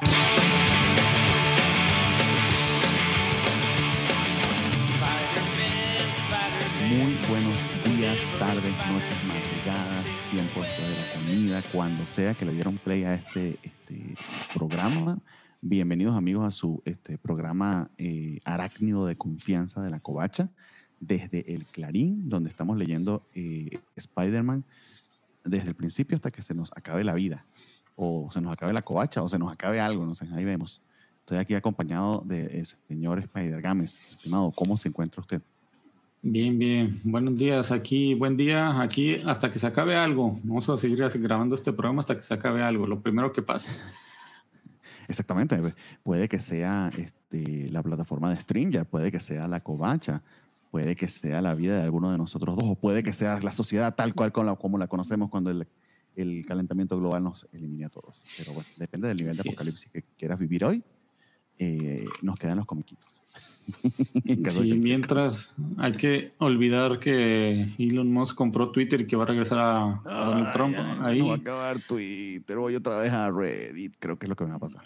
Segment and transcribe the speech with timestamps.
[0.00, 0.08] Muy
[7.28, 13.04] buenos días, tardes, noches, madrugadas, tiempos de la comida, cuando sea que le dieron play
[13.04, 14.14] a este, este
[14.54, 15.18] programa.
[15.60, 20.48] Bienvenidos amigos a su este, programa eh, arácnido de confianza de la covacha
[20.98, 24.64] desde el Clarín, donde estamos leyendo eh, Spider-Man
[25.44, 27.44] desde el principio hasta que se nos acabe la vida,
[28.02, 30.80] o se nos acabe la covacha, o se nos acabe algo, no sé, ahí vemos.
[31.18, 34.00] Estoy aquí acompañado del señor Spider-Games.
[34.12, 35.42] Estimado, ¿cómo se encuentra usted?
[36.22, 36.98] Bien, bien.
[37.04, 37.70] Buenos días.
[37.70, 38.80] Aquí, buen día.
[38.80, 40.40] Aquí hasta que se acabe algo.
[40.42, 42.86] Vamos a seguir grabando este programa hasta que se acabe algo.
[42.86, 43.70] Lo primero que pase.
[45.08, 45.60] Exactamente.
[46.02, 50.22] Puede que sea este, la plataforma de StreamYard, puede que sea la covacha,
[50.70, 53.52] puede que sea la vida de alguno de nosotros dos, o puede que sea la
[53.52, 55.66] sociedad tal cual como la conocemos cuando el,
[56.46, 58.24] calentamiento global nos elimine a todos.
[58.36, 60.82] Pero bueno, depende del nivel de apocalipsis que quieras vivir hoy.
[61.62, 63.22] Eh, nos quedan los comiquitos.
[64.48, 69.58] sí, mientras hay que olvidar que Elon Musk compró Twitter y que va a regresar
[69.58, 70.74] a, Donald Trump.
[71.00, 74.36] Ahí no va a acabar Twitter, voy otra vez a Reddit, creo que es lo
[74.36, 74.84] que me va a pasar.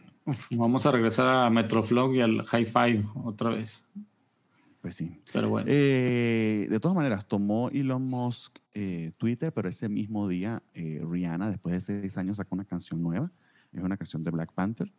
[0.51, 3.87] vamos a regresar a Metroflog y al High Five otra vez.
[4.85, 5.23] Pues sí.
[5.33, 5.67] Pero bueno.
[5.71, 11.73] Eh, de todas maneras, tomó Elon Musk eh, Twitter, pero ese mismo día Rihanna, después
[11.73, 13.33] de seis años, sacó una canción nueva.
[13.73, 14.93] Es una canción de Black Panther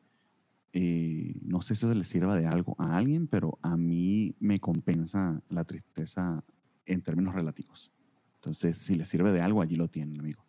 [0.78, 4.60] eh, no sé si eso le sirva de algo a alguien, pero a mí me
[4.60, 6.44] compensa la tristeza
[6.86, 7.94] en términos relativos.
[8.36, 10.46] Entonces, si le sirve de algo, allí lo tienen, amigo.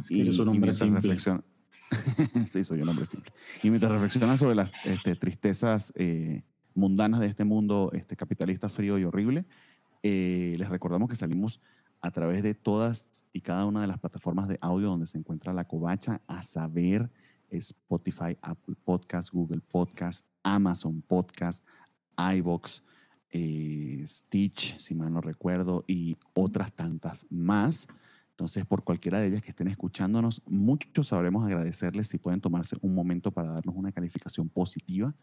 [0.00, 1.18] Es y, eres un hombre simple.
[2.46, 3.32] sí, soy un hombre simple.
[3.64, 8.98] Y mientras reflexionan sobre las este, tristezas eh, mundanas de este mundo este, capitalista frío
[8.98, 9.44] y horrible,
[10.02, 11.60] eh, les recordamos que salimos
[12.00, 15.52] a través de todas y cada una de las plataformas de audio donde se encuentra
[15.52, 17.10] la covacha, a saber
[17.50, 21.64] Spotify, Apple Podcast, Google Podcast, Amazon Podcast,
[22.16, 22.82] iBox,
[23.30, 27.88] eh, Stitch, si mal no recuerdo, y otras tantas más.
[28.30, 32.94] Entonces, por cualquiera de ellas que estén escuchándonos, muchos sabremos agradecerles si pueden tomarse un
[32.94, 35.14] momento para darnos una calificación positiva,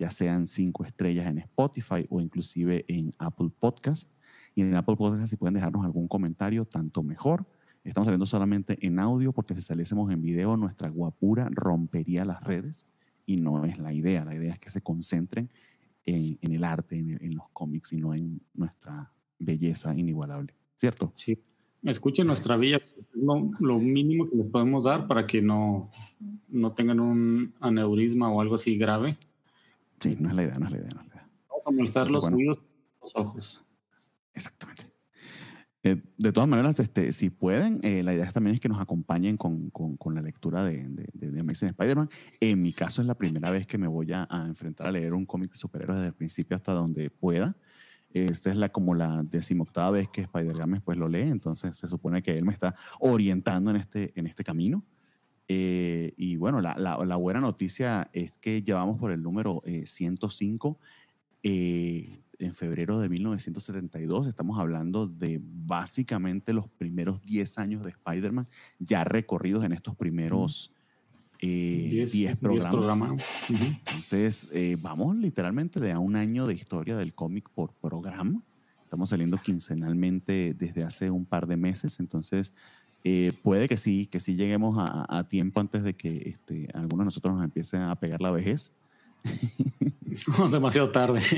[0.00, 4.10] ya sean cinco estrellas en Spotify o inclusive en Apple Podcast.
[4.54, 7.46] Y en Apple Podcast, si pueden dejarnos algún comentario, tanto mejor.
[7.84, 12.86] Estamos saliendo solamente en audio porque si saliésemos en video nuestra guapura rompería las redes
[13.26, 14.24] y no es la idea.
[14.24, 15.50] La idea es que se concentren
[16.06, 20.54] en, el arte, en, los cómics y no en nuestra belleza inigualable.
[20.76, 21.12] ¿Cierto?
[21.14, 21.38] Sí.
[21.82, 22.80] Escuchen nuestra villa,
[23.12, 25.90] lo, lo mínimo que les podemos dar para que no,
[26.48, 29.18] no tengan un aneurisma o algo así grave.
[30.00, 30.90] Sí, no es la idea, no es la idea.
[30.94, 31.28] No es la idea.
[31.48, 32.60] Vamos a molestar los oídos
[33.00, 33.64] los ojos.
[34.34, 34.84] Exactamente.
[35.82, 39.38] Eh, de todas maneras, este, si pueden, eh, la idea también es que nos acompañen
[39.38, 42.10] con, con, la lectura de, de, de Amazing Spider-Man.
[42.40, 45.24] En mi caso es la primera vez que me voy a, enfrentar a leer un
[45.24, 47.56] cómic de superhéroes desde el principio hasta donde pueda.
[48.12, 52.22] Esta es la, como la decimoctava vez que Spider-Man pues, lo lee, entonces se supone
[52.22, 54.84] que él me está orientando en este, en este camino.
[55.52, 60.78] Eh, y bueno, la, la, la, buena noticia es que llevamos por el número 105
[61.42, 64.28] en febrero de 1972.
[64.28, 70.72] Estamos hablando de básicamente los primeros 10 años de Spider-Man, ya recorridos en estos primeros
[71.40, 73.50] 10 eh, programas.
[73.50, 78.42] Entonces, eh, vamos literalmente de a un año de historia del cómic por programa.
[78.84, 82.52] Estamos saliendo quincenalmente desde hace un par de meses, entonces
[83.04, 87.04] eh, puede que sí, que sí lleguemos a, tiempo antes de que este, algunos de
[87.06, 88.72] nosotros nos empiecen a pegar la vejez.
[90.50, 91.20] demasiado tarde.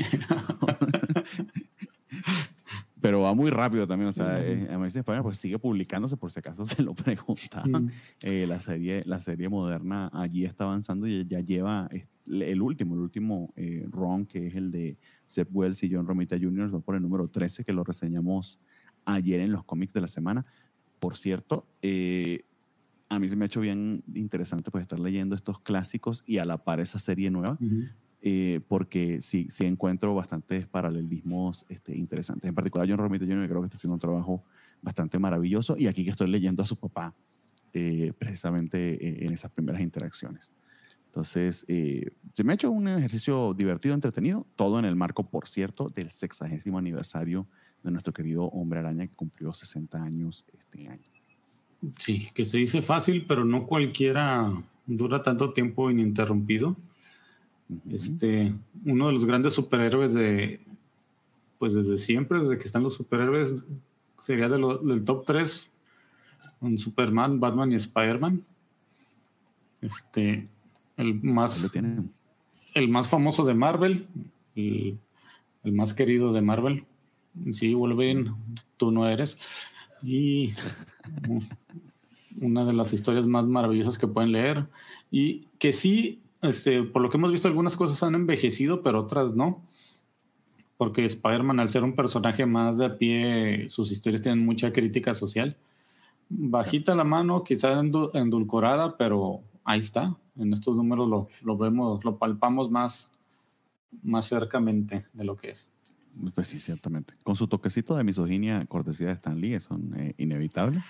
[3.03, 4.65] Pero va muy rápido también, o sea, eh,
[4.95, 7.91] España pues sigue publicándose por si acaso se lo preguntaban.
[8.21, 11.89] Eh, la, serie, la serie moderna allí está avanzando y ya lleva
[12.25, 14.97] el último, el último eh, ron, que es el de
[15.27, 18.57] Seth Wells y John Romita Jr., por el número 13, que lo reseñamos
[19.03, 20.45] ayer en los cómics de la semana.
[21.03, 21.67] Por cierto,
[23.09, 26.45] a mí se me ha hecho bien interesante pues estar leyendo estos clásicos y a
[26.45, 27.57] la par esa serie nueva,
[28.21, 32.47] eh, porque sí, sí encuentro bastantes paralelismos este, interesantes.
[32.47, 33.49] En particular, John Romita Jr.
[33.49, 34.43] creo que está haciendo un trabajo
[34.81, 37.13] bastante maravilloso y aquí que estoy leyendo a su papá
[37.73, 40.53] eh, precisamente eh, en esas primeras interacciones.
[41.07, 45.87] Entonces, se me ha hecho un ejercicio divertido, entretenido, todo en el marco, por cierto,
[45.93, 47.45] del sexagésimo aniversario
[47.83, 51.03] de nuestro querido Hombre Araña que cumplió 60 años este año.
[51.97, 54.51] Sí, que se dice fácil, pero no cualquiera
[54.85, 56.75] dura tanto tiempo ininterrumpido.
[57.91, 58.53] Este,
[58.85, 60.61] uno de los grandes superhéroes de,
[61.59, 63.65] pues desde siempre, desde que están los superhéroes,
[64.19, 65.69] sería del top 3,
[66.59, 68.43] con Superman, Batman y Spider-Man.
[69.81, 70.47] Este,
[70.95, 71.71] el más,
[72.73, 74.07] el más famoso de Marvel,
[74.55, 74.97] el,
[75.63, 76.85] más querido de Marvel.
[77.51, 78.33] Sí, Wolverine,
[78.77, 79.37] tú no eres.
[80.01, 80.51] Y
[82.39, 84.67] una de las historias más maravillosas que pueden leer.
[85.11, 89.35] Y que sí, este, por lo que hemos visto, algunas cosas han envejecido, pero otras
[89.35, 89.61] no.
[90.77, 95.13] Porque Spider-Man, al ser un personaje más de a pie, sus historias tienen mucha crítica
[95.13, 95.57] social.
[96.29, 100.15] Bajita la mano, quizá endulcorada, pero ahí está.
[100.35, 103.11] En estos números lo, lo vemos, lo palpamos más,
[104.01, 105.69] más cercamente de lo que es.
[106.33, 107.15] Pues sí, ciertamente.
[107.23, 110.83] Con su toquecito de misoginia, cortesía de Stan Lee, son eh, inevitables.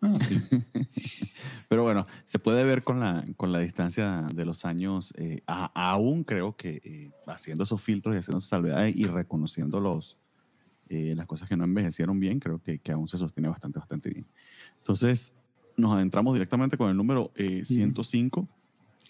[0.00, 0.36] Ah, sí.
[1.68, 6.22] Pero bueno, se puede ver con la, con la distancia de los años, eh, aún
[6.22, 10.16] creo que eh, haciendo esos filtros y haciendo esas salvedades y reconociendo los,
[10.88, 14.26] las cosas que no envejecieron bien, creo que, que, aún se sostiene bastante, bastante bien.
[14.78, 15.34] Entonces,
[15.76, 18.48] nos adentramos directamente con el número 105,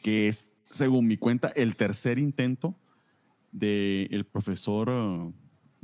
[0.02, 2.74] que es, según mi cuenta, el tercer intento
[3.52, 5.32] del profesor...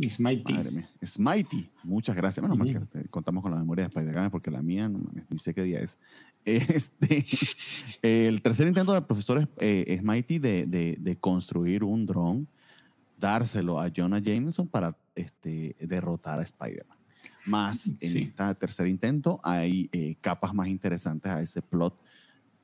[0.02, 0.84] Smitey.
[1.04, 1.70] Smitey.
[1.82, 2.46] Muchas gracias.
[2.46, 5.62] Bueno, que contamos con la memoria de Spider-Man porque la mía no, ni sé qué
[5.62, 5.98] día es.
[6.46, 7.24] Este,
[8.02, 12.46] el tercer intento del profesor eh, Smitey de, de, de, construir un dron,
[13.18, 16.98] dárselo a Jonah Jameson para este, derrotar a Spider-Man.
[17.46, 21.98] Más en este tercer intento hay eh, capas más interesantes a ese plot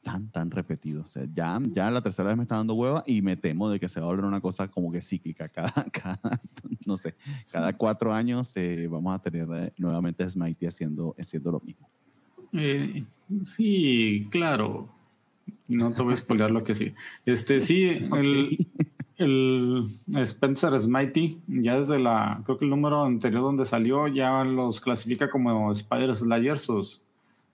[0.02, 1.02] tan, tan repetido.
[1.02, 3.79] O sea, ya, ya la tercera vez me está dando hueva y me temo de
[3.79, 5.49] que se va a volver una cosa como que cíclica.
[5.61, 6.41] Cada, cada
[6.87, 7.14] no sé,
[7.52, 11.88] cada cuatro años eh, vamos a tener eh, nuevamente Smitey haciendo, haciendo lo mismo.
[12.52, 13.05] Eh,
[13.43, 14.88] sí, claro.
[15.69, 16.93] No te voy a spoiler lo que sí.
[17.26, 17.85] Este, sí,
[18.17, 18.67] el,
[19.19, 24.81] el, Spencer Smitey, ya desde la, creo que el número anterior donde salió, ya los
[24.81, 27.02] clasifica como Spider Slayer, sus,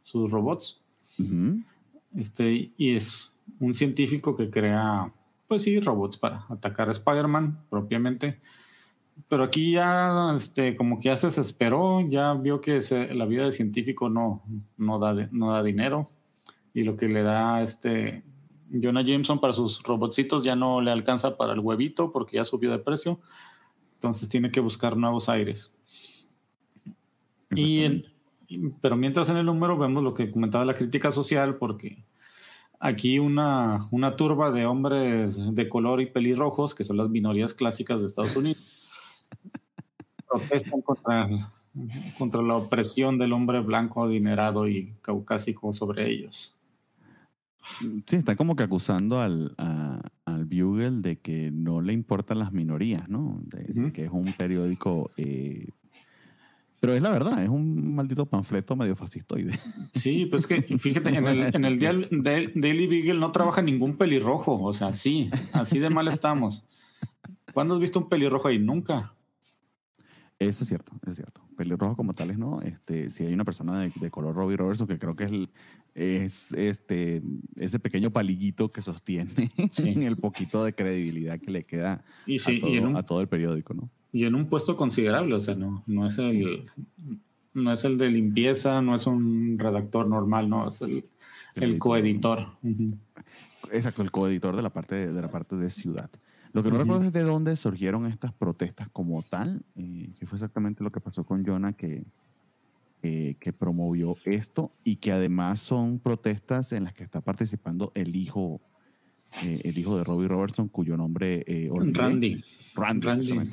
[0.02, 0.80] sus robots.
[2.14, 5.12] Este, y es un científico que crea,
[5.48, 8.40] pues sí, robots para atacar a Spider-Man propiamente.
[9.28, 12.80] Pero aquí ya, este, como que ya se desesperó, ya vio que
[13.12, 14.42] la vida de científico no,
[14.76, 16.10] no, da, no da dinero.
[16.74, 18.22] Y lo que le da este
[18.70, 22.70] Jonah Jameson para sus robotcitos ya no le alcanza para el huevito porque ya subió
[22.70, 23.20] de precio.
[23.94, 25.72] Entonces tiene que buscar nuevos aires.
[27.50, 28.04] Y en,
[28.80, 32.04] pero mientras en el número vemos lo que comentaba la crítica social, porque
[32.80, 38.00] aquí una, una turba de hombres de color y pelirrojos, que son las minorías clásicas
[38.00, 38.62] de Estados Unidos,
[40.28, 41.26] protestan contra,
[42.18, 46.52] contra la opresión del hombre blanco, adinerado y caucásico sobre ellos.
[48.06, 53.08] Sí, está como que acusando al, al Bugle de que no le importan las minorías,
[53.08, 53.40] ¿no?
[53.42, 55.68] De, que es un periódico eh,
[56.86, 59.58] pero es la verdad, es un maldito panfleto medio fascistoide.
[59.92, 64.62] Sí, pues que fíjate, en el, en el Daily Beagle no trabaja ningún pelirrojo.
[64.62, 66.64] O sea, sí, así de mal estamos.
[67.52, 68.60] ¿Cuándo has visto un pelirrojo ahí?
[68.60, 69.14] Nunca.
[70.38, 71.40] Eso es cierto, es cierto.
[71.56, 72.62] Pelirrojo como tales, ¿no?
[72.62, 75.50] Este, si hay una persona de, color Robbie Robertson, que creo que es, el,
[75.94, 77.20] es este,
[77.56, 79.50] ese pequeño palillito que sostiene
[80.06, 82.04] el poquito de credibilidad que le queda
[82.94, 83.90] a, todo, el periódico, ¿no?
[84.16, 86.70] Y en un puesto considerable, o sea, no, no es el
[87.52, 91.04] no es el de limpieza, no es un redactor normal, no, es el,
[91.54, 92.46] el, coeditor.
[93.70, 96.08] Exacto, el coeditor de la parte de, la parte de ciudad.
[96.54, 100.36] Lo que no recuerdo es de dónde surgieron estas protestas como tal, eh, que fue
[100.36, 102.06] exactamente lo que pasó con Jonah, que,
[103.02, 108.16] eh, que promovió esto y que además son protestas en las que está participando el
[108.16, 108.62] hijo
[109.44, 112.42] eh, el hijo de Robbie Robertson, cuyo nombre eh, Randy.
[112.74, 113.50] Randy,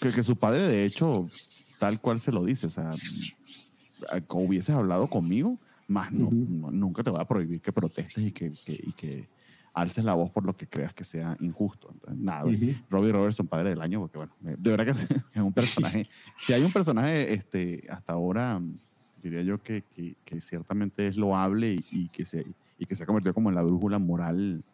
[0.00, 1.26] Que, su padre, de hecho,
[1.78, 2.90] tal cual se lo dice, o sea,
[4.30, 8.92] hubieses hablado conmigo, más no, nunca te voy a prohibir que protestes y que, y
[8.92, 9.28] que
[9.74, 11.94] alces la voz por lo que creas que sea injusto.
[12.14, 12.44] nada,
[12.90, 14.90] Robbie Robertson, padre del año, porque bueno, de verdad que
[15.34, 18.60] es un personaje, si hay un personaje este, hasta ahora,
[19.22, 19.84] diría yo que,
[20.24, 22.46] que, ciertamente es loable y, y, que se,
[22.78, 24.64] y que se ha convertido como en la brújula moral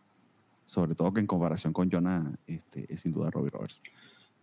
[0.69, 3.83] sobre todo que en comparación con Jonah, este, es sin duda Robbie Roberts.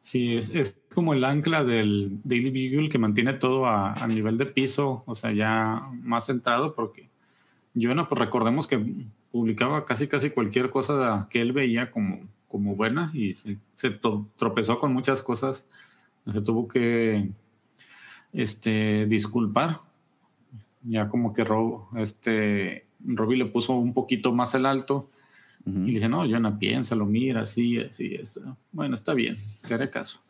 [0.02, 4.38] Sí, es, es, como el ancla del Daily Beagle que mantiene todo a, a, nivel
[4.38, 7.10] de piso, o sea, ya más centrado, porque
[7.76, 13.12] Jonah, pues recordemos que publicaba casi casi cualquier cosa que él veía como, como buena
[13.14, 13.92] y se, se
[14.36, 15.68] tropezó con muchas cosas,
[16.32, 17.30] se tuvo que
[18.34, 19.82] este, disculpar,
[20.84, 25.10] ya como que Rob, este, Robbie le puso un poquito más el alto
[25.66, 28.40] y dice, no, Jonah, piénsalo, mira, así, así, es.
[28.72, 30.22] Bueno, está bien, te haré caso.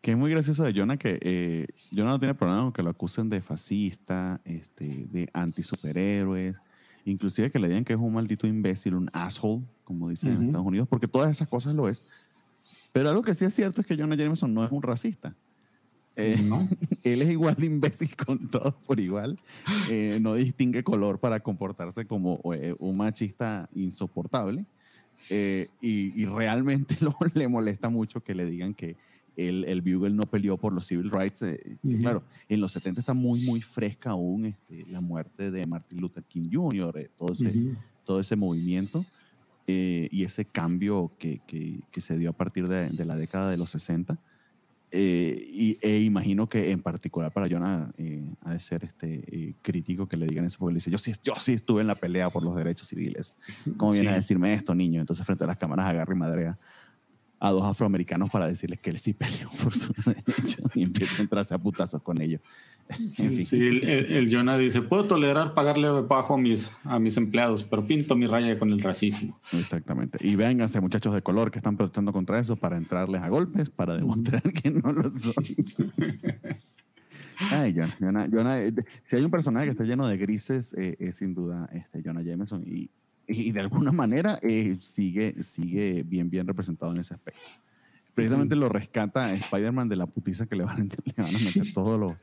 [0.00, 2.88] Que es muy gracioso de Jonah que eh, Jonah no tiene problema con que lo
[2.88, 6.56] acusen de fascista, este, de anti-superhéroes.
[7.04, 10.66] inclusive que le digan que es un maldito imbécil, un asshole, como dicen en Estados
[10.66, 12.04] Unidos, porque todas esas cosas lo es.
[12.92, 15.34] Pero algo que sí es cierto es que Jonah Jameson no es un racista.
[16.20, 16.68] Eh, no.
[17.04, 19.38] él es igual de imbécil con todos por igual.
[19.88, 24.64] Eh, no distingue color para comportarse como eh, un machista insoportable.
[25.30, 26.96] Y, realmente
[27.34, 28.96] le molesta mucho que le digan que
[29.36, 31.44] el, el, Bugle no peleó por los civil rights.
[32.00, 36.24] Claro, en los 70 está muy, muy fresca aún este, la muerte de Martin Luther
[36.24, 37.74] King Jr., todo, ese,
[38.04, 39.04] todo ese movimiento.
[39.66, 43.56] y ese cambio que, que, que, se dio a partir de, de la década de
[43.56, 44.18] los 60.
[44.92, 49.54] Eh, y, e imagino que en particular para Jonah eh, ha de ser este, eh,
[49.62, 51.94] crítico que le digan eso, porque le dice, yo sí, yo sí estuve en la
[51.94, 53.36] pelea por los derechos civiles.
[53.76, 55.00] ¿Cómo viene a decirme esto, niño?
[55.00, 56.58] Entonces frente a las cámaras agarra y madrea
[57.40, 61.22] a dos afroamericanos para decirles que él sí peleó por sus derechos y empieza a
[61.22, 62.40] entrarse a putazos con ellos.
[63.44, 68.16] Sí, el, Jonah dice, puedo tolerar pagarle bajo a mis, a mis empleados, pero pinto
[68.16, 69.38] mi raya con el racismo.
[69.52, 70.18] Exactamente.
[70.26, 73.96] Y vénganse muchachos de color que están protestando contra eso para entrarles a golpes, para
[73.96, 75.34] demostrar que no lo son.
[77.52, 78.72] Ay, Jonah, Jonah, eh,
[79.06, 82.22] si hay un personaje que está lleno de grises, eh, es sin duda este Jonah
[82.22, 82.90] Jameson y,
[83.30, 87.40] y de alguna manera eh, sigue, sigue bien, bien representado en ese aspecto.
[88.14, 91.98] Precisamente lo rescata Spider-Man de la putiza que le van, le van a meter todos
[91.98, 92.22] los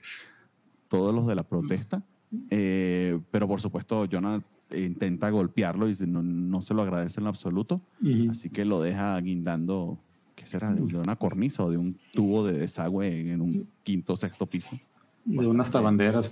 [0.87, 2.01] todos los de la protesta,
[2.49, 4.41] eh, pero por supuesto Jonah
[4.73, 7.81] intenta golpearlo y no, no se lo agradece en lo absoluto,
[8.29, 9.99] así que lo deja guindando,
[10.35, 10.71] ¿qué será?
[10.71, 14.77] De, una cornisa o de un tubo de desagüe en un quinto o sexto piso.
[15.25, 16.31] De unas tabanderas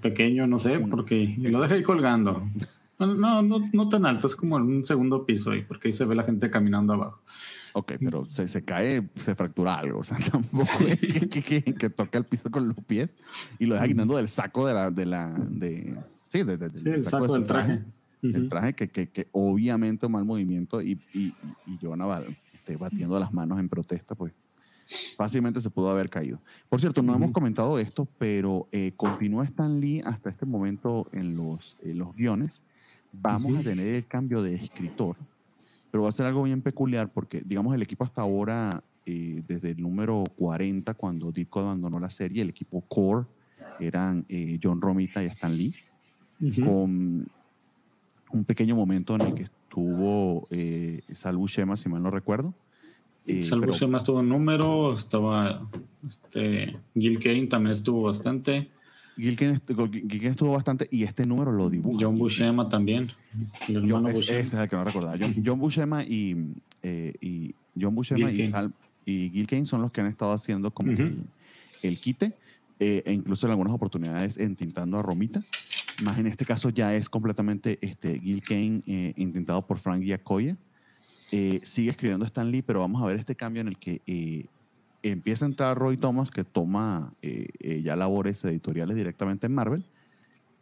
[0.00, 2.48] pequeño, no sé, porque lo deja ahí colgando.
[2.98, 6.04] No, no, no tan alto, es como en un segundo piso ahí, porque ahí se
[6.06, 7.20] ve la gente caminando abajo.
[7.74, 9.98] Ok, pero se, se cae, se fractura algo.
[9.98, 10.98] O sea, tampoco es
[11.28, 13.18] que, que, toca el piso con los pies
[13.58, 14.90] y lo deja quitando del saco de la.
[14.90, 15.94] De la de,
[16.28, 17.84] sí, de, de, sí, el saco, del traje.
[18.22, 21.34] El traje que, que, que, obviamente mal movimiento y, y,
[21.66, 22.22] y Jonah
[22.54, 24.32] este, batiendo las manos en protesta, pues
[25.16, 26.40] fácilmente se pudo haber caído.
[26.68, 31.36] Por cierto, no hemos comentado esto, pero eh, continúa Stan Lee hasta este momento en
[31.36, 32.62] los, en los guiones.
[33.20, 35.16] Vamos a tener el cambio de escritor
[35.96, 39.70] pero va a ser algo bien peculiar porque, digamos, el equipo hasta ahora, eh, desde
[39.70, 43.24] el número 40, cuando Ditko abandonó la serie, el equipo core
[43.80, 45.74] eran eh, John Romita y Stan Lee,
[46.62, 47.26] con
[48.30, 52.52] un pequeño momento en el que estuvo eh, Sal Buscema, si mal no recuerdo.
[53.26, 55.66] Eh, Sal Buscema estuvo en número, estaba
[56.06, 58.68] este, Gil Kane también estuvo bastante.
[59.16, 59.62] Gilken,
[60.24, 61.98] estuvo bastante y este número lo dibuja.
[62.00, 63.10] John Buscema también.
[63.66, 65.16] John, ese es el que no recordaba.
[65.18, 68.72] John, John Buscema y, eh, y John Buscema y, Sal,
[69.06, 70.92] y Gil Kane son los que han estado haciendo como
[71.82, 72.34] el, quite
[72.78, 75.42] eh, e incluso en algunas oportunidades entintando a Romita.
[76.02, 80.58] Más en este caso ya es completamente este, Gil Kane eh, intentado por Frank Giacoya.
[81.30, 84.02] sigue escribiendo Stan Lee, pero vamos a ver este cambio en el que
[85.10, 89.84] empieza a entrar Roy Thomas, que toma eh, eh, ya labores editoriales directamente en Marvel,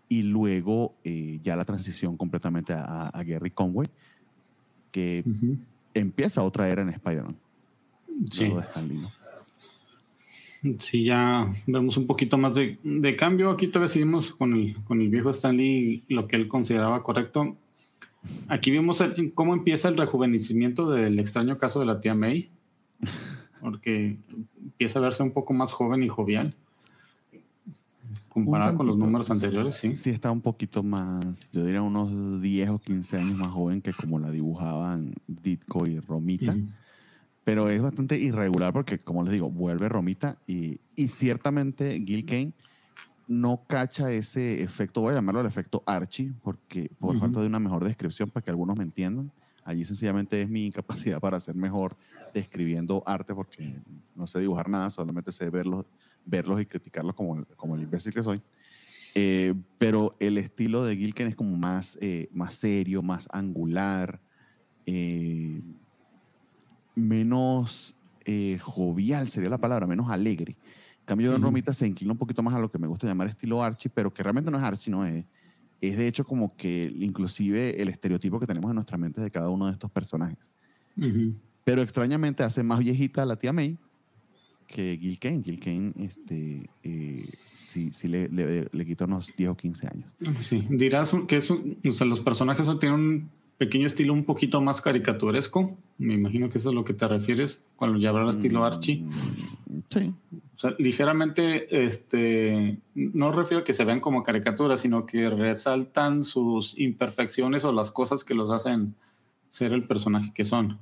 [0.08, 3.88] y luego eh, ya la transición completamente a, Gary Conway,
[4.90, 5.24] que
[5.94, 7.36] empieza otra era en Spider-Man.
[8.30, 8.52] Sí.
[10.78, 13.50] Sí, ya vemos un poquito más de, cambio.
[13.50, 17.56] Aquí todavía seguimos con el, con el viejo Stanley, lo que él consideraba correcto.
[18.48, 19.02] Aquí vemos
[19.34, 22.48] cómo empieza el rejuvenecimiento del extraño caso de la tía May.
[23.64, 24.18] Porque
[24.62, 26.54] empieza a verse un poco más joven y jovial.
[28.28, 29.96] Comparado con los números anteriores, sí.
[29.96, 33.94] Sí, está un poquito más, yo diría unos 10 o 15 años más joven que
[33.94, 36.54] como la dibujaban Ditko y Romita.
[37.42, 42.52] Pero es bastante irregular porque, como les digo, vuelve Romita y, y ciertamente Gil Kane
[43.28, 47.60] no cacha ese efecto, voy a llamarlo el efecto Archie, porque por falta de una
[47.60, 49.32] mejor descripción para que algunos me entiendan.
[49.64, 51.96] Allí sencillamente es mi incapacidad para ser mejor
[52.34, 53.80] describiendo arte porque
[54.14, 55.86] no sé dibujar nada, solamente sé verlos,
[56.26, 58.42] verlos y criticarlos como, como el imbécil que soy.
[59.14, 64.20] Eh, pero el estilo de Gilken es como más, eh, más serio, más angular,
[64.86, 65.62] eh,
[66.94, 67.94] menos
[68.60, 70.56] jovial sería la palabra, menos alegre.
[71.00, 73.28] En cambio, Don Romita se inclina un poquito más a lo que me gusta llamar
[73.28, 75.24] estilo Archie, pero que realmente no es Archie, no es
[75.88, 79.48] es de hecho como que inclusive el estereotipo que tenemos en nuestra mente de cada
[79.48, 80.50] uno de estos personajes.
[81.64, 83.78] Pero extrañamente hace más viejita la tía May
[84.66, 85.42] que Gil Kane.
[85.42, 87.28] Gil Kane este, eh,
[87.62, 90.14] sí, sí le, le, quita unos 10 o 15 años.
[90.40, 94.80] Sí, dirás que es o sea, los personajes tienen un pequeño estilo un poquito más
[94.80, 95.76] caricaturesco.
[95.98, 98.62] Me imagino que eso es a lo que te refieres cuando ya habrá estilo mm,
[98.62, 99.04] Archie.
[99.90, 100.12] Sí,
[100.56, 106.24] O sea, ligeramente, este, no refiero a que se vean como caricaturas, sino que resaltan
[106.24, 108.94] sus imperfecciones o las cosas que los hacen
[109.50, 110.78] ser el personaje que son.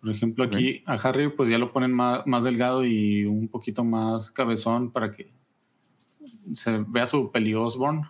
[0.00, 3.84] Por ejemplo, aquí a Harry pues ya lo ponen más, más, delgado y un poquito
[3.84, 5.30] más cabezón para que
[6.54, 8.02] se vea su peli Osborne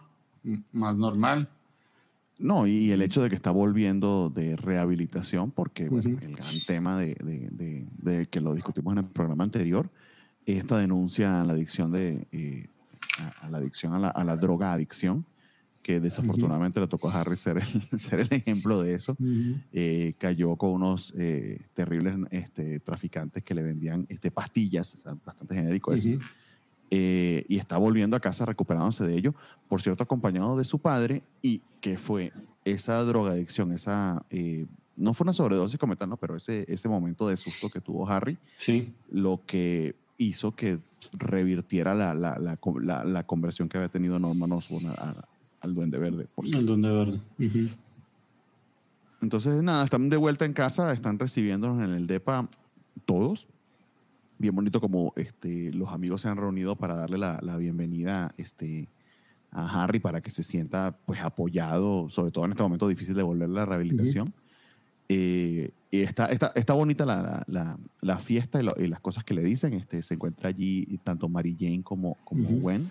[0.72, 1.48] más normal.
[2.38, 7.14] No, y el hecho de que está volviendo de rehabilitación, porque el gran tema de,
[7.14, 9.90] de, de, que lo discutimos en el programa anterior,
[10.46, 12.66] esta denuncia a la adicción de eh,
[13.42, 15.26] a, la adicción a la, a la, droga adicción,
[15.82, 19.16] que desafortunadamente le tocó a Harry ser el, ser el ejemplo de eso.
[19.72, 25.16] Eh, cayó con unos eh, terribles este, traficantes que le vendían este, pastillas, o sea,
[25.24, 26.08] bastante genérico eso.
[26.92, 29.34] Eh, y está volviendo a casa recuperándose de ello,
[29.68, 32.32] por cierto, acompañado de su padre, y que fue
[32.64, 37.36] esa drogadicción, esa, eh, no fue una sobredosis como tal, pero ese, ese momento de
[37.36, 38.92] susto que tuvo Harry, sí.
[39.08, 40.80] lo que hizo que
[41.12, 44.88] revirtiera la, la, la, la conversión que había tenido Norman Osborn
[45.60, 46.26] al Duende Verde.
[46.34, 47.20] Por al Duende Verde.
[49.20, 52.48] Entonces, nada, están de vuelta en casa, están recibiéndonos en el DEPA
[53.04, 53.48] todos,
[54.38, 58.88] bien bonito como este, los amigos se han reunido para darle la, la, bienvenida este,
[59.50, 63.22] a Harry para que se sienta pues apoyado, sobre todo en este momento difícil de
[63.22, 64.32] volver a la rehabilitación.
[65.08, 69.42] Eh, y está, está, está bonita la, la, la fiesta y, las cosas que le
[69.42, 69.74] dicen.
[69.74, 72.88] Este, se encuentra allí tanto Mary Jane como, como Gwen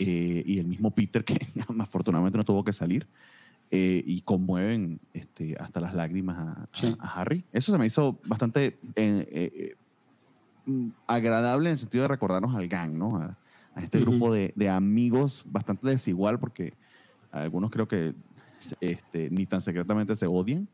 [0.00, 1.34] eh, y el mismo Peter, que
[1.78, 3.06] afortunadamente no tuvo que salir.
[3.70, 6.68] Eh, y conmueven este, hasta las lágrimas a,
[7.00, 7.44] a, Harry.
[7.52, 8.78] Eso se me hizo bastante
[10.68, 13.16] Mm, agradable en el sentido de recordarnos al gang, ¿no?
[13.16, 13.36] A,
[13.82, 16.74] este grupo de, de, amigos bastante desigual, porque
[17.30, 18.12] algunos creo que
[18.80, 20.68] este, ni tan secretamente se odian.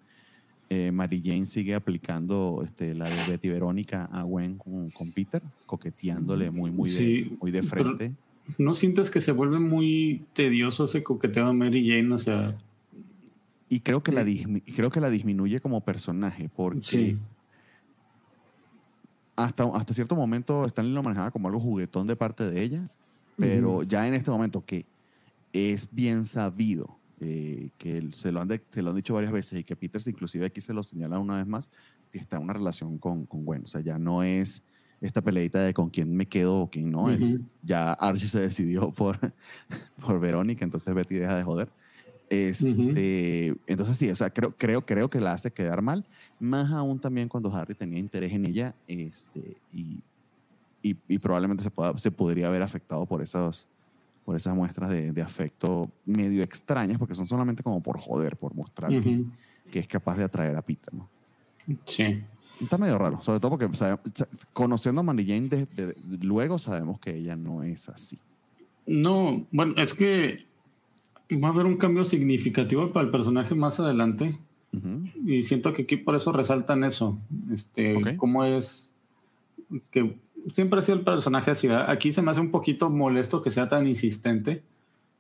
[0.71, 5.43] Eh, Mary Jane sigue aplicando este, la de Betty Verónica a Gwen con, con Peter,
[5.67, 8.13] coqueteándole muy, muy, de, muy de frente.
[8.59, 12.15] ¿No sientes que se vuelve muy tedioso ese coqueteo de Mary Jane?
[12.15, 12.57] O sea.
[13.69, 14.25] Y creo que, la,
[14.77, 17.19] creo que la disminuye como personaje, porque sí
[19.37, 22.91] hasta, hasta cierto momento Stanley lo manejaba como algo juguetón de parte de ella,
[23.37, 24.87] pero ya en este momento que
[25.53, 29.65] es bien sabido, eh, que se lo, han se lo han dicho varias veces y
[29.65, 31.71] que Peters inclusive aquí se lo señala una vez más,
[32.13, 33.65] que está en una relación con, con Gwen.
[33.65, 34.63] O sea, ya no es
[35.07, 37.07] esta peleita de con quién me quedo o quién no.
[37.63, 39.19] Ya Archie se decidió por,
[40.05, 41.69] por Verónica, entonces Betty deja de joder.
[42.31, 46.07] Este, Entonces sí, o sea, creo, creo, creo que la hace quedar mal,
[46.41, 50.03] más aún también cuando Harry tenía interés en ella este, y,
[50.83, 53.69] y, probablemente se, pueda, se podría haber afectado por esas,
[54.25, 58.55] por esas muestras de, de, afecto medio extrañas, porque son solamente como por joder, por
[58.55, 60.95] mostrar que, es capaz de atraer a Peter.
[60.95, 61.09] ¿no?
[61.85, 62.25] Sí.
[62.61, 63.69] Está medio raro, sobre todo porque
[64.53, 65.67] conociendo a Mary Jane
[66.21, 68.19] luego sabemos que ella no es así.
[68.87, 70.47] No, bueno, es que
[71.33, 74.39] va a haber un cambio significativo para el personaje más adelante.
[75.25, 77.17] Y siento que aquí por eso resaltan eso.
[77.53, 78.93] Este, cómo es
[79.93, 80.17] que
[80.51, 81.69] siempre ha sido el personaje así.
[81.69, 84.63] Aquí se me hace un poquito molesto que sea tan insistente,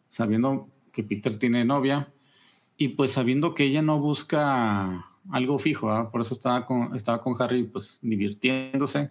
[0.09, 2.13] sabiendo que Peter tiene novia
[2.77, 6.11] y pues sabiendo que ella no busca algo fijo.
[6.11, 9.11] Por eso estaba con, estaba con Harry, pues divirtiéndose.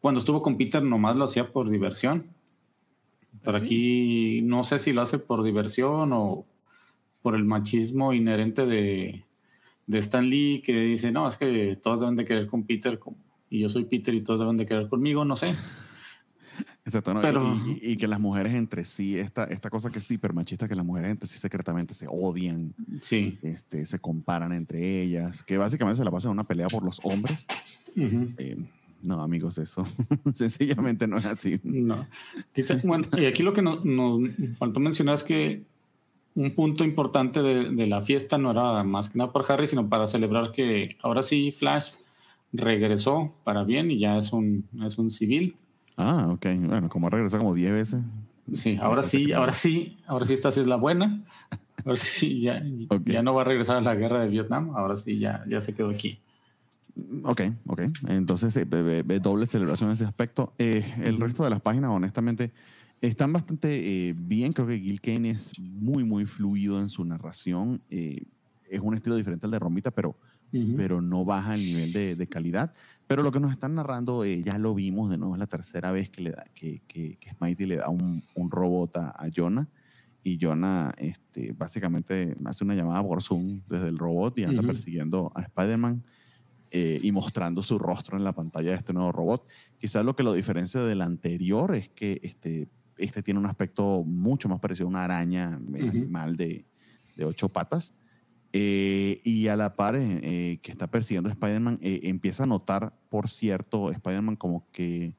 [0.00, 2.26] Cuando estuvo con Peter, nomás lo hacía por diversión.
[3.42, 6.44] Pero aquí no sé si lo hace por diversión o
[7.22, 9.24] por el machismo inherente de,
[9.86, 12.98] de Stan Lee, que dice, no, es que todos deben de querer con Peter
[13.48, 15.54] y yo soy Peter y todos deben de querer conmigo, no sé.
[16.84, 20.66] Exacto, Pero, y, que las mujeres entre sí, esta, esta cosa que es hiper machista,
[20.66, 23.38] que las mujeres entre sí secretamente se odian, sí.
[23.42, 27.00] este, se comparan entre ellas, que básicamente se la pasa en una pelea por los
[27.04, 27.46] hombres.
[29.02, 29.84] No, amigos, eso
[30.34, 31.60] sencillamente no es así.
[31.62, 32.06] No.
[33.16, 33.80] y aquí lo que nos,
[34.56, 35.62] faltó mencionar es que
[36.34, 40.06] un punto importante de, la fiesta no era más que nada por Harry, sino para
[40.06, 41.92] celebrar que ahora sí Flash
[42.52, 45.56] regresó para bien y ya es un, es un civil.
[45.96, 46.46] Ah, ok.
[46.66, 48.02] Bueno, como regresó como 10 veces.
[48.52, 51.24] Sí, ahora sí, ahora sí, ahora sí esta sí es la buena.
[51.84, 52.62] Ahora sí, ya,
[53.04, 55.74] ya no va a regresar a la guerra de Vietnam, ahora sí ya, ya se
[55.74, 56.20] quedó aquí.
[57.24, 57.82] Ok, ok.
[58.08, 58.64] Entonces, eh,
[59.20, 60.52] doble celebración en ese aspecto.
[60.58, 62.52] Eh, el resto de las páginas, honestamente,
[63.00, 64.52] están bastante eh, bien.
[64.52, 67.82] Creo que Gil Kane es muy, muy fluido en su narración.
[67.88, 70.16] es un estilo diferente al de Romita, pero,
[70.76, 72.74] pero no baja el nivel de, de, calidad.
[73.06, 76.10] Pero lo que nos están narrando, ya lo vimos de nuevo, es la tercera vez
[76.10, 79.68] que, le da, que, que, que Smitey le da un, un robot a, a, Jonah.
[80.22, 85.32] Y Jonah este, básicamente hace una llamada por Zoom desde el robot y anda persiguiendo
[85.34, 86.04] a Spider-Man
[86.74, 89.46] eh, y mostrando su rostro en la pantalla de este nuevo robot.
[89.78, 94.48] Quizás lo que lo diferencia del anterior es que este, este tiene un aspecto mucho
[94.48, 96.64] más parecido a una araña animal de,
[97.14, 97.92] de, ocho patas.
[98.54, 103.28] Eh, y a la par eh, que está persiguiendo a Spider-Man, empieza a notar, por
[103.30, 105.14] cierto, Spider-Man como que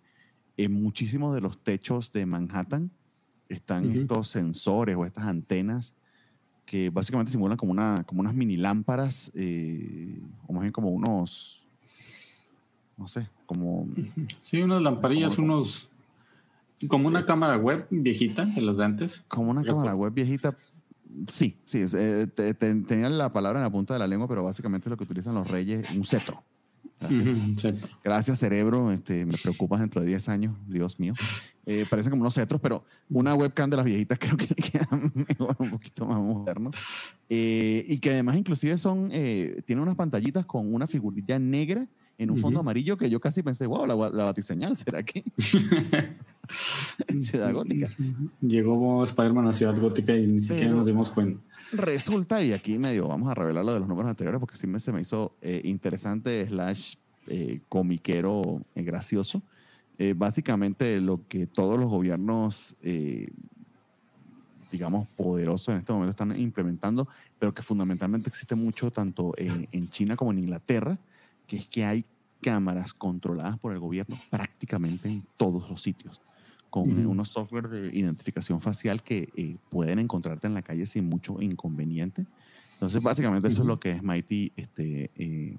[0.58, 2.91] en muchísimos de los techos de Manhattan
[3.50, 5.96] están estos sensores o estas antenas
[6.65, 11.62] que básicamente simulan como, una, como unas mini lámparas, eh, o más bien como unos,
[12.98, 13.88] no sé, como...
[14.41, 15.89] Sí, unas lamparillas, unos...
[16.88, 19.24] Como una cámara web viejita de las de antes.
[19.28, 20.58] Como una cámara web viejita.
[21.32, 21.86] Sí, sí.
[21.93, 22.28] Eh,
[22.88, 25.49] tenía la palabra en la punta de la lengua, pero básicamente lo que utilizan los
[25.49, 26.43] reyes, un cetro.
[28.04, 28.91] Gracias, cerebro.
[28.91, 31.13] Este, me preocupas dentro de 10 años, Dios mío.
[31.65, 34.88] Eh, parecen como unos cetros, pero una webcam de las viejitas creo que le queda
[35.13, 36.71] mejor, un poquito más moderno.
[37.30, 42.32] Eh, y que además inclusive son, eh, tiene unas pantallitas con una figurilla negra en
[42.32, 45.23] un fondo amarillo que yo casi pensé, wow, la, la batiseñal, ¿será que?
[47.21, 47.88] Ciudad Gótica.
[48.41, 51.41] Llegó Spider-Man a Ciudad Gótica y ni siquiera nos dimos cuenta.
[51.71, 54.80] Resulta, y aquí medio vamos a revelar lo de los números anteriores porque sí me,
[54.80, 56.95] se me hizo eh, interesante, slash
[57.28, 59.41] eh, comiquero eh, gracioso.
[60.15, 62.76] básicamente lo que todos los gobiernos,
[64.71, 67.08] digamos, poderosos en este momento están implementando,
[67.39, 70.97] pero que fundamentalmente existe mucho tanto en China como en Inglaterra,
[71.54, 72.06] que es que hay
[72.42, 76.20] cámaras controladas por el gobierno prácticamente en todos los sitios
[76.72, 81.39] con unos software de identificación facial que eh, pueden encontrarte en la calle sin mucho
[81.39, 82.26] inconveniente.
[82.74, 85.56] Entonces, básicamente eso es lo que Smitey este, eh,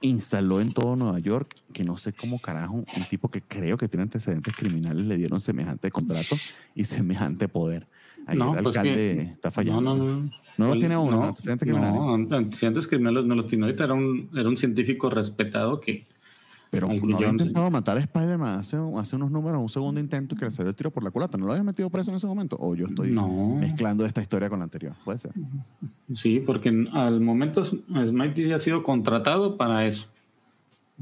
[0.00, 3.86] instaló en todo Nueva York, que no sé cómo carajo, un tipo que creo que
[3.86, 6.34] tiene antecedentes criminales le dieron semejante contrato
[6.74, 7.86] y semejante poder.
[8.28, 9.80] Ahí el pues alcalde está fallando.
[9.80, 10.30] No, no, no.
[10.58, 12.00] No lo tiene uno, antecedentes criminales.
[12.00, 13.64] No, antecedentes criminales no los tiene.
[13.64, 16.06] Ahorita era un, era un científico respetado que
[16.70, 20.44] pero no había intentado matar a Spider-Man hace, hace, unos números, un segundo intento que
[20.44, 21.38] le salió el tiro por la culata.
[21.38, 22.58] ¿No lo había metido preso en ese momento?
[22.60, 24.92] ¿O yo estoy mezclando esta historia con la anterior?
[25.04, 25.32] Puede ser.
[26.12, 30.08] Sí, porque al momento Smite ha sido contratado para eso,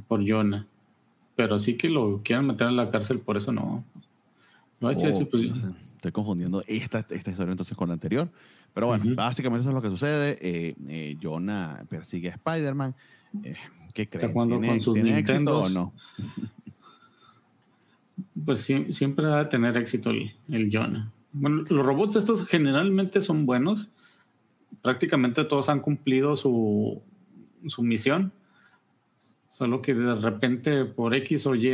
[0.07, 0.67] por Jonah.
[1.35, 3.83] Pero sí que lo quieran meter en la cárcel, por eso no.
[4.81, 4.93] No, oh,
[5.97, 8.31] estoy confundiendo esta, esta historia entonces con la anterior.
[8.73, 10.39] Pero bueno, básicamente eso es lo que sucede.
[10.41, 12.95] Eh, eh, Jonah persigue a Spider-Man.
[13.43, 13.55] Eh,
[13.93, 14.33] ¿Qué crees?
[14.33, 15.93] con sus Nintendo o no?
[18.45, 21.11] Pues siempre va a tener éxito el, el Jonah.
[21.33, 23.91] Bueno, los robots estos generalmente son buenos.
[24.83, 27.03] Prácticamente todos han cumplido su,
[27.67, 28.33] su misión.
[29.47, 31.69] Solo que de repente por X o Y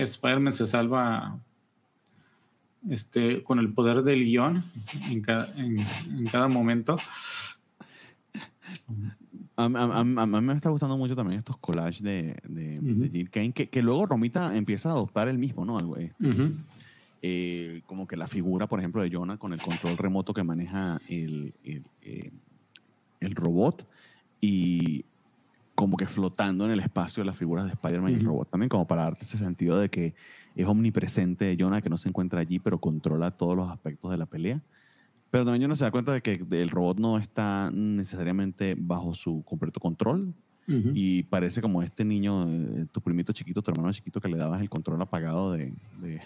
[0.00, 1.38] Spider-Man se salva
[2.88, 4.64] este, con el poder del guion
[5.10, 6.96] en en cada momento.
[9.56, 13.82] A, mí me está gustando mucho también estos collages de, de, Jim Kane, que, que,
[13.82, 15.76] luego Romita empieza a adoptar el mismo, ¿no?
[15.76, 16.14] Algo, este,
[17.22, 20.98] eh, como que la figura, por ejemplo, de Jonah con el control remoto que maneja
[21.08, 22.30] el, el, eh,
[23.20, 23.86] el robot
[24.40, 25.04] y
[25.74, 28.86] como que flotando en el espacio las figuras de Spider-Man y el robot también, como
[28.86, 30.14] para darte ese sentido de que
[30.54, 34.26] es omnipresente Jonah, que no se encuentra allí, pero controla todos los aspectos de la
[34.26, 34.60] pelea.
[35.30, 39.42] Pero también uno se da cuenta de que el robot no está necesariamente bajo su
[39.44, 40.34] completo control.
[40.94, 44.60] Y parece como este niño, eh, tu primito chiquito, tu hermano chiquito, que le dabas
[44.60, 45.72] el control apagado de,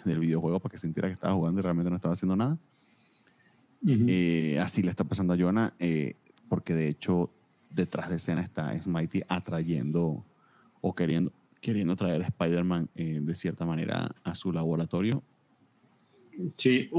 [0.04, 2.58] del videojuego para que sintiera que estaba jugando y realmente no estaba haciendo nada.
[3.86, 6.16] Eh, así le está pasando a Jonah, eh,
[6.50, 7.30] porque de hecho
[7.70, 10.22] detrás de escena está Smitey atrayendo
[10.82, 11.32] o queriendo,
[11.64, 15.22] queriendo traer a Spider-Man de cierta manera a su laboratorio
[16.56, 16.90] Sí,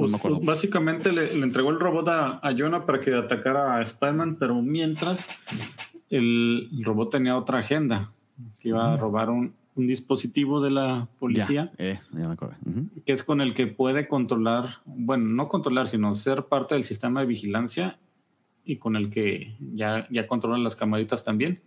[0.44, 5.28] básicamente le, entregó el robot a, a, Jonah para que atacara a Spider-Man, pero mientras
[6.10, 8.12] el, robot tenía otra agenda,
[8.60, 12.56] que iba a robar un, dispositivo de la policía, eh, ya me acuerdo.
[13.06, 17.20] que es con el que puede controlar, bueno, no controlar, sino ser parte del sistema
[17.20, 18.00] de vigilancia
[18.64, 21.60] y con el que ya, ya controla las camaritas también.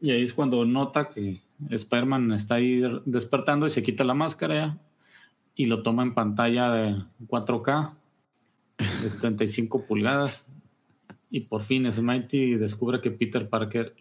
[0.00, 4.78] Y ahí es cuando nota que Spider-Man está ahí despertando y se quita la máscara
[5.54, 6.96] y lo toma en pantalla de
[7.26, 7.92] 4K
[8.78, 10.44] de 75 pulgadas
[11.30, 13.94] y por fin Smitey descubre que Peter Parker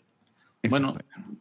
[0.69, 0.93] bueno,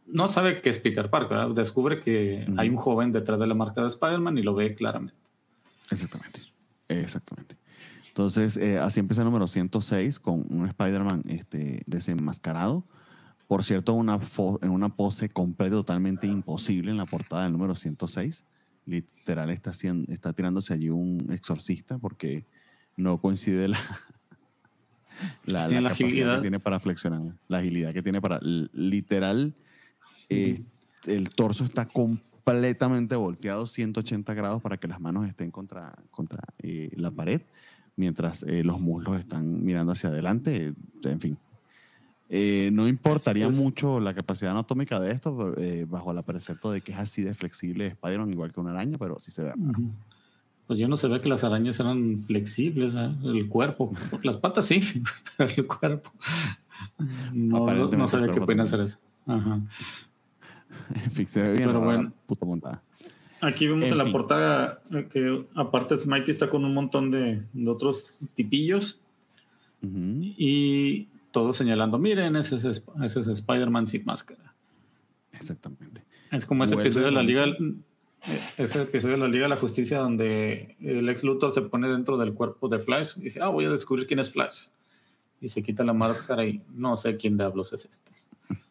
[0.07, 3.81] no sabe que es Peter Parker, descubre que hay un joven detrás de la marca
[3.81, 5.19] de Spider-Man y lo ve claramente.
[5.91, 6.41] Exactamente,
[6.87, 7.57] exactamente.
[8.07, 12.83] Entonces, eh, así empieza el número 106 con un Spider-Man este, desenmascarado.
[13.51, 14.17] Por cierto, una
[14.61, 18.45] en una pose completa, totalmente imposible en la portada del número 106
[18.85, 19.73] literal está,
[20.07, 22.45] está tirándose allí un exorcista porque
[22.95, 23.77] no coincide la,
[25.47, 26.35] La, Tiene la la agilidad.
[26.37, 29.53] que tiene para flexionar, la agilidad que tiene para literal.
[30.29, 30.63] eh,
[31.05, 36.89] el torso está completamente volteado 180 grados para que las manos estén contra, contra eh,
[36.95, 37.41] la pared,
[37.97, 40.73] mientras eh, los muslos están mirando hacia adelante.
[41.03, 41.37] En fin.
[42.33, 46.23] Eh, no importaría Es- es- mucho la capacidad anatómica de esto, pero, eh, bajo el
[46.23, 49.43] precepto de que es así de flexible Spider-Man, igual que una araña, pero sí se
[49.43, 49.53] ve.
[49.57, 49.91] Ujú.
[50.65, 53.09] Pues yo no sabía que las arañas eran flexibles, ¿eh?
[53.25, 53.91] el cuerpo.
[54.23, 54.79] Las patas sí,
[55.37, 56.09] pero el cuerpo.
[57.33, 58.97] No, no, sabía que podían hacer eso.
[59.27, 59.59] Ajá.
[61.03, 61.67] En fin, se ve bien.
[61.67, 62.13] Pero bueno.
[62.25, 62.81] puta montada.
[63.41, 64.13] Aquí vemos En en, la fin.
[64.13, 68.99] portada eh, que aparte Smitey está con un montón de, de otros tipillos
[69.81, 69.91] Ujú.
[70.37, 74.53] y todos señalando, miren, ese es, ese es Spider-Man sin máscara.
[75.31, 76.03] Exactamente.
[76.31, 79.49] Es como ese Vuelve episodio de la Liga, eh, ese episodio de la Liga de
[79.49, 83.41] la Justicia donde el ex Luthor se pone dentro del cuerpo de Flash y dice,
[83.41, 84.67] ah, voy a descubrir quién es Flash.
[85.39, 88.11] Y se quita la máscara y no sé quién diablos es este.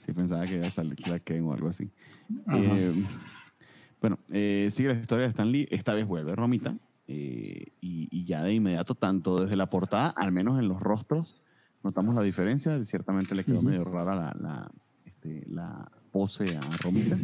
[0.00, 1.88] Sí, pensaba que iba a salir Clark Kent o algo así.
[2.52, 2.92] Eh,
[4.00, 5.68] bueno, eh, sigue la historia de Stan Lee.
[5.70, 6.74] Esta vez vuelve Romita.
[7.12, 11.40] Eh, y, y ya de inmediato, tanto desde la portada, al menos en los rostros,
[11.82, 12.86] notamos la diferencia.
[12.86, 13.68] Ciertamente le quedó Ujú.
[13.68, 14.70] medio rara la, la,
[15.04, 17.16] este, la pose a Romita.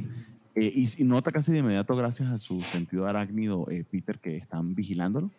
[0.56, 4.36] Eh, y, y nota casi de inmediato, gracias a su sentido arácnido, eh, Peter, que
[4.36, 5.30] están vigilándolo.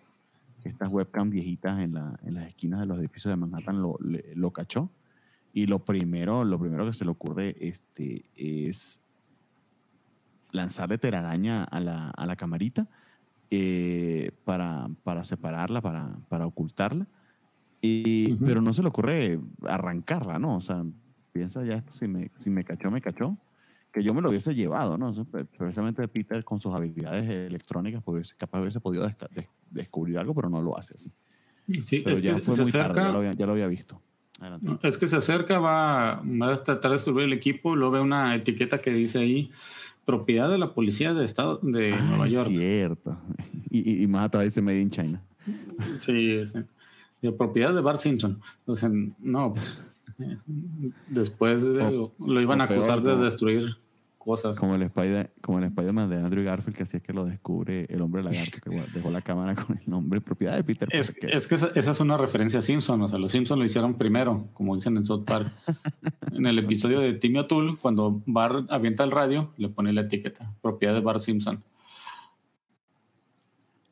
[0.64, 4.34] Estas webcam viejitas en, la, en las esquinas de los edificios de Manhattan lo, le-
[4.36, 4.90] lo cachó.
[5.54, 9.02] Y lo primero, lo primero que se le ocurre este, es
[10.52, 12.88] lanzarle telaraña a la, a la camarita
[13.52, 17.08] eh, para, para separarla, para, para ocultarla.
[17.82, 18.46] Y- Ujú.
[18.46, 20.56] Pero no se le ocurre arrancarla, ¿no?
[20.58, 20.84] O sea,
[21.32, 23.38] piensa ya si me, si me cachó, me cachó.
[23.94, 25.12] Que yo me lo hubiese llevado, ¿no?
[25.58, 29.10] Precisamente Peter con sus habilidades electrónicas, pues capaz hubiese podido
[29.72, 31.12] descubrir algo, pero no lo hace así.
[31.86, 33.52] Sí, Pero es ya que fue se muy tarde, acerca, ya lo había, ya lo
[33.54, 34.02] había visto.
[34.40, 34.88] Adelante.
[34.88, 38.36] es que se acerca, va, va a tratar de destruir el equipo, luego ve una
[38.36, 39.50] etiqueta que dice ahí
[40.08, 42.48] propiedad de la policía de estado de Ah, Nueva York.
[42.50, 43.18] cierto.
[43.70, 45.22] Y, y, más atrás dice Made in China.
[46.00, 46.60] Sí, sí.
[47.22, 48.40] De propiedad de Bart Simpson.
[48.60, 48.90] Entonces,
[49.20, 49.86] no, pues.
[50.20, 50.38] eh,
[51.10, 53.78] Después de- O- lo iban a acusar peor, de destruir
[54.28, 54.60] cosas.
[54.60, 57.86] Como el Spider, como el Spider-Man de Andrew Garfield, que así es que lo descubre
[57.90, 61.36] el hombre lagarto, que dejó la cámara con el nombre propiedad de Peter Es, Parker.
[61.36, 63.02] es que esa, esa es una referencia a Simpson.
[63.02, 65.50] O sea, los Simpson lo hicieron primero, como dicen en South Park.
[66.34, 70.54] en el episodio de Timmy O'Toole, cuando Bart avienta el radio, le pone la etiqueta
[70.62, 71.64] propiedad de Bart Simpson.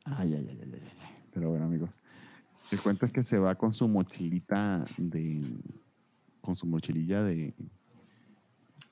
[0.04, 1.08] Ay, ay, ay, ay, ay, ay.
[1.32, 1.98] Pero bueno, amigos.
[2.70, 5.42] El cuento es que se va con su mochilita de.
[6.40, 7.54] con su mochililla de.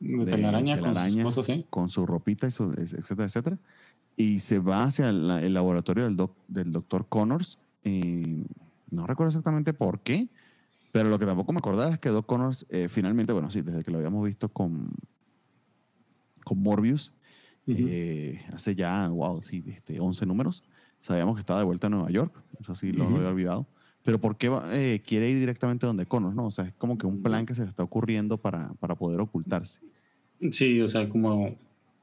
[0.05, 1.67] De de telaraña, con sus telaraña, cosas, ¿sí?
[1.71, 3.59] con su ropita, y su, etcétera, etcétera.
[4.17, 7.59] Y se va hacia la- el laboratorio del, doc- del doctor Connors.
[7.85, 8.45] eh,
[8.91, 10.29] no recuerdo exactamente por qué,
[10.93, 13.83] pero lo que tampoco me acordaba es que Doc Connors eh, finalmente, bueno, sí, desde
[13.83, 14.91] que lo habíamos visto con,
[16.45, 17.13] con Morbius,
[17.67, 17.79] Ujú.
[17.89, 20.63] eh, hace ya, wow, sí, este, 11 números,
[21.01, 23.17] sabíamos que estaba de vuelta a Nueva York, eso sí, lo Ujú.
[23.17, 23.67] había olvidado.
[24.03, 26.35] Pero ¿por qué eh, quiere ir directamente donde Connors?
[26.37, 28.95] No, o sea, es como que un plan que se le está ocurriendo para, para
[28.97, 29.81] poder ocultarse.
[30.51, 31.57] Sí, o sea, como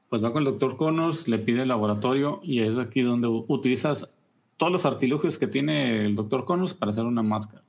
[0.08, 4.10] pues va con el doctor Connors, le pide el laboratorio y es aquí donde utilizas
[4.58, 7.62] todos los artilugios que tiene el doctor Connors para hacer una máscara.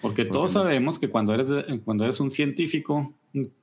[0.00, 0.62] Porque todos no?
[0.62, 1.48] sabemos que cuando eres,
[1.84, 3.12] cuando eres un científico,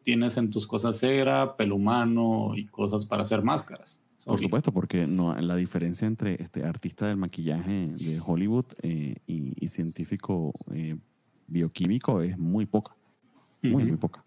[0.04, 4.00] tienes en tus cosas cera, pelo humano y cosas para hacer máscaras.
[4.24, 4.44] Por Obvio.
[4.44, 9.68] supuesto, porque no, la diferencia entre este artista del maquillaje de Hollywood eh, y, y
[9.70, 10.96] científico eh,
[11.48, 12.96] bioquímico es muy poca,
[13.64, 14.24] muy, muy poca.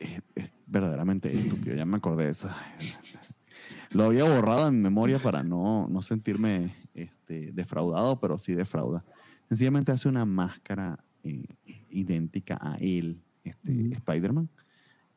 [0.00, 2.50] Es, es verdaderamente estúpido, ya me acordé de eso.
[3.90, 9.04] Lo había borrado en memoria para no, no sentirme este, defraudado, pero sí defrauda.
[9.48, 11.44] Sencillamente hace una máscara eh,
[11.90, 13.92] idéntica a él, este, Ujú.
[13.92, 14.48] Spider-Man,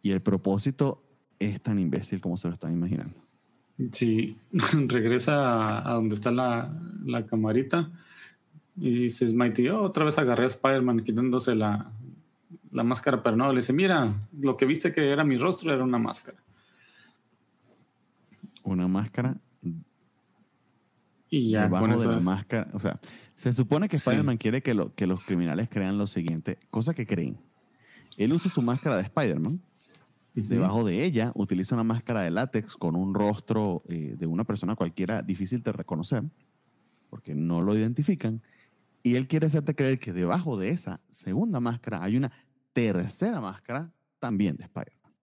[0.02, 1.04] y el propósito
[1.40, 3.16] es tan imbécil como se lo están imaginando.
[3.92, 4.38] Sí,
[4.88, 6.74] regresa a, donde está la,
[7.06, 7.92] la camarita
[8.76, 11.92] y dice Smitey, "Oh, otra vez agarré a Spider-Man quitándose la,
[12.74, 15.84] la máscara, pero no, le dice, mira, lo que viste que era mi rostro era
[15.84, 16.38] una máscara.
[18.64, 19.38] Una máscara
[21.30, 22.68] Y ya debajo con de la es- máscara.
[22.74, 23.00] O sea,
[23.36, 24.02] se supone que Sí.
[24.10, 27.38] Spider-Man quiere que, lo- que los criminales crean lo siguiente, cosa que creen.
[28.18, 29.60] Él usa su máscara de Spider-Man,
[30.36, 30.48] Ujú.
[30.48, 34.76] debajo de ella utiliza una máscara de látex con un rostro eh, de una persona
[34.76, 36.24] cualquiera difícil de reconocer,
[37.10, 38.42] porque no lo identifican,
[39.02, 42.32] y él quiere hacerte creer que debajo de esa segunda máscara hay una
[42.74, 45.14] tercera máscara también de Spider-Man.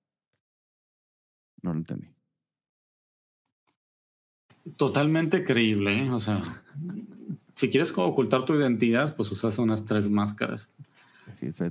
[1.62, 2.08] No lo entendí.
[4.76, 6.10] Totalmente creíble, ¿eh?
[6.10, 6.42] o sea,
[7.54, 10.70] si quieres ocultar tu identidad, pues usas unas tres máscaras.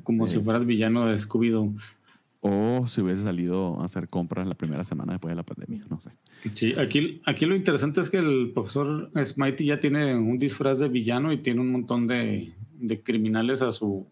[0.03, 1.75] como si fueras villano de Scooby-Doo.
[2.41, 5.99] O si hubiese salido a hacer compras la primera semana después de la pandemia, no
[5.99, 6.11] sé.
[6.53, 10.87] Sí, aquí, aquí lo interesante es que el profesor Smitey ya tiene un disfraz de
[10.87, 14.07] villano y tiene un montón de, de criminales a su,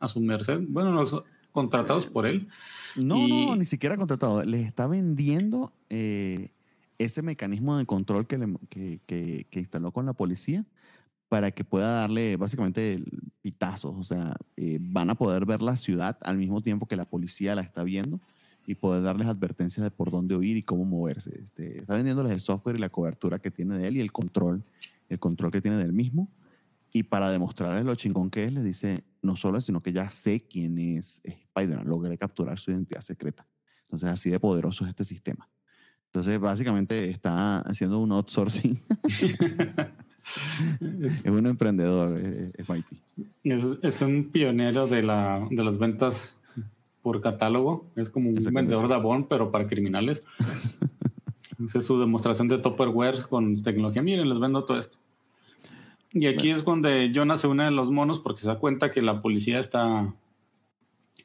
[0.00, 0.60] a su merced.
[0.68, 2.48] Bueno, los contratados por él.
[2.96, 4.42] No, no, ni siquiera contratado.
[4.42, 6.50] Les está vendiendo eh,
[6.98, 10.64] ese mecanismo de control que, le, que, que, instaló con la policía
[11.28, 13.02] para que pueda darle básicamente
[13.42, 13.94] pitazos.
[13.96, 17.54] O sea, eh, van a poder ver la ciudad al mismo tiempo que la policía
[17.54, 18.20] la está viendo
[18.66, 21.40] y poder darles advertencias de por dónde huir y cómo moverse.
[21.42, 24.62] Este, está vendiéndoles el software y la cobertura que tiene de él y el control,
[25.08, 26.28] el control que tiene del mismo.
[26.92, 30.40] Y para demostrarles lo chingón que es, les dice, no solo, sino que ya sé
[30.40, 33.46] quién es Spider-Man, logré capturar su identidad secreta.
[33.82, 35.48] Entonces, así de poderoso es este sistema.
[36.06, 38.78] Entonces, básicamente está haciendo un outsourcing.
[40.80, 46.36] es un emprendedor, es, es, un pionero de, la, de las ventas
[47.02, 47.86] por catálogo.
[47.94, 50.24] Es como un vendedor de Avon, pero para criminales.
[51.74, 54.02] es su demostración de Tupperware con tecnología.
[54.02, 54.98] Miren, les vendo todo esto.
[56.12, 59.00] Y aquí es donde Jonas se une a los monos porque se da cuenta que
[59.00, 60.12] la policía está,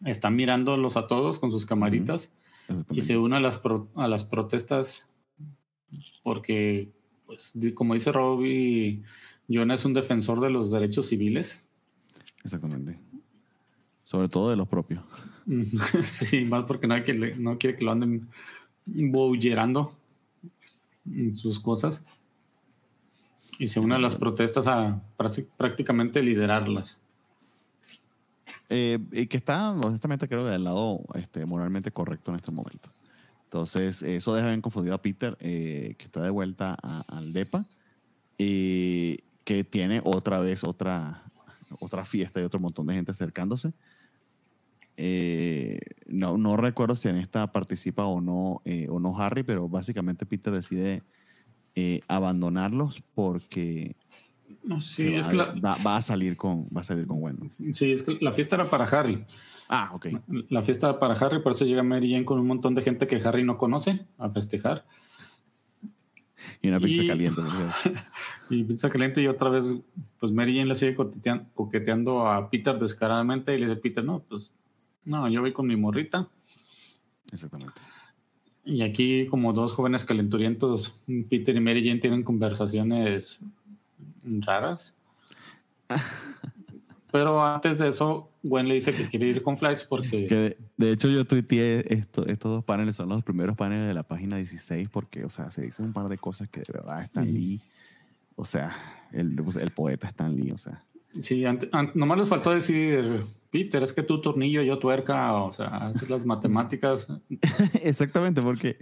[0.06, 2.34] está mirándolos a todos con sus camaritas
[2.92, 3.62] y se une a las,
[3.96, 5.08] a las protestas
[6.24, 6.92] porque,
[7.26, 9.02] pues, como dice Robbie,
[9.48, 11.64] Jonas es un defensor de los derechos civiles.
[12.44, 13.00] Exactamente.
[14.04, 15.04] Sobre todo de los propios.
[16.04, 18.28] sí, más porque nadie no quiere que lo anden
[18.86, 19.96] bollerando
[21.06, 22.04] en sus cosas
[23.58, 25.02] y se une a las protestas a
[25.58, 26.98] prácticamente liderarlas.
[28.70, 32.90] Eh, y que está, honestamente, creo que del lado este, moralmente correcto en este momento.
[33.44, 37.66] Entonces, eso deja bien confundido a Peter, eh, que está de vuelta al DEPA,
[38.38, 41.24] y que tiene otra vez otra,
[41.80, 43.72] otra fiesta y otro montón de gente acercándose.
[44.98, 50.26] Eh, no, no recuerdo si en esta participa o no, o no Harry, pero básicamente
[50.26, 51.04] Peter decide
[51.76, 53.96] eh, abandonarlos porque
[54.70, 57.50] va, a salir con va a salir con bueno.
[57.74, 59.26] Sí, es que la fiesta era para Harry.
[59.68, 60.08] Ah, ok.
[60.50, 63.08] La fiesta era para Harry, por eso llega Mary Jane con un montón de gente
[63.08, 64.86] que Harry no conoce a festejar.
[66.62, 67.42] Y una pizza caliente.
[68.50, 69.66] y pizza caliente y otra vez,
[70.20, 70.96] pues Mary Jane le sigue
[71.54, 74.56] coqueteando a Peter descaradamente y le dice, Peter, no, pues
[75.04, 76.28] no, yo voy con mi morrita.
[77.32, 77.82] Exactamente.
[78.66, 81.00] Y aquí, como dos jóvenes calenturientos,
[81.30, 83.40] Peter y Mary Jane tienen conversaciones
[84.24, 84.96] raras.
[87.12, 90.58] Pero antes de eso, Gwen le dice que quiere ir con Flash porque...
[90.76, 94.36] de, hecho, yo tuiteé esto, estos dos paneles, son los primeros paneles de la página
[94.36, 97.62] 16 porque, o sea, se dicen un par de cosas que de verdad están Lee,
[98.36, 98.76] o sea,
[99.14, 100.84] el, el poeta Stan Lee, o sea.
[101.12, 101.46] Sí,
[101.94, 103.24] nomás les faltó decir,
[103.56, 107.08] Peter, es que tú tornillo, yo tuerca, o sea, hacer las matemáticas.
[107.82, 108.78] Exactamente, porque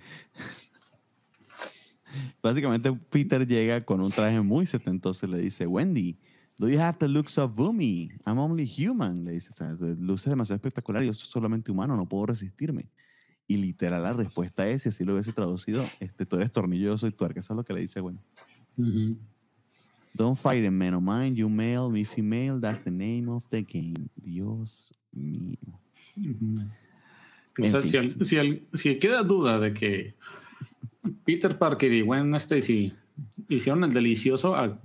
[2.42, 6.18] básicamente Peter llega con un traje muy setentoso y le dice, Wendy,
[6.58, 8.10] do you have the looks of Boomy?
[8.26, 9.26] I'm only human.
[9.26, 12.90] Le dice, o sea, luces demasiado espectacular, yo soy solamente humano, no puedo resistirme.
[13.46, 16.98] Y literal la respuesta es, si así lo hubiese traducido, este, tú eres tornillo, yo
[16.98, 17.42] soy tuerca.
[17.42, 18.24] Eso es lo que le dice Wendy.
[20.16, 21.36] Don't fight him, man of mine.
[21.36, 22.60] You male, me female.
[22.60, 24.10] That's the name of the game.
[24.22, 25.58] Dios mío.
[27.60, 30.16] O sea, si, si, queda duda de que
[31.24, 32.94] Peter Parker y Gwen Stacy
[33.48, 34.80] hicieron el delicioso, ah,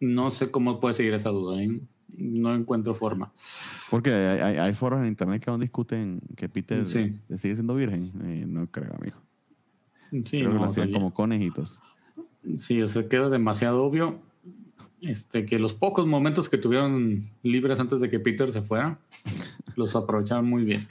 [0.00, 1.62] no sé cómo puede seguir esa duda.
[1.62, 1.80] ¿eh?
[2.18, 3.32] No encuentro forma.
[3.90, 8.12] Porque hay, hay, foros en internet que aún discuten que Peter sigue siendo virgen.
[8.24, 9.16] Eh, no creo, amigo.
[10.10, 11.80] Sí, creo que lo hacían como conejitos.
[12.58, 14.22] Sí, o sea, queda demasiado obvio
[15.06, 18.98] este, que los pocos momentos que tuvieron libres antes de que Peter se fuera,
[19.76, 20.86] los aprovecharon muy bien.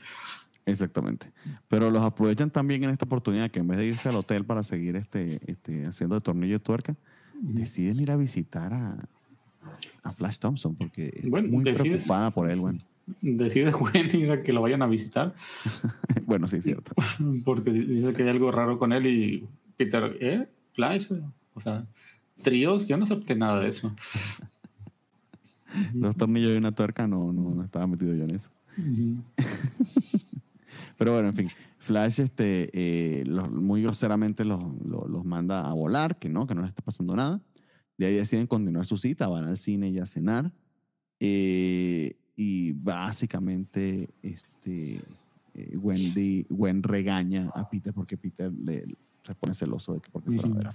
[0.65, 1.31] Exactamente.
[1.67, 4.63] Pero los aprovechan también en esta oportunidad que en vez de irse al hotel para
[4.63, 6.95] seguir este, este, haciendo de tornillo de tuerca,
[7.39, 8.97] deciden ir a visitar a,
[10.03, 12.79] a Flash Thompson porque es muy preocupada por él, bueno.
[13.21, 15.35] Decide Gwen ir a que lo vayan a visitar.
[16.25, 16.93] bueno, sí, es cierto.
[17.45, 19.47] Porque dice que hay algo raro con él y
[19.77, 20.47] Peter, ¿eh?
[20.73, 21.11] Flash,
[21.53, 21.85] o sea,
[22.41, 23.93] tríos, yo no acepté nada de eso.
[25.93, 28.49] Los tornillos y una tuerca, no, no, estaba metido yo en eso.
[30.97, 34.61] Pero bueno, en fin, Flash este, eh, muy groseramente los,
[35.25, 37.41] manda a volar, que no, que no les está pasando nada.
[37.97, 40.51] De ahí deciden continuar su cita, van al cine y a cenar.
[41.19, 45.01] Eh, y básicamente este,
[45.53, 48.85] eh, Wendy, Gwen regaña a Peter porque Peter le,
[49.23, 50.73] se pone celoso de que porque fuera a ver a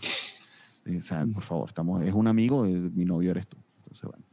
[0.97, 3.57] O sea, por favor, estamos, es un amigo, mi novio eres tú.
[3.79, 4.25] Entonces, bueno,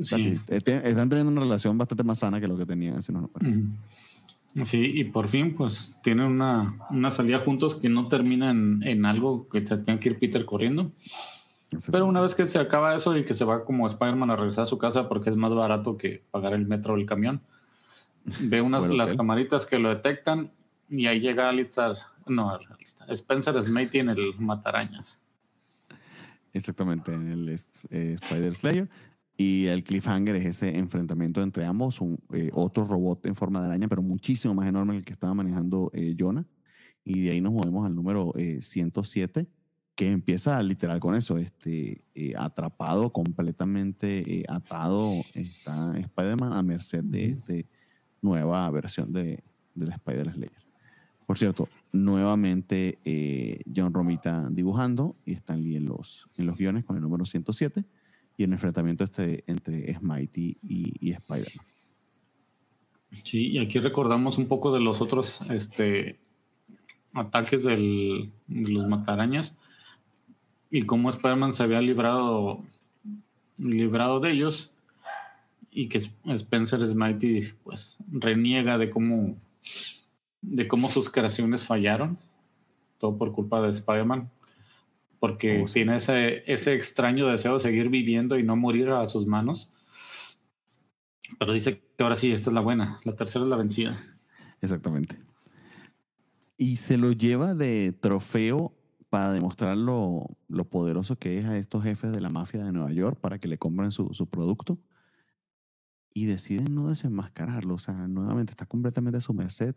[0.00, 0.40] Sí.
[0.48, 3.30] Están teniendo una relación bastante más sana que lo que tenían hace unos
[4.64, 9.06] Sí, y por fin, pues, tienen una, una salida juntos que no termina en, en
[9.06, 10.90] algo que se tenga que ir Peter corriendo.
[11.90, 14.64] Pero una vez que se acaba eso y que se va como Spider-Man a regresar
[14.64, 17.40] a su casa porque es más barato que pagar el metro o el camión,
[18.42, 20.50] ve unas las camaritas que lo detectan
[20.90, 22.58] y ahí llega Alistar, no,
[23.08, 25.21] Spencer Smitey en el Matarañas.
[26.52, 28.90] Exactamente, en el eh, Spider Slayer.
[29.36, 33.66] Y el cliffhanger es ese enfrentamiento entre ambos, un, eh, otro robot en forma de
[33.66, 36.46] araña, pero muchísimo más enorme que el que estaba manejando eh, Jonah.
[37.04, 39.48] Y de ahí nos movemos al número 107,
[39.96, 42.04] que empieza literal con eso, este,
[42.36, 47.54] atrapado, completamente atado, está Spider-Man a merced de esta
[48.20, 49.42] nueva versión de,
[49.74, 50.62] de la Spider Slayer.
[51.26, 56.84] Por cierto, nuevamente eh, John Romita dibujando y Stan Lee en los, en los guiones
[56.84, 57.84] con el número 107
[58.36, 61.66] y el enfrentamiento este entre Smitey y, y Spider-Man.
[63.24, 66.18] Sí, y aquí recordamos un poco de los otros este,
[67.12, 69.58] ataques del, de los matarañas
[70.70, 72.64] y cómo Spider-Man se había librado,
[73.58, 74.72] librado de ellos
[75.70, 79.36] y que Spencer Smitey pues reniega de cómo
[80.42, 82.18] de cómo sus creaciones fallaron,
[82.98, 84.30] todo por culpa de Spider-Man,
[85.18, 89.26] porque oh, tiene ese, ese extraño deseo de seguir viviendo y no morir a sus
[89.26, 89.72] manos.
[91.38, 94.04] Pero dice que ahora sí, esta es la buena, la tercera es la vencida.
[94.60, 95.16] Exactamente.
[96.56, 98.74] Y se lo lleva de trofeo
[99.10, 102.92] para demostrar lo, lo, poderoso que es a estos jefes de la mafia de Nueva
[102.92, 104.78] York para que le compren su, su producto.
[106.14, 107.74] Y deciden no desenmascararlo.
[107.74, 109.74] O sea, nuevamente está completamente a su merced.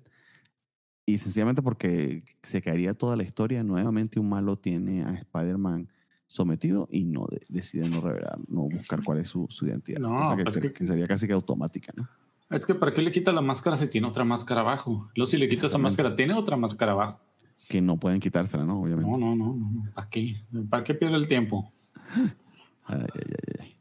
[1.06, 5.88] Y sencillamente porque se caería toda la historia, nuevamente un malo tiene a Spider-Man
[6.28, 10.00] sometido y no decide no revelar, no buscar cuál es su, identidad.
[10.00, 12.10] No, pues que, sería casi que automática, ¿no?
[12.50, 15.10] Es que ¿para qué le quita la máscara si tiene otra máscara abajo?
[15.16, 17.20] Luego si le quita esa máscara, tiene otra máscara abajo.
[17.68, 18.82] Que no pueden quitársela, ¿no?
[18.82, 19.10] Obviamente.
[19.10, 19.92] No, no, no.
[19.94, 20.42] ¿Para qué?
[20.70, 21.72] ¿Para qué pierde el tiempo?
[22.88, 23.22] Ay, ay,
[23.60, 23.76] ay,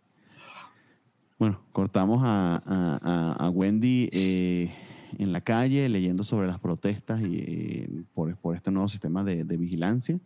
[1.38, 4.08] bueno, cortamos a, a, a Wendy.
[4.12, 4.72] Eh,
[5.18, 9.44] en la calle leyendo sobre las protestas y, eh, por, por, este nuevo sistema de,
[9.44, 10.18] de vigilancia.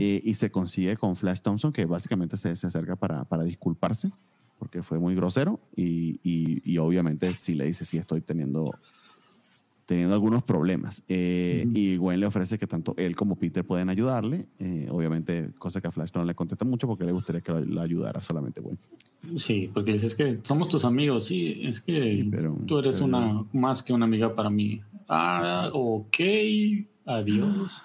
[0.00, 4.10] Eh, y se consigue con Flash Thompson, que básicamente se, se acerca para, para, disculparse,
[4.58, 5.60] porque fue muy grosero.
[5.76, 8.72] Y, y, y, obviamente sí le dice, sí estoy teniendo
[9.90, 11.02] teniendo algunos problemas.
[11.08, 14.46] Eh, y Gwen le ofrece que tanto él como Peter pueden ayudarle.
[14.60, 17.80] Eh, obviamente, cosa que a Flash no le contesta mucho porque le gustaría que lo,
[17.80, 18.78] ayudara solamente Gwen.
[19.34, 21.24] Sí, porque dices que somos tus amigos.
[21.24, 22.24] Sí, es que
[22.68, 24.80] tú eres una más que una amiga para mí.
[25.08, 26.20] Ah, ok.
[27.06, 27.82] Adiós.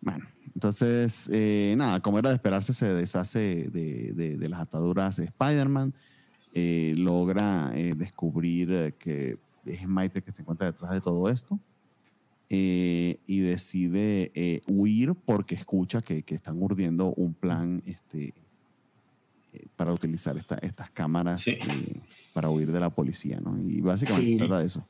[0.00, 0.24] Bueno,
[0.54, 5.24] entonces, eh, nada, como era de esperarse, se deshace de, de, de las ataduras de
[5.24, 5.92] Spider-Man.
[6.54, 11.58] logra descubrir que es Maite que se encuentra detrás de todo esto.
[12.54, 18.34] Eh, y decide eh, huir porque escucha que, que, están urdiendo un plan este,
[19.54, 21.46] eh, para utilizar estas cámaras
[22.34, 23.58] para huir de la policía, ¿no?
[23.58, 24.84] Y básicamente trata de eso.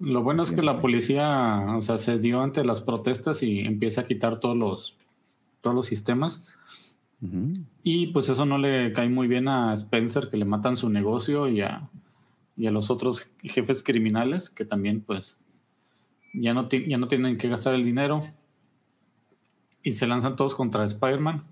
[0.00, 4.02] Lo bueno es que la policía, o sea, se dio ante las protestas y empieza
[4.02, 4.96] a quitar todos los,
[5.62, 6.46] todos los sistemas.
[7.82, 11.48] Y pues eso no le cae muy bien a Spencer, que le matan su negocio
[11.48, 11.88] y a,
[12.58, 15.40] y a los otros jefes criminales que también pues
[16.34, 18.20] ya no, ya no tienen que gastar el dinero
[19.82, 21.44] y se lanzan todos contra Spider-Man.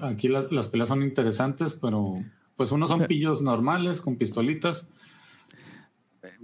[0.00, 2.14] Aquí las peleas son interesantes, pero
[2.56, 4.86] pues unos son pillos normales con pistolitas.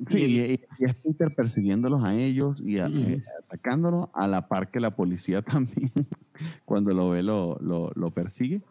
[0.08, 4.96] Sí, y, es Peter persiguiéndolos a ellos y eh, atacándolos a la par que la
[4.96, 5.92] policía también,
[6.64, 8.62] cuando lo ve, lo, lo, lo persigue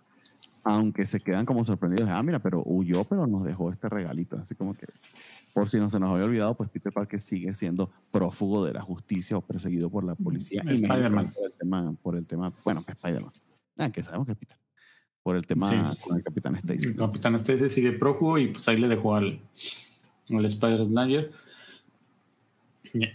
[0.68, 4.54] aunque se quedan como sorprendidos, ah, mira, pero huyó, pero nos dejó este regalito, así
[4.54, 4.86] como que,
[5.54, 8.82] por si no se nos había olvidado, pues Peter Parker sigue siendo prófugo de la
[8.82, 10.62] justicia o perseguido por la policía.
[10.66, 11.32] Y Spider-Man.
[11.34, 13.32] Por el tema, por el tema, bueno, Spider-Man,
[13.78, 14.58] ah, que sabemos que es Peter,
[15.24, 16.88] por el tema con el Capitán Stacy.
[16.90, 19.40] El Capitán Stacy sigue prófugo y pues ahí le dejó al,
[20.30, 21.32] al Spider-Slayer.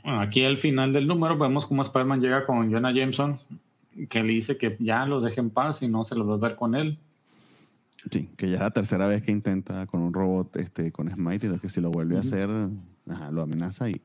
[0.05, 3.39] Aquí al final del número vemos cómo Spider-Man llega con Jonah Jameson,
[4.09, 6.39] que le dice que ya lo deje en paz y no se lo va a
[6.39, 6.99] ver con él.
[8.11, 11.47] Sí, que ya es la tercera vez que intenta con un robot, este, con Smite,
[11.47, 14.01] y que si lo vuelve a hacer, lo amenaza y,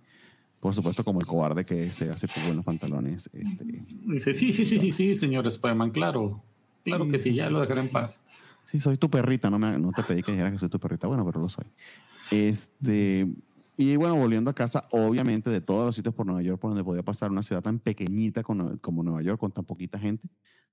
[0.59, 3.29] por supuesto, como el cobarde que se hace por los pantalones.
[3.33, 3.65] Este,
[4.05, 6.43] Dice, sí, sí, sí, sí, sí, señor Spider-Man, claro,
[6.83, 8.21] claro que sí, ya lo dejaré en paz.
[8.71, 11.07] Sí, soy tu perrita, no, me, no te pedí que dijeras que soy tu perrita,
[11.07, 11.65] bueno, pero lo soy.
[12.31, 13.27] Este,
[13.77, 16.83] Y bueno, volviendo a casa, obviamente de todos los sitios por Nueva York por donde
[16.83, 20.27] podía pasar una ciudad tan pequeñita como Nueva York, con tan poquita gente,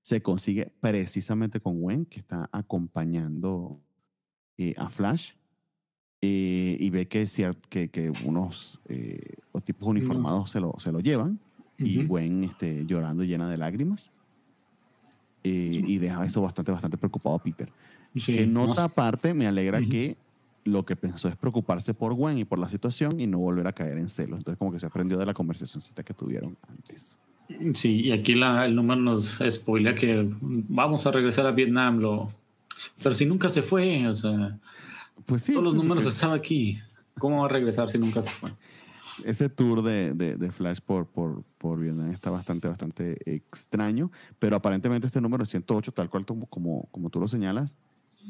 [0.05, 3.81] se consigue precisamente con Gwen, que está acompañando
[4.55, 5.31] eh, a Flash.
[6.21, 7.25] Eh, y ve que,
[7.69, 9.33] que, que unos eh,
[9.63, 11.39] tipos uniformados se, lo, se lo llevan.
[11.79, 14.11] Y Gwen este, llorando llena de lágrimas.
[15.41, 17.71] Y deja eso bastante, bastante preocupado a Peter.
[18.13, 20.17] en otra parte, me alegra que
[20.65, 23.73] lo que pensó es preocuparse por Gwen y por la situación y no volver a
[23.73, 24.37] caer en celos.
[24.37, 27.17] Entonces como que se aprendió de la conversacióncita que tuvieron antes.
[27.73, 32.31] Sí, y aquí la, el número nos spoilea que vamos a regresar a Vietnam, lo,
[33.03, 34.59] pero si nunca se fue, o sea,
[35.25, 36.79] pues sí, todos los números estaban aquí.
[37.17, 38.51] ¿Cómo va a regresar si nunca se fue?
[39.23, 45.07] Ese tour de, de, Flash por, por, por, Vietnam está bastante, bastante extraño, pero aparentemente
[45.07, 47.77] este número 108, tal cual como, como tú lo señalas,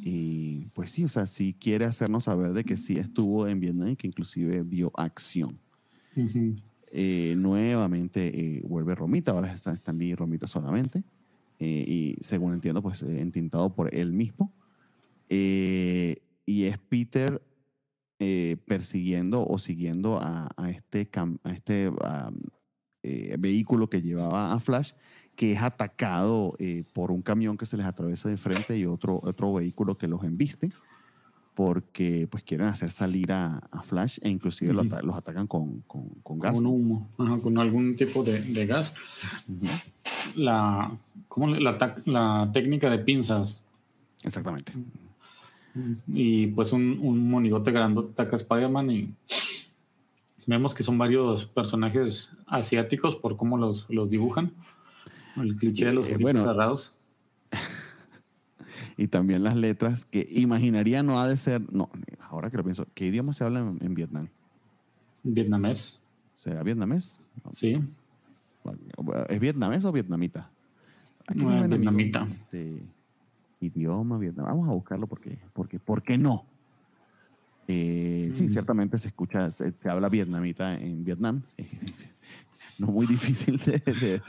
[0.04, 3.90] y pues sí, o sea, sí quiere hacernos saber de que sí estuvo en Vietnam
[3.90, 5.60] y que inclusive vio acción.
[6.98, 11.04] Eh, nuevamente eh, vuelve Romita, ahora está Stan Lee Romita solamente.
[11.60, 14.54] Eh, y según entiendo, pues entintado por él mismo.
[15.30, 17.42] y es Peter
[18.66, 21.10] persiguiendo o siguiendo a, este,
[21.44, 21.92] a este
[23.38, 24.94] vehículo que llevaba a Flash
[25.36, 26.56] que es atacado
[26.94, 30.24] por un camión que se les atraviesa de frente y otro, otro vehículo que los
[30.24, 30.72] embiste
[31.56, 36.54] porque pues quieren hacer salir a, Flash e inclusive los, atacan con, con, gas.
[36.54, 38.94] Con humo, con algún tipo de, gas.
[40.36, 40.96] la,
[41.30, 43.64] ¿cómo, la, la, técnica de pinzas.
[44.24, 44.74] Exactamente.
[46.08, 49.14] Y pues un, un monigote grande ataca a Spider-Man y
[50.46, 54.52] vemos que son varios personajes asiáticos por cómo los, los dibujan.
[55.38, 56.94] El cliché de los eh, bueno, cerrados.
[58.98, 61.62] Y también las letras que imaginaría no ha de ser.
[61.74, 61.90] No,
[62.30, 64.28] ahora que lo pienso, ¿qué idioma se habla en, Vietnam?
[65.24, 66.00] Vietnamés.
[66.36, 67.20] ¿Será vietnamés?
[67.52, 67.82] Sí.
[69.30, 70.50] ¿Es vietnamés o vietnamita?
[71.34, 72.28] No, es vietnamita.
[72.30, 72.84] Este,
[73.60, 74.46] idioma vietnam.
[74.46, 76.46] Vamos a buscarlo porque, porque ¿por qué no?
[77.68, 78.50] Eh, Sí, mm.
[78.50, 81.42] ciertamente se escucha, se, se, habla vietnamita en Vietnam.
[82.80, 84.22] no muy difícil de,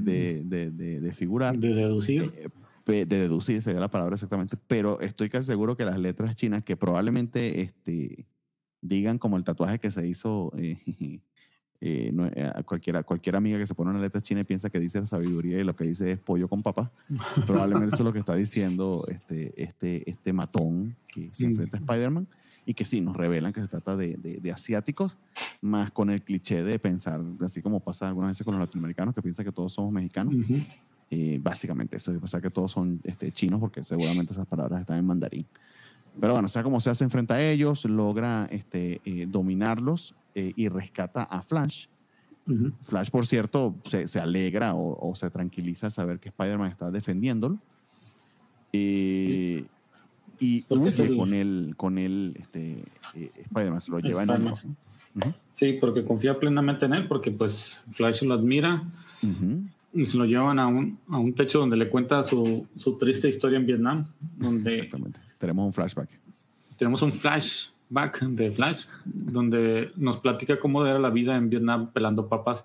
[0.00, 1.58] de, de figurar.
[1.58, 2.32] De deducir.
[2.36, 2.48] Eh,
[2.90, 6.76] de deducir sería la palabra exactamente, pero estoy casi seguro que las letras chinas que
[6.76, 8.26] probablemente este,
[8.80, 10.78] digan como el tatuaje que se hizo eh,
[11.80, 12.12] eh,
[12.66, 15.64] cualquiera, cualquier amiga que se pone una letra china y piensa que dice sabiduría y
[15.64, 16.92] lo que dice es pollo con papá,
[17.46, 21.80] probablemente eso es lo que está diciendo este, este, este matón que se enfrenta a
[21.80, 22.26] Spider-Man
[22.66, 25.18] y que sí, nos revelan que se trata de, de, asiáticos,
[25.60, 29.22] más con el cliché de pensar, así como pasa algunas veces con los latinoamericanos, que
[29.22, 30.34] piensan que todos somos mexicanos.
[31.10, 34.98] Y básicamente eso, de pensar que todos son este, chinos, porque seguramente esas palabras están
[34.98, 35.46] en mandarín.
[36.20, 40.68] Pero bueno, sea como sea, se enfrenta a ellos, logra este, eh, dominarlos eh, y
[40.68, 41.86] rescata a Flash.
[42.82, 46.90] Flash, por cierto, se, se alegra o, o, se tranquiliza al saber que Spider-Man está
[46.90, 47.60] defendiéndolo.
[48.72, 49.64] Eh,
[50.40, 52.82] y huye con él, con él este,
[53.14, 54.52] eh, Spider-Man, se lo lleva en el...
[55.52, 58.82] Sí, porque confía plenamente en él, porque pues Flash lo admira
[59.92, 63.28] y se lo llevan a un, a un techo donde le cuenta su, su triste
[63.28, 64.74] historia en Vietnam, donde...
[64.74, 65.20] Exactamente.
[65.38, 66.10] Tenemos un flashback.
[66.76, 72.28] Tenemos un flashback de Flash, donde nos platica cómo era la vida en Vietnam pelando
[72.28, 72.64] papas.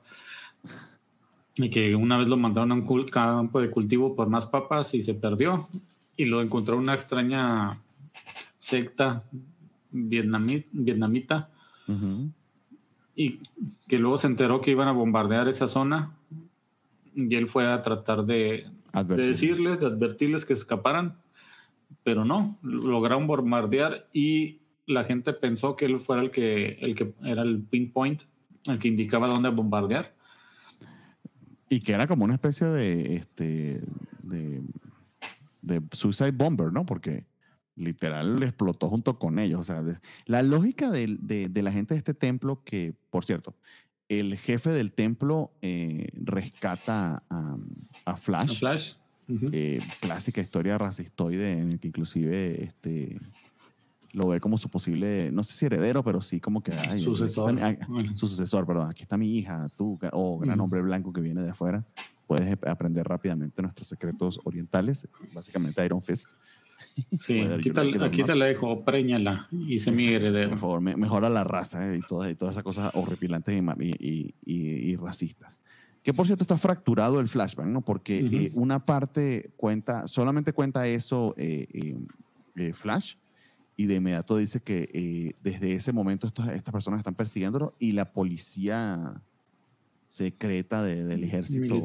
[1.55, 5.01] Y que una vez lo mandaron a un campo de cultivo por más papas y
[5.01, 5.67] se perdió.
[6.15, 7.80] Y lo encontró una extraña
[8.57, 9.23] secta
[9.91, 11.49] vietnamita.
[13.15, 13.39] Y
[13.88, 16.14] que luego se enteró que iban a bombardear esa zona
[17.16, 18.68] y él fue a tratar de,
[19.16, 21.18] decirles, de advertirles que escaparan,
[22.03, 27.13] pero no, lograron bombardear y la gente pensó que él fuera el que, el que
[27.24, 28.24] era el pinpoint,
[28.66, 30.13] el que indicaba dónde bombardear.
[31.70, 33.82] Y que era como una especie de, este,
[34.22, 34.61] de
[35.66, 36.86] de Suicide Bomber, ¿no?
[36.86, 37.26] Porque
[37.76, 39.59] literal explotó junto con ellos.
[39.59, 39.84] O sea,
[40.26, 43.55] la lógica de, de, la gente de este templo, que, por cierto,
[44.10, 47.58] el jefe del templo eh, rescata a,
[48.06, 48.60] a, Flash.
[48.60, 48.93] Flash.
[49.28, 53.20] Eh, clásica historia racistoide en el que inclusive este,
[54.14, 56.72] lo ve como su posible, no sé si heredero, pero sí como que...
[56.99, 57.58] sucesor.
[58.14, 58.89] Su sucesor, perdón.
[58.89, 61.84] Aquí está mi hija, tú, o gran hombre blanco que viene de afuera
[62.26, 66.30] puedes aprender rápidamente nuestros secretos orientales, básicamente Iron Fist.
[67.18, 70.50] Sí, aquí, te, la dejo, préñala y se mi heredero.
[70.52, 74.96] Por favor, mejora la raza eh, y, todas, y todas esas cosas horripilantes y, y,
[74.96, 75.60] racistas.
[76.04, 77.82] Que por cierto está fracturado el flashback, ¿no?
[77.82, 83.16] Porque eh, una parte cuenta, solamente cuenta eso eh, Flash
[83.78, 88.14] y de inmediato dice que eh, desde ese momento estas personas están persiguiéndolo y la
[88.14, 89.22] policía
[90.08, 91.84] secreta del ejército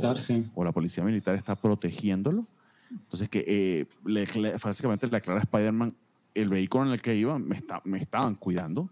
[0.54, 2.46] o, la policía militar está protegiéndolo.
[2.90, 4.26] Entonces que eh, le,
[4.62, 5.94] básicamente le aclara a Spider-Man
[6.34, 8.90] el vehículo en el que iba me, está, me estaban cuidando.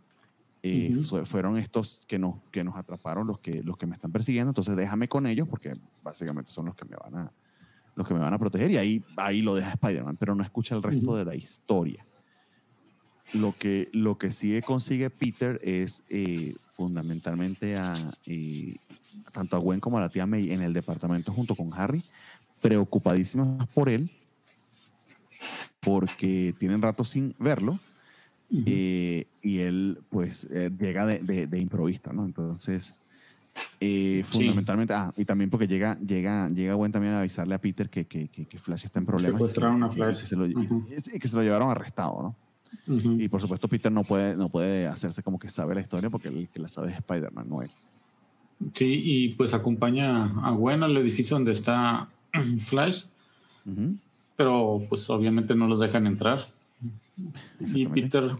[0.62, 0.94] Eh,
[1.24, 4.76] fueron estos que nos, que nos atraparon los que, los que me están persiguiendo, entonces
[4.76, 5.72] déjame con ellos porque
[6.02, 7.32] básicamente son los que me van a,
[7.94, 8.70] los que me van a proteger.
[8.70, 12.04] Y ahí, ahí lo deja Spider-Man, pero no escucha el resto de la historia.
[13.34, 17.94] Lo que, lo que sí consigue Peter es eh, fundamentalmente a,
[18.26, 18.76] eh,
[19.32, 22.02] tanto a Gwen como a la tía May en el departamento junto con Harry,
[22.60, 24.10] preocupadísimas por él,
[25.80, 27.78] porque tienen rato sin verlo.
[28.50, 32.24] Eh, y él pues llega de, de, improvista, ¿no?
[32.24, 32.94] Entonces,
[34.24, 38.06] fundamentalmente, ah, y también porque llega, llega, llega Gwen también a avisarle a Peter que,
[38.06, 39.36] que, que, Flash está en problemas.
[39.38, 40.22] Secuestraron a Flash.
[40.22, 42.36] Que se, lo, que se lo llevaron arrestado, ¿no?
[42.86, 46.28] Y por supuesto Peter no puede, no puede hacerse como que sabe la historia porque
[46.28, 47.70] el que la sabe es Spider-Man, no él.
[48.72, 52.08] Sí, y pues acompaña a Gwen al edificio donde está
[52.66, 53.04] Flash,
[54.36, 56.40] pero pues obviamente no los dejan entrar.
[57.60, 58.30] Y Peter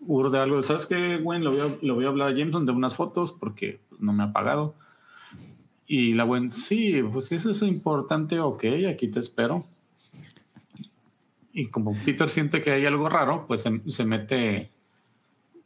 [0.00, 1.44] urde algo, ¿sabes qué, Gwen?
[1.44, 4.32] Le voy, a, voy a hablar a Jameson de unas fotos porque no me ha
[4.32, 4.74] pagado.
[5.86, 9.64] Y la Gwen, sí, pues eso es importante, ok, aquí te espero
[11.58, 14.70] y como Peter siente que hay algo raro, pues se, mete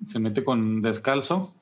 [0.06, 1.52] se mete con descalzo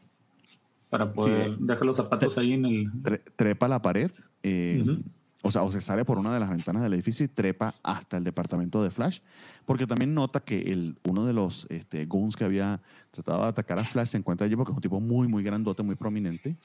[0.89, 2.91] para poder dejar los zapatos ahí en el...
[3.35, 4.13] trepa la pared,
[4.45, 4.85] eh,
[5.43, 8.19] o sea, o se sale por una de las ventanas del edificio y trepa hasta
[8.19, 9.21] el departamento de Flash,
[9.65, 12.81] porque también nota que el, uno de los este, goons que había
[13.11, 15.83] tratado de atacar a Flash se encuentra allí porque es un tipo muy, muy grandote,
[15.83, 16.57] muy prominente,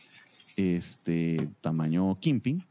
[0.57, 2.65] este, tamaño Kimping,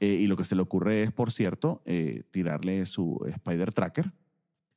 [0.00, 4.12] eh, y lo que se le ocurre es, por cierto, eh, tirarle su Spider Tracker,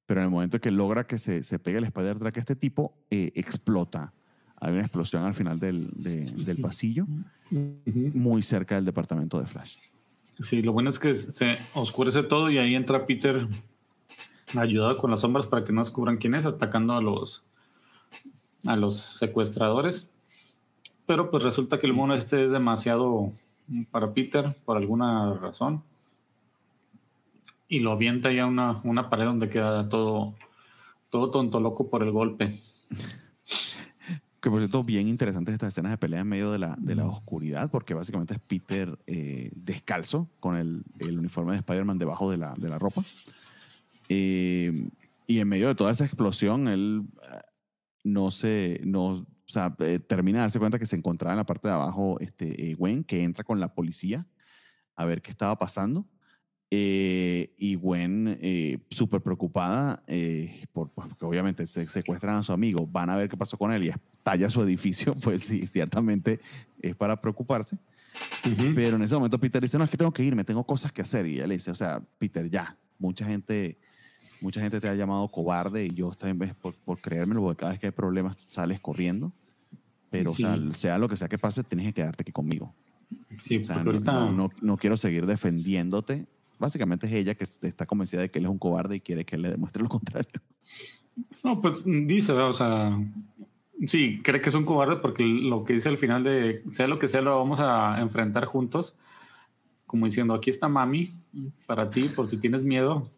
[0.06, 2.56] pero en el momento que logra que se, se pegue el Spider Track a este
[2.56, 4.14] tipo, eh, explota.
[4.60, 7.06] Hay una explosión al final del, del pasillo,
[7.52, 9.78] muy cerca del departamento de Flash.
[10.42, 13.48] Sí, lo bueno es que se oscurece todo y ahí entra Peter
[14.56, 17.44] ayudado con las sombras para que no descubran quién es, atacando a los,
[18.66, 20.10] a los secuestradores.
[21.06, 23.32] Pero pues resulta que el mono este es demasiado
[23.92, 25.84] para Peter por alguna razón
[27.68, 30.36] y lo avienta ya a una, una pared donde queda todo,
[31.10, 32.60] todo tonto loco por el golpe.
[34.48, 37.06] Que por cierto, bien interesantes estas escenas de pelea en medio de la, de la
[37.06, 42.38] oscuridad, porque básicamente es Peter eh, descalzo con el, el, uniforme de Spider-Man debajo de
[42.38, 43.04] la, de la ropa.
[44.08, 44.89] Eh,
[45.28, 47.41] y en medio de toda esa explosión, él eh,
[48.06, 49.76] no se, no, o sea,
[50.08, 53.24] termina de darse cuenta que se encontraba en la parte de abajo este, Gwen, que
[53.24, 54.26] entra con la policía
[54.95, 56.08] a ver qué estaba pasando.
[56.70, 62.86] Eh, y Gwen, eh, súper preocupada, eh, por, porque obviamente se secuestran a su amigo,
[62.86, 66.39] van a ver qué pasó con él y estalla su edificio, pues sí, ciertamente
[66.82, 67.78] es para preocuparse.
[68.76, 71.01] Pero en ese momento Peter dice, no, es que tengo que irme, tengo cosas que
[71.01, 71.26] hacer.
[71.26, 73.78] Y ella le dice, o sea, Peter, ya, mucha gente,
[74.41, 77.80] mucha gente te ha llamado cobarde y yo también por, por creérmelo, porque cada vez
[77.80, 79.32] que hay problemas sales corriendo.
[80.09, 82.74] Pero, o sea, sea lo que sea que pase, tienes que quedarte aquí conmigo.
[83.41, 86.28] Sí, o sea, no, no, no, quiero seguir defendiéndote
[86.60, 89.36] Básicamente es ella que está convencida de que él es un cobarde y quiere que
[89.36, 90.32] él le demuestre lo contrario.
[91.43, 92.99] No, pues dice, o sea,
[93.86, 96.99] sí, cree que es un cobarde porque lo que dice al final de, sea lo
[96.99, 98.97] que sea, lo vamos a enfrentar juntos,
[99.86, 101.14] como diciendo, aquí está mami
[101.66, 103.10] para ti, por si tienes miedo.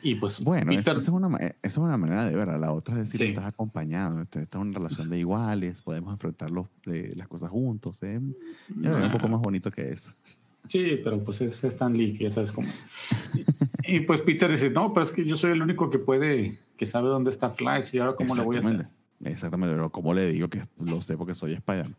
[0.00, 2.48] Y pues, bueno, esa es, una, es una manera de ver.
[2.58, 6.50] La otra es decir, estás acompañado, estás en una relación de iguales, podemos enfrentar
[6.86, 8.02] eh, las cosas juntos.
[8.02, 8.18] ¿eh?
[8.18, 10.14] un poco más bonito que eso.
[10.66, 12.86] Sí, pero pues es Stan Lee, ya sabes cómo es.
[13.84, 16.86] y, pues Peter dice, no, pero es que yo soy el único que puede, que
[16.86, 18.86] sabe dónde está Flash y ahora cómo le voy a hacer.
[19.24, 21.96] Exactamente, pero como le digo que lo sé porque soy Spider-Man.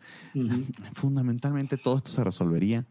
[0.93, 2.85] Fundamentalmente todo esto se resolvería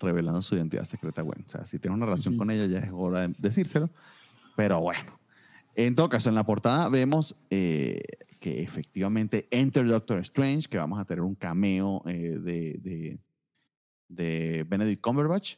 [0.00, 1.22] revelando su identidad secreta.
[1.22, 3.90] Bueno, o sea, si tiene una relación con ella ya es hora de decírselo,
[4.56, 5.18] pero bueno.
[5.74, 8.02] En todo caso, en la portada vemos eh,
[8.40, 13.18] que efectivamente Enter Doctor Strange, que vamos a tener un cameo eh, de de
[14.08, 15.56] Benedict Cumberbatch.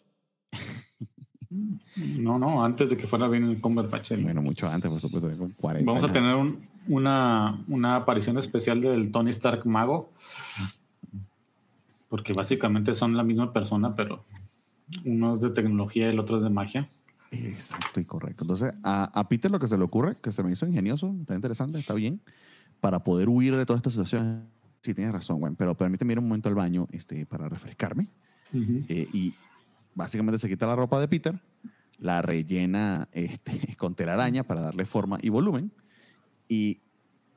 [1.97, 4.13] No, no, antes de que fuera Benedict Cumberbatch.
[4.23, 6.37] Bueno, mucho antes, por supuesto, con 40 Vamos a tener
[6.87, 10.13] una, una aparición especial del Tony Stark mago.
[12.09, 14.25] Porque básicamente son la misma persona, pero
[15.05, 16.89] uno es de tecnología y el otro es de magia.
[17.31, 18.45] Exacto y correcto.
[18.45, 21.35] Entonces, a, a, Peter lo que se le ocurre, que se me hizo ingenioso, está
[21.35, 22.21] interesante, está bien,
[22.81, 24.49] para poder huir de toda esta situación.
[24.83, 28.09] Sí, tienes razón, güey, pero permíteme ir un momento al baño este, para refrescarme.
[28.53, 29.35] Eh, y
[29.95, 31.41] básicamente se quita la ropa de Peter,
[31.99, 35.73] la rellena este, con telaraña para darle forma y volumen.
[36.49, 36.81] y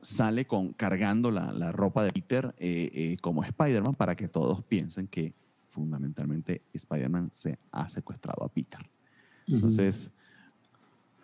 [0.03, 4.63] sale con, cargando la, la ropa de Peter eh, eh, como Spider-Man para que todos
[4.63, 5.33] piensen que
[5.69, 8.79] fundamentalmente Spider-Man se ha secuestrado a Peter.
[9.47, 10.11] Entonces,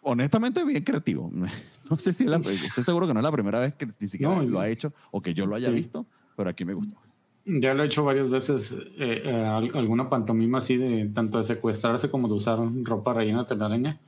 [0.02, 1.32] honestamente, bien creativo.
[1.90, 4.08] No sé si es la, estoy seguro que no es la primera vez que ni
[4.08, 6.06] siquiera lo ha hecho o que yo lo haya visto,
[6.38, 6.96] pero aquí me gustó.
[7.62, 12.12] Ya lo he hecho varias veces, eh, eh, alguna pantomima así de tanto de secuestrarse
[12.12, 14.00] como de usar ropa rellena de telaraña.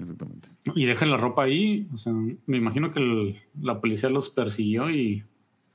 [0.00, 0.48] Exactamente.
[0.74, 1.86] Y dejan la ropa ahí.
[1.92, 5.24] O sea, me imagino que la policía los persiguió y.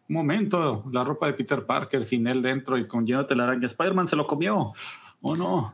[0.10, 3.68] Un momento, la ropa de Peter Parker sin él dentro y con lleno de telaraña.
[3.68, 4.72] Spider-Man se lo comió.
[5.20, 5.74] ¿O no?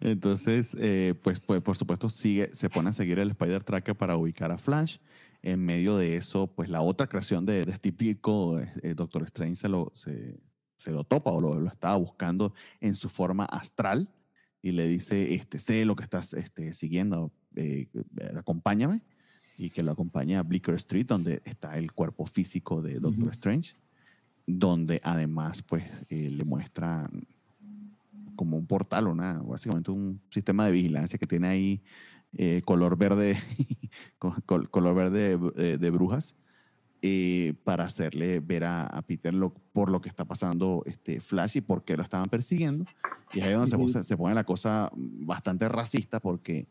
[0.00, 4.16] Entonces, eh, pues, pues, por supuesto, sigue, se pone a seguir el Spider Tracker para
[4.16, 4.98] ubicar a Flash.
[5.42, 9.56] En medio de eso, pues la otra creación de, de Steve Ditko, eh, Doctor Strange
[9.56, 10.40] se lo, se,
[10.76, 14.08] se lo topa o lo, lo, estaba buscando en su forma astral
[14.62, 17.88] y le dice, este, sé lo que estás este, siguiendo, eh,
[18.36, 19.02] acompáñame.
[19.60, 23.26] Y que lo acompaña a Bleecker Street, donde está el cuerpo físico de Doctor uh
[23.26, 23.32] -huh.
[23.32, 23.72] Strange,
[24.46, 27.10] donde además pues le muestra
[28.38, 31.82] como un portal, una, básicamente un sistema de vigilancia que tiene ahí
[32.34, 33.38] eh, color verde,
[34.46, 36.34] color verde de, de brujas,
[37.00, 41.58] eh, para hacerle ver a, a Peter lo, por lo que está pasando este Flash
[41.58, 42.86] y por qué lo estaban persiguiendo.
[43.32, 43.92] Y ahí es donde uh -huh.
[43.92, 46.66] se, se, pone la cosa bastante racista porque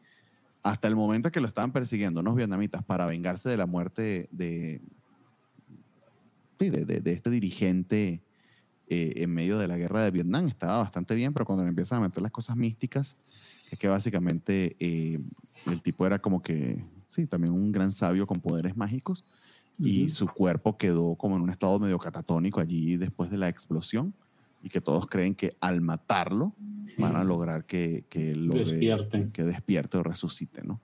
[0.64, 4.82] hasta el momento que lo estaban persiguiendo unos vietnamitas para vengarse de la muerte de,
[6.60, 8.22] de, de, de este dirigente
[8.90, 12.00] eh, en medio de la guerra de Vietnam estaba bastante bien, pero cuando le empiezan
[12.00, 13.18] a meter las cosas místicas,
[13.70, 15.20] es que básicamente eh,
[15.66, 19.26] el tipo era como que, sí, también un gran sabio con poderes mágicos
[19.80, 19.88] uh -huh.
[19.88, 24.14] y su cuerpo quedó como en un estado medio catatónico allí después de la explosión
[24.64, 26.54] y que todos creen que al matarlo
[26.98, 29.26] van a lograr que, que lo despierte.
[29.26, 30.82] De, que despierte o resucite, ¿no?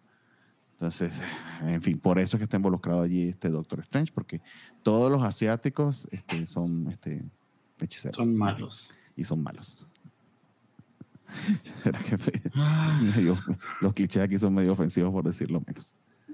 [0.73, 1.21] Entonces,
[1.61, 4.41] en fin, por eso es que está involucrado allí este Doctor Strange, porque
[4.83, 7.23] todos los asiáticos este, son este,
[7.83, 8.17] hechiceros.
[8.17, 8.91] Son malos.
[9.15, 9.77] Y son malos.
[13.15, 13.37] medio,
[13.81, 15.93] los clichés aquí son medio ofensivos, por decirlo menos.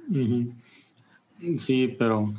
[0.09, 1.57] Uh -huh.
[1.57, 2.33] Sí, pero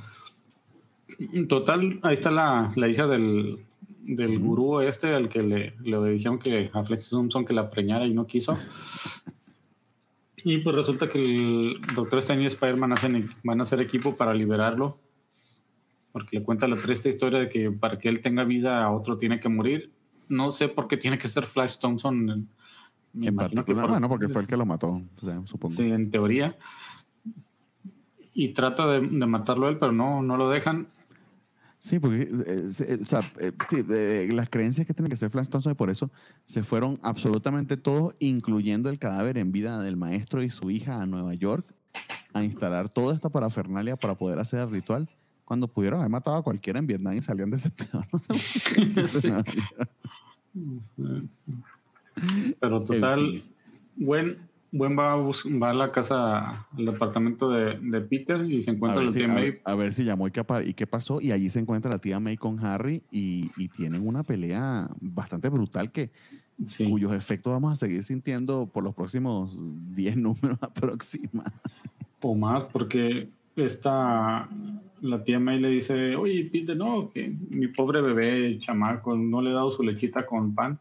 [1.19, 3.65] en total, ahí está la, la hija del,
[4.03, 4.45] del uh -huh.
[4.45, 8.15] gurú este, al que le, le dijeron que a Flex Thompson que la preñara y
[8.15, 8.57] no quiso.
[10.43, 12.95] Y pues resulta que el Doctor Strange y Spider-Man
[13.45, 14.99] van a hacer equipo para liberarlo
[16.13, 19.17] porque le cuenta la triste historia de que para que él tenga vida a otro
[19.17, 19.93] tiene que morir.
[20.29, 22.49] No sé por qué tiene que ser Flash Thompson.
[23.13, 25.03] Me en particular, por, bueno, porque fue el que lo mató,
[25.45, 25.75] supongo.
[25.75, 26.57] Sí, en teoría.
[28.33, 30.89] Y trata de, de, matarlo él, pero no, no lo dejan.
[31.81, 35.49] Sí, porque eh, o sea, eh, sí, de, las creencias que tiene que ser Flash
[35.49, 36.11] Thompson y por eso
[36.45, 41.07] se fueron absolutamente todos, incluyendo el cadáver en vida del maestro y su hija a
[41.07, 41.75] Nueva York,
[42.35, 45.09] a instalar toda esta parafernalia para poder hacer el ritual
[45.51, 48.05] cuando pudieron haber matado a cualquiera en Vietnam y salían de ese pedo.
[48.13, 48.21] ¿no?
[49.09, 49.29] sí.
[52.61, 53.43] Pero total,
[53.97, 54.39] buen,
[54.71, 59.03] buen va, a, va a la casa, al departamento de, de Peter y se encuentra
[59.03, 59.55] la si, tía a, May.
[59.65, 61.21] A ver si llamó y qué, y qué, pasó.
[61.21, 65.49] Y allí se encuentra la tía May con Harry y, y tienen una pelea bastante
[65.49, 66.13] brutal que,
[66.65, 66.89] sí.
[66.89, 69.59] cuyos efectos vamos a seguir sintiendo por los próximos
[69.97, 71.59] 10 números aproximadamente.
[72.21, 74.49] O más, porque esta
[75.03, 79.51] la tía May le dice, oye, Peter, no, que mi pobre bebé chamaco no le
[79.51, 80.79] he dado su lechita con pan.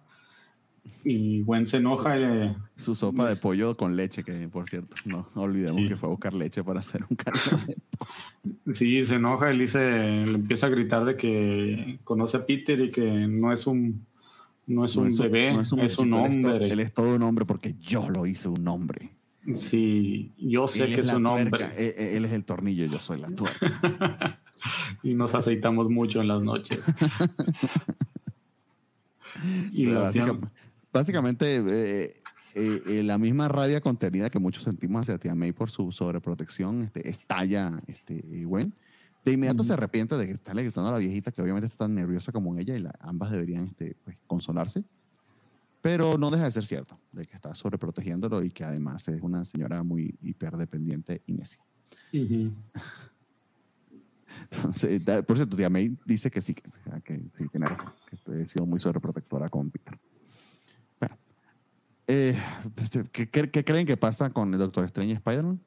[1.03, 2.17] Y Gwen se enoja.
[2.19, 5.87] Y, su sopa de pollo con leche, que por cierto, no olvidemos sí.
[5.87, 7.39] que fue a buscar leche para hacer un caldo.
[8.73, 12.89] Sí, se enoja, él dice, le empieza a gritar de que conoce a Peter y
[12.89, 14.05] que no es un,
[14.67, 16.57] no es no un es bebé, no es un, es un hombre.
[16.57, 19.09] Él es, él es todo un hombre porque yo lo hice un hombre.
[19.55, 21.65] Sí, yo sé él que es, es un tuerca, hombre.
[21.77, 24.39] Él, él, es el tornillo, yo soy la tuerca.
[25.03, 26.83] y nos aceitamos mucho en las noches.
[29.71, 30.47] y la básicamente,
[30.91, 32.13] básicamente eh,
[32.55, 36.83] eh, eh, la misma rabia contenida que muchos sentimos hacia tía May por su sobreprotección
[36.83, 38.73] este, estalla este, Gwen.
[39.25, 39.67] De inmediato uh -huh.
[39.67, 42.57] se arrepiente de que estarle gritando a la viejita, que obviamente está tan nerviosa como
[42.57, 44.83] ella, y la, ambas deberían este, pues, consolarse.
[45.81, 49.45] Pero no deja de ser cierto, de que está sobreprotegiéndolo y que además es una
[49.45, 51.61] señora muy hiperdependiente y necia.
[52.13, 52.53] Uh -huh.
[54.43, 56.63] Entonces, por cierto, tía May dice que sí, que,
[57.03, 57.93] que tiene razón,
[58.25, 59.97] que he sido muy sobreprotectora con Peter.
[60.99, 61.17] Bueno,
[62.07, 62.37] eh,
[63.11, 65.59] ¿qué, ¿qué, ¿qué, creen que pasa con el Doctor Strange y Spider-Man?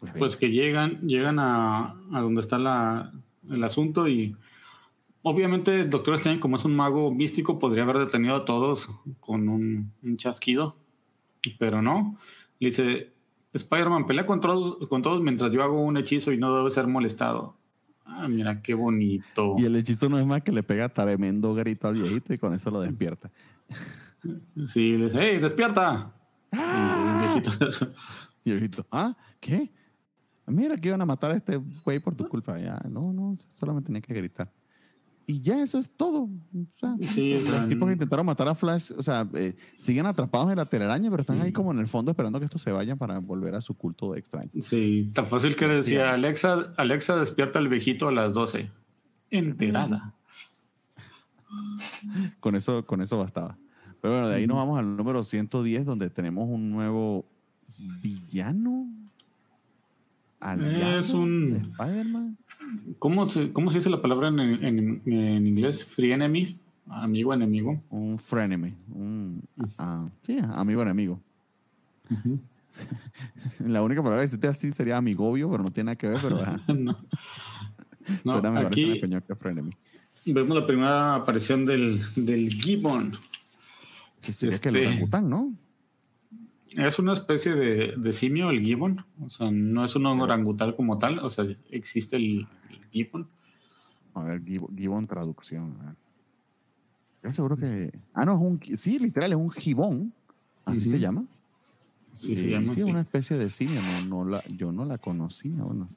[0.00, 3.12] Pues, pues, que llegan, llegan a, a donde está la,
[3.50, 4.36] el asunto y
[5.26, 9.48] obviamente el Doctor Strange, como es un mago místico, podría haber detenido a todos con
[9.48, 10.76] un, un chasquido,
[11.58, 12.16] pero no.
[12.60, 13.12] Le dice,
[13.52, 16.86] Spider-Man pelea con todos, con todos mientras yo hago un hechizo y no debe ser
[16.86, 17.56] molestado.
[18.04, 19.56] Ah, mira, qué bonito.
[19.58, 22.54] Y el hechizo no es más que le pega tremendo grito al viejito y con
[22.54, 23.30] eso lo despierta.
[24.66, 26.12] Sí, le dice, ¡hey, despierta!
[26.50, 27.40] ¡Ah!
[28.44, 29.16] Y el viejito, ¿ah?
[29.38, 29.70] ¿Qué?
[30.46, 32.58] Mira que iban a matar a este güey por tu culpa.
[32.58, 34.50] Ya, no, no, solamente tenía que gritar.
[35.28, 36.28] Y ya eso es todo.
[36.82, 40.56] O sí, los tipos que intentaron matar a Flash, o sea, eh, siguen atrapados en
[40.56, 43.18] la telaraña, pero están ahí como en el fondo esperando que estos se vayan para
[43.18, 44.50] volver a su culto extraño.
[44.62, 48.70] Sí, tan fácil que decía, Alexa, Alexa despierta al viejito a las 12.
[49.30, 50.14] Enterada.
[52.40, 53.58] con, eso, con eso bastaba.
[54.00, 57.26] Pero bueno, de ahí nos vamos al número 110, donde tenemos un nuevo
[58.00, 58.88] villano.
[60.98, 61.72] Es un...
[61.72, 62.38] Spider-Man.
[62.98, 65.84] ¿Cómo se, ¿Cómo se dice la palabra en, en, en inglés?
[65.84, 66.58] Free enemy,
[66.88, 67.82] amigo enemigo.
[67.90, 71.20] Un frenemy, un uh, sí, amigo enemigo.
[73.60, 76.36] La única palabra que existe así sería amigobio, pero no tiene nada que ver, pero
[76.68, 76.98] no.
[78.24, 79.72] no Suena mejor aquí en español que frenemy.
[80.26, 83.16] Vemos la primera aparición del, del gibbon.
[84.20, 85.54] Que sería que el este orangután, ¿no?
[86.76, 89.04] Es una especie de, de, simio, el gibbon.
[89.24, 91.20] O sea, no es un orangután como tal.
[91.20, 92.46] O sea, existe el,
[92.90, 93.26] Gibbon.
[94.14, 95.96] A ver, Gibbon, traducción.
[97.22, 97.92] Yo seguro que.
[98.12, 98.78] Ah, no, es un.
[98.78, 100.12] Sí, literal, es un gibón.
[100.66, 101.24] Así se llama.
[102.14, 102.74] Sí, se llama.
[102.74, 103.80] Sí, es una especie de simio.
[104.08, 105.62] No, no la, yo no la conocía.
[105.62, 105.88] Bueno.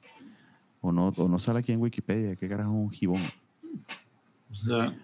[0.80, 2.36] O no, o no sale aquí en Wikipedia.
[2.36, 3.20] ¿Qué carajo es un gibón?
[4.50, 4.96] O sea.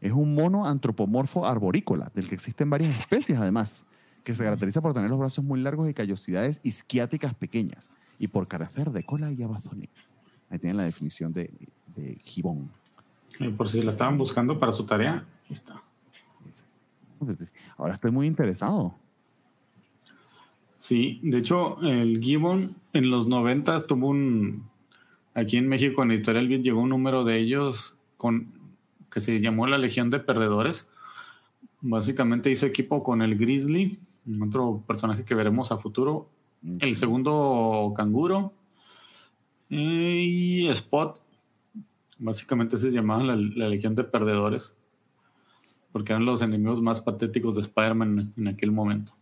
[0.00, 3.85] Es un mono antropomorfo arborícola, del que existen varias especies además,
[4.26, 8.48] que se caracteriza por tener los brazos muy largos y callosidades isquiáticas pequeñas, y por
[8.48, 9.88] carecer de cola y abazonía.
[10.50, 11.48] Ahí tienen la definición de,
[11.94, 12.68] de gibón.
[13.56, 15.80] Por si la estaban buscando para su tarea, ahí está.
[17.76, 18.96] Ahora estoy muy interesado.
[20.74, 24.68] Sí, de hecho, el Gibbon en los noventas tuvo un.
[25.34, 28.52] Aquí en México, en Editorial Beat, llegó un número de ellos con
[29.08, 30.88] que se llamó la Legión de Perdedores.
[31.80, 34.00] Básicamente hizo equipo con el Grizzly,
[34.40, 36.28] otro personaje que veremos a futuro.
[36.80, 38.52] El segundo canguro,
[39.68, 41.20] y Spot,
[42.18, 44.76] básicamente se llamaban la, Legión de Perdedores,
[45.92, 49.12] porque eran los enemigos más patéticos de Spider-Man en aquel momento.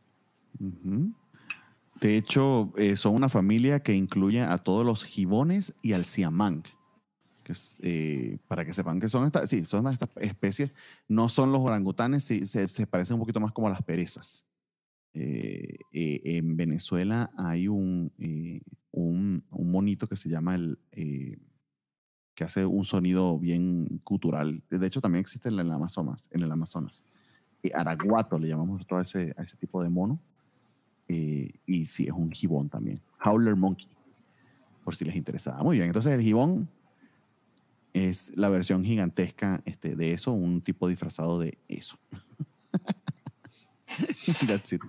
[2.01, 6.65] De hecho, eh, son una familia que incluye a todos los gibones y al siamang.
[7.43, 10.73] Que eh, para que sepan que son estas, sí, son estas especies,
[11.09, 14.47] no son los orangutanes, sí, se, se parecen un poquito más como a las perezas.
[15.15, 18.13] Eh, en Venezuela hay un,
[18.91, 21.39] un, un monito que se llama el, eh,
[22.35, 24.63] que hace un sonido bien cultural.
[24.69, 26.23] De hecho, también existe en el Amazonas.
[26.31, 27.05] En el Amazonas.
[27.63, 30.21] Eh, araguato le llamamos a ese, a ese tipo de mono.
[31.09, 33.01] Eh, y sí, es un gibón también.
[33.25, 33.89] Howler Monkey,
[34.83, 35.63] por si les interesaba.
[35.63, 36.69] Muy bien, entonces el gibón
[37.93, 41.99] es la versión gigantesca este, de eso, un tipo disfrazado de eso.
[44.47, 44.83] That's it.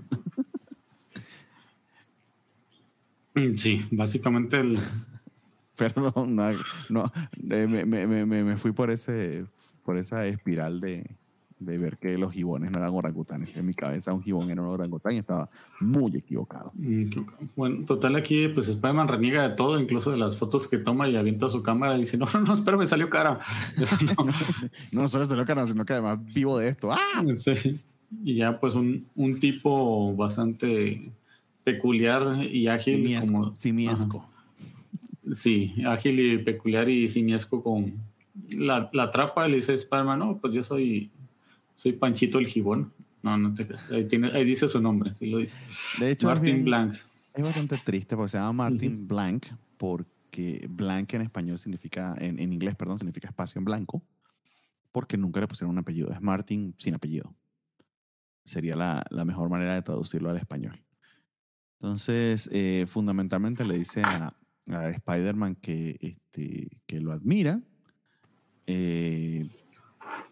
[3.35, 4.79] Mm, sí, básicamente el...
[5.75, 6.51] Perdón, no,
[6.89, 7.11] no
[7.43, 9.45] me, me, me, me, fui por ese
[9.83, 11.17] por esa espiral de,
[11.59, 13.57] de, ver que los gibones no eran orangutanes.
[13.57, 15.49] En mi cabeza un gibón era un orangután y estaba
[15.81, 16.71] muy equivocado.
[17.57, 21.17] Bueno, total aquí pues Spider-Man reniega de todo, incluso de las fotos que toma y
[21.17, 23.39] avienta su cámara y dice, no, no, no, espera, me salió cara.
[24.17, 25.01] no.
[25.01, 26.89] no, solo salió cara, sino que además vivo de esto.
[26.93, 27.21] ¡Ah!
[27.35, 27.81] Sí.
[28.23, 31.11] Y ya pues un, un tipo bastante
[31.63, 33.01] peculiar y ágil.
[33.01, 34.29] Simiesco, como, simiesco.
[35.31, 37.93] Sí, ágil y peculiar y simiesco con
[38.51, 41.09] la, la trapa, le dice Spider-Man, no, pues yo soy,
[41.73, 42.93] soy Panchito el Gibón.
[43.23, 45.59] No, no te ahí, tiene, ahí dice su nombre, sí lo dice.
[45.99, 46.93] De hecho, Martin Blank.
[47.33, 49.47] Es bastante triste porque se llama Martin Blank,
[49.77, 54.03] porque blank en español significa, en, en, inglés, perdón, significa espacio en blanco,
[54.91, 56.11] porque nunca le pusieron un apellido.
[56.11, 57.33] Es Martin sin apellido.
[58.45, 60.85] Sería la, la mejor manera de traducirlo al español.
[61.85, 64.33] Entonces, eh, fundamentalmente le dice a,
[64.71, 67.61] a Spider-Man que, este, que lo admira
[68.65, 69.47] eh,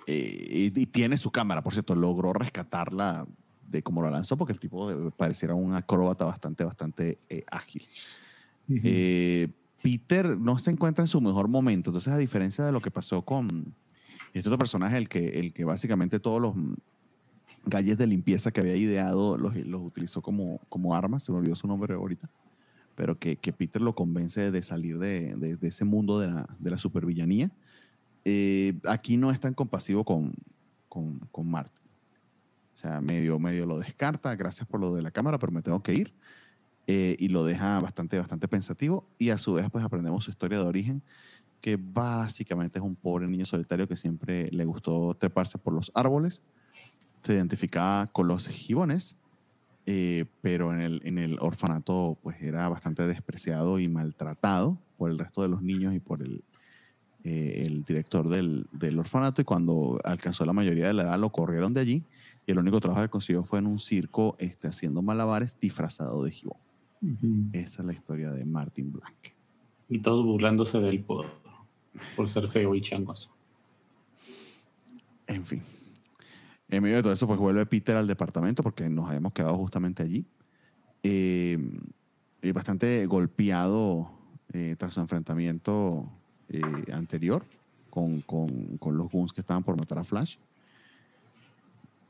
[0.07, 1.61] eh, y, tiene su cámara.
[1.61, 3.27] Por cierto, logró rescatarla
[3.67, 7.19] de cómo lo lanzó porque el tipo pareciera un acróbata bastante, bastante
[7.51, 7.85] ágil.
[9.81, 11.91] Peter no se encuentra en su mejor momento.
[11.91, 13.75] Entonces, a diferencia de lo que pasó con
[14.33, 16.55] este otro personaje, el que, el que básicamente todos los
[17.65, 21.55] galles de limpieza que había ideado los, los utilizó como, como armas, se me olvidó
[21.55, 22.29] su nombre ahorita,
[22.95, 26.71] pero que, que Peter lo convence de salir de, de, ese mundo de la, de
[26.71, 27.51] la supervillanía.
[28.25, 30.33] Eh, aquí no es tan compasivo con,
[30.89, 31.83] con, con Martin.
[32.75, 35.81] O sea, medio, medio lo descarta, gracias por lo de la cámara, pero me tengo
[35.81, 36.13] que ir.
[36.87, 39.05] eh, y lo deja bastante, bastante pensativo.
[39.17, 41.01] Y a su vez, pues aprendemos su historia de origen,
[41.61, 46.41] que básicamente es un pobre niño solitario que siempre le gustó treparse por los árboles.
[47.23, 49.17] Se identificaba con los gibones,
[49.85, 55.19] eh, pero en el, en el orfanato pues era bastante despreciado y maltratado por el
[55.19, 56.43] resto de los niños y por el,
[57.23, 61.31] eh, el director del, del, orfanato y cuando alcanzó la mayoría de la edad lo
[61.31, 62.03] corrieron de allí
[62.45, 66.31] y el único trabajo que consiguió fue en un circo este, haciendo malabares disfrazado de
[66.31, 66.57] gibón.
[67.51, 69.35] Esa es la historia de Martin Black.
[69.89, 71.25] Y todos burlándose de él por,
[72.15, 73.29] por ser feo y changoso.
[75.27, 75.61] En fin.
[76.73, 80.01] En medio de todo eso, pues vuelve Peter al departamento porque nos habíamos quedado justamente
[80.01, 80.25] allí.
[81.03, 81.59] Eh,
[82.41, 84.09] y bastante golpeado
[84.51, 86.09] eh, tras su enfrentamiento
[86.49, 86.61] eh,
[86.91, 87.45] anterior
[87.91, 90.37] con, con, con, los Goons que estaban por matar a Flash.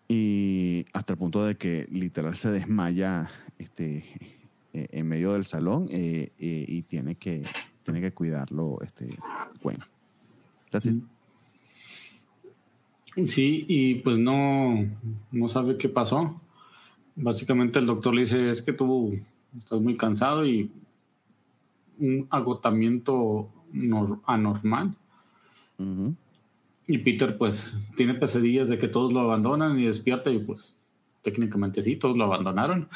[0.08, 4.06] Y hasta el punto de que literal se desmaya este,
[4.72, 7.44] eh, en medio del salón eh, y tiene que,
[7.84, 9.10] tiene que cuidarlo este,
[9.62, 9.84] bueno.
[13.26, 14.86] Sí, y pues no,
[15.32, 16.40] no sabe qué pasó.
[17.16, 19.16] Básicamente el doctor le dice, es que tú
[19.58, 20.72] estás muy cansado y
[22.00, 23.50] un agotamiento
[24.26, 24.96] anormal.
[26.88, 30.76] Y Peter pues tiene pesadillas de que todos lo abandonan y despierta y pues
[31.22, 32.90] técnicamente sí, todos lo abandonaron.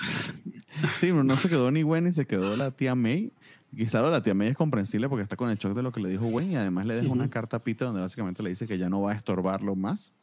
[1.00, 3.32] Sí, no se quedó ni Gwen ni se quedó la tía May.
[3.76, 6.10] Quizá la tía May es comprensible porque está con el shock de lo que le
[6.10, 8.78] dijo Gwen y además le deja una carta a Peter donde básicamente le dice que
[8.78, 10.14] ya no va a estorbarlo más.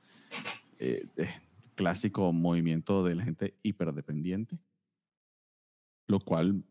[0.79, 1.29] Eh, eh,
[1.75, 4.59] clásico movimiento de la gente hiperdependiente.
[6.07, 6.65] Lo cual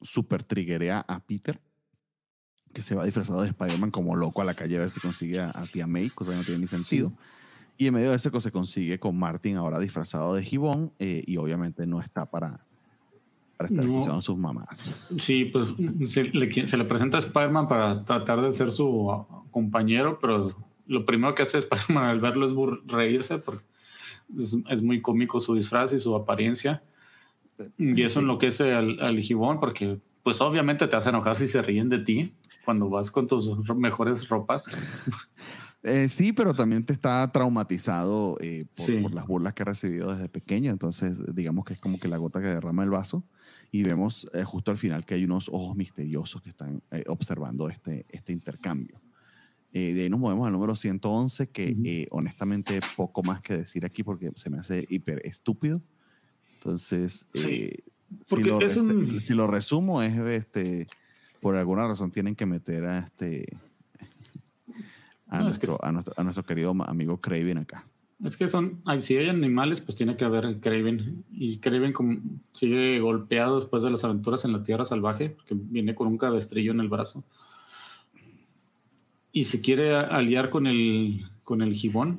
[0.00, 1.60] super triggerea a Peter
[2.72, 5.40] que se va disfrazado de Spider-Man como loco a la calle a ver si consigue
[5.40, 7.12] a, tía May, cosa que no tiene ni sentido.
[7.76, 11.36] Y en medio de eso se consigue con Martin ahora disfrazado de Gibón eh, y
[11.36, 12.66] obviamente no está para,
[13.58, 14.94] para estar con sus mamás.
[15.18, 15.66] Sí, pues
[16.06, 20.54] se le, se le presenta a Spider-Man para tratar de ser su compañero, pero
[20.86, 22.52] lo primero que hace Spider-Man al verlo es
[22.86, 23.64] reírse porque
[24.38, 26.84] es, es, muy cómico su disfraz y su apariencia.
[27.76, 31.88] Y eso enloquece al, al Gibón porque pues obviamente te hace enojar si se ríen
[31.88, 32.32] de ti
[32.64, 34.66] cuando vas con tus mejores ropas.
[35.84, 40.28] Eh, sí, pero también te está traumatizado eh, por, las burlas que ha recibido desde
[40.28, 40.72] pequeño.
[40.72, 43.24] Entonces, digamos que es como que la gota que derrama el vaso.
[43.70, 48.06] Y vemos eh, justo al final que hay unos ojos misteriosos que están observando este,
[48.08, 49.00] este intercambio.
[49.72, 54.32] de ahí nos movemos al número 111, que honestamente poco más que decir aquí porque
[54.34, 55.82] se me hace hiper estúpido.
[56.54, 57.70] Entonces, si,
[58.38, 58.58] lo,
[59.20, 60.86] si, lo, resumo, es este
[61.40, 63.46] por alguna razón tienen que meter a este
[65.28, 65.92] a, nuestro, a,
[66.22, 67.86] nuestro, querido amigo Craven acá.
[68.24, 71.24] Es que son, si hay animales, pues tiene que haber Craven.
[71.30, 72.18] Y Craven como,
[72.52, 76.72] sigue golpeado después de las aventuras en la Tierra Salvaje, que viene con un cabestrillo
[76.72, 77.22] en el brazo.
[79.30, 82.18] Y se quiere aliar con el, con el gibón.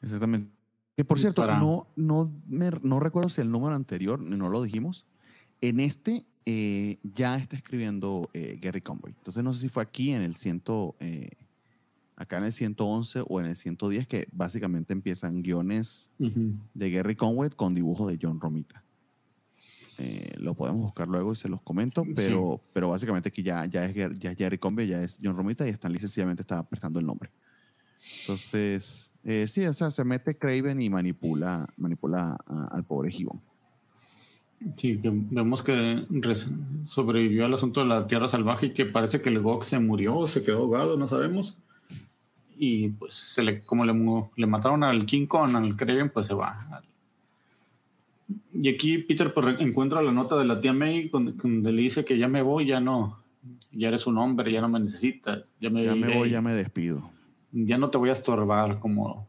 [0.00, 0.50] Exactamente.
[0.96, 5.06] Que por cierto, no, no, no recuerdo si el número anterior, no lo dijimos.
[5.60, 9.14] En este eh, ya está escribiendo eh, Gary Conway.
[9.16, 10.62] Entonces no sé si fue aquí en el 100,
[11.00, 11.30] eh,
[12.20, 17.48] acá en el 111 o en el 110 que básicamente empiezan guiones de Gary Conway
[17.48, 18.84] con dibujos de John Romita.
[20.36, 24.18] lo podemos buscar luego y se los comento, pero, pero básicamente aquí ya, ya, es,
[24.18, 27.30] ya Gary Conway, ya es John Romita y Stan sencillamente está prestando el nombre.
[28.20, 29.10] Entonces,
[29.46, 32.36] sí, o sea, se mete Craven y manipula, manipula
[32.70, 33.40] al pobre Gibbon.
[34.76, 36.04] Sí, vemos que
[36.84, 40.18] sobrevivió al asunto de la tierra salvaje y que parece que el Gok se murió
[40.18, 41.56] o se quedó ahogado, no sabemos.
[42.62, 43.94] Y pues se le, como le,
[44.36, 46.82] le mataron al King Kong, al Kraven, pues se va.
[48.52, 52.18] Y aquí Peter pues, encuentra la nota de la tía May donde, le dice que
[52.18, 53.18] ya me voy, ya no,
[53.72, 55.50] ya eres un hombre, ya no me necesitas.
[55.58, 57.10] Ya me, ya me voy, ya me despido.
[57.50, 59.26] Ya no te voy a estorbar como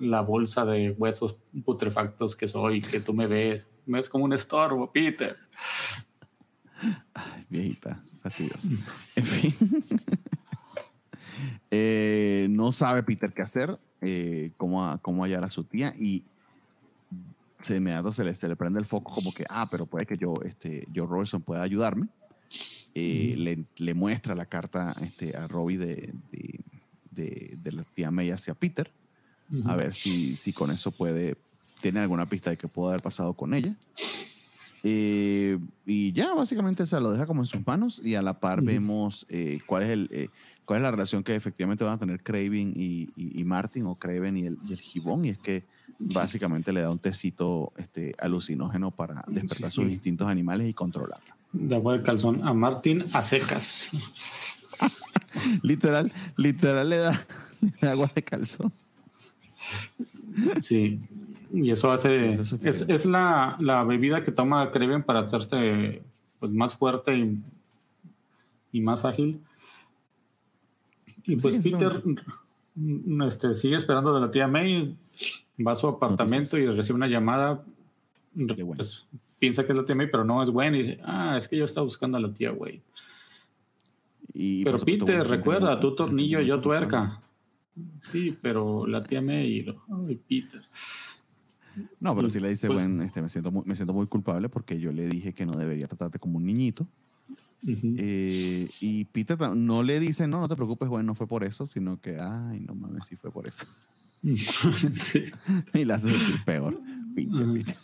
[0.00, 3.70] la bolsa de huesos putrefactos que soy, que tú me ves.
[3.86, 5.36] Me ves como un estorbo, Peter.
[7.14, 8.68] Ay, viejita, fastidiosa.
[9.14, 9.54] En fin.
[11.78, 16.24] Eh, no sabe Peter qué hacer, eh, cómo, cómo hallar a su tía y
[17.60, 20.16] se inmediato se le, se le prende el foco como que, ah, pero puede que
[20.16, 22.08] yo, este, yo Robertson pueda ayudarme.
[22.94, 26.60] Eh, le, le, muestra la carta este, a Robbie de, de,
[27.10, 28.90] de, de la tía May hacia Peter
[29.64, 31.36] a ver si, si con eso puede,
[31.80, 33.74] tiene alguna pista de que pueda haber pasado con ella.
[34.82, 38.62] Eh, y ya, básicamente, se lo deja como en sus manos y a la par
[38.62, 40.30] vemos eh, cuál, es el,
[40.66, 44.36] cuál es la relación que efectivamente van a tener Craven y, y, Martin, o Craven
[44.36, 45.64] y el, y el Gibón, y es que
[45.98, 51.34] básicamente le da un tecito este, alucinógeno para despertar sus instintos animales y controlarlo.
[51.52, 53.90] De agua de calzón a Martín a secas.
[55.62, 57.26] literal, literal le da,
[57.82, 58.72] agua de calzón.
[60.60, 61.00] Sí,
[61.52, 62.30] y eso hace.
[62.30, 66.02] es, la, bebida que toma Creven para hacerse
[66.38, 67.16] pues, más fuerte
[68.72, 69.40] y, más ágil.
[71.26, 72.02] Y pues Peter
[73.26, 74.96] este, sigue esperando de la tía May,
[75.66, 77.64] va a su apartamento y recibe una llamada.
[78.76, 79.06] Pues,
[79.38, 81.56] piensa que es la tía May, pero no es Gwen y dice, ah, es que
[81.56, 82.82] yo estaba buscando a la tía Wayne.
[84.64, 87.22] pero Peter, recuerda, tu tornillo, yo tuerca.
[88.00, 90.62] Sí, pero la tía May, lo, ay, Peter.
[92.00, 94.78] No, pero si le dice, bueno, este, me, siento muy, me siento muy culpable porque
[94.78, 96.86] yo le dije que no debería tratarte como un niñito.
[97.66, 101.66] Eh, y Peter no le dice, no, no te preocupes, bueno, no fue por eso,
[101.66, 103.66] sino que, ay, no mames, sí fue por eso.
[105.74, 106.80] Y la hace sentir peor.
[107.14, 107.76] Pinche Peter.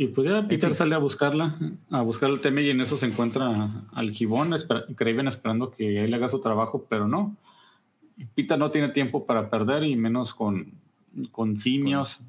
[0.00, 1.58] Y pues ya Peter sale a buscarla,
[1.90, 4.54] a buscar el tema y en eso se encuentra al gibón,
[4.94, 7.36] Craven esperando que él haga su trabajo, pero no.
[8.34, 10.72] Peter no tiene tiempo para perder y menos con
[11.30, 12.20] con simios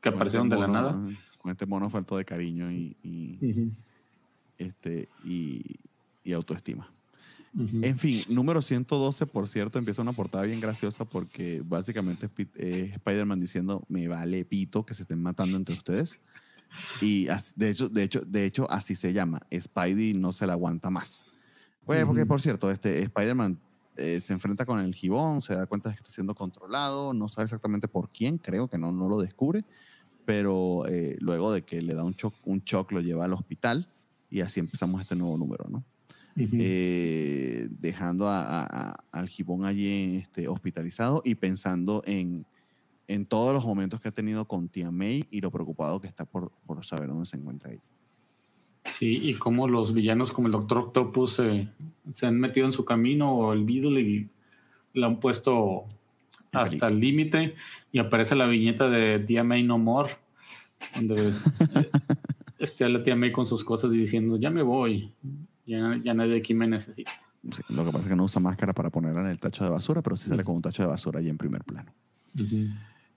[0.00, 0.96] que aparecieron de la nada.
[1.38, 2.96] Con este mono faltó de cariño y,
[4.62, 5.78] este, y,
[6.32, 6.88] autoestima.
[7.82, 13.40] En fin, número 112, por cierto, empieza una portada bien graciosa porque básicamente es Spider-Man
[13.40, 16.18] diciendo, me vale pito que se estén matando entre ustedes.
[17.02, 19.42] Y de hecho, de hecho, de hecho así se llama.
[19.52, 21.26] Spidey no se la aguanta más.
[21.84, 23.58] Pues, porque por cierto, este Spider-Man
[23.96, 27.28] eh, se enfrenta con el gibón, se da cuenta de que está siendo controlado, no
[27.28, 29.64] sabe exactamente por quién, creo que no, no lo descubre,
[30.24, 33.91] pero eh, luego de que le da un shock, un shock lo lleva al hospital
[34.32, 35.84] y así empezamos este nuevo número, ¿no?
[36.34, 42.46] Eh, dejando al gibón allí este, hospitalizado y pensando en,
[43.06, 46.24] en todos los momentos que ha tenido con tía May y lo preocupado que está
[46.24, 47.82] por, por saber dónde se encuentra ella.
[48.84, 51.42] Sí, y cómo los villanos como el Doctor Octopus
[52.12, 54.30] se han metido en su camino o el Beetle y
[54.94, 55.84] le han puesto
[56.52, 57.54] hasta el límite
[57.92, 60.16] y aparece la viñeta de Tía May No More,
[60.96, 61.32] donde
[62.64, 65.12] está la Tía May con sus cosas y diciendo, ya me voy,
[65.66, 67.12] ya, ya nadie aquí me necesita.
[67.68, 70.02] lo que pasa es que no usa máscara para ponerla en el tacho de basura,
[70.02, 71.92] pero sí sale con un tacho de basura ahí en primer plano.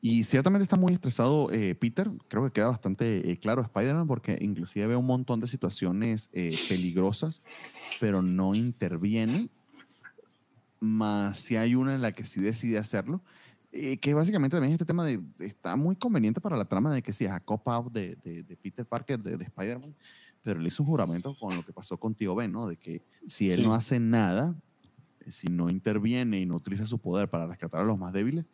[0.02, 4.38] Y ciertamente está muy estresado eh, Peter, creo que queda bastante eh, claro Spider-Man porque
[4.40, 7.42] inclusive ve un montón de situaciones eh, peligrosas,
[8.00, 9.50] pero no interviene,
[10.80, 13.22] más si hay una en la que sí decide hacerlo,
[14.02, 17.26] que básicamente también este tema de, está muy conveniente para la trama de que sí,
[17.26, 19.94] es a cop-out de, de, Peter Parker, de, Spider-Man,
[20.42, 22.68] pero él hizo un juramento con lo que pasó con Tío Ben, ¿no?
[22.68, 24.56] De que si él no hace nada,
[25.28, 28.46] si no interviene y no utiliza su poder para rescatar a los más débiles,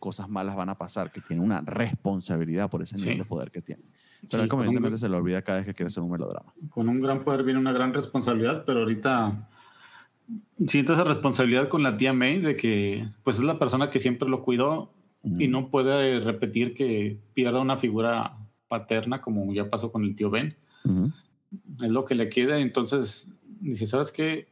[0.00, 3.62] cosas malas van a pasar, que tiene una responsabilidad por ese nivel de poder que
[3.62, 3.84] tiene.
[4.28, 6.52] Pero sí, convenientemente se lo olvida cada vez que quiere hacer un melodrama.
[6.70, 9.48] Con un gran poder viene una gran responsabilidad, pero ahorita
[10.66, 14.28] siento esa responsabilidad con la tía May de que pues es la persona que siempre
[14.28, 18.36] lo cuidó y no puede repetir que pierda una figura
[18.68, 20.56] paterna como ya pasó con el tío Ben.
[21.82, 22.58] Es lo que le queda.
[22.58, 24.48] Entonces dice, ¿sabes qué?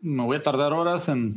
[0.00, 1.36] Me voy a tardar horas en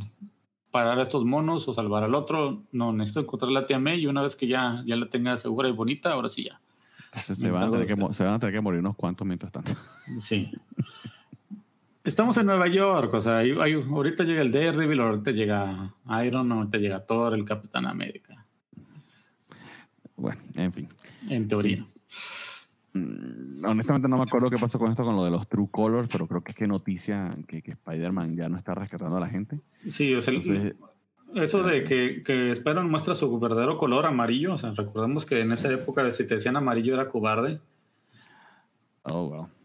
[0.72, 2.64] parar a estos monos o salvar al otro.
[2.72, 5.68] No, necesito encontrar la tía May y una vez que ya, ya la tenga segura
[5.68, 6.62] y bonita, ahora sí ya.
[7.12, 9.72] Se, van a tener que, se van a tener que morir unos cuantos mientras tanto.
[10.20, 10.52] Sí.
[12.10, 15.94] Estamos en Nueva York, o sea, hay, ahorita llega el Daredevil, ahorita llega
[16.26, 18.48] Iron, ahorita llega Thor, el Capitán América.
[20.16, 20.90] Bueno, en fin.
[21.30, 21.86] En teoría.
[22.94, 26.10] Mm, honestamente no me acuerdo qué pasó con esto, con lo de los True Colors,
[26.12, 29.30] pero creo que es que noticia que, que Spider-Man ya no está rescatando a la
[29.30, 29.62] gente.
[29.88, 30.34] Sí, o sea,
[31.36, 35.52] eso de que, que Spider-Man muestra su verdadero color amarillo, o sea, recordemos que en
[35.52, 37.62] esa época de si te decían amarillo era cobarde.
[39.04, 39.59] Oh, well.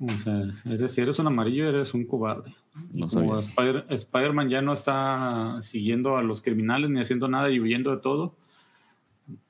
[0.00, 2.54] O sea, si eres un amarillo, eres un cobarde.
[2.94, 7.90] No Como Spider-Man ya no está siguiendo a los criminales ni haciendo nada y huyendo
[7.90, 8.34] de todo,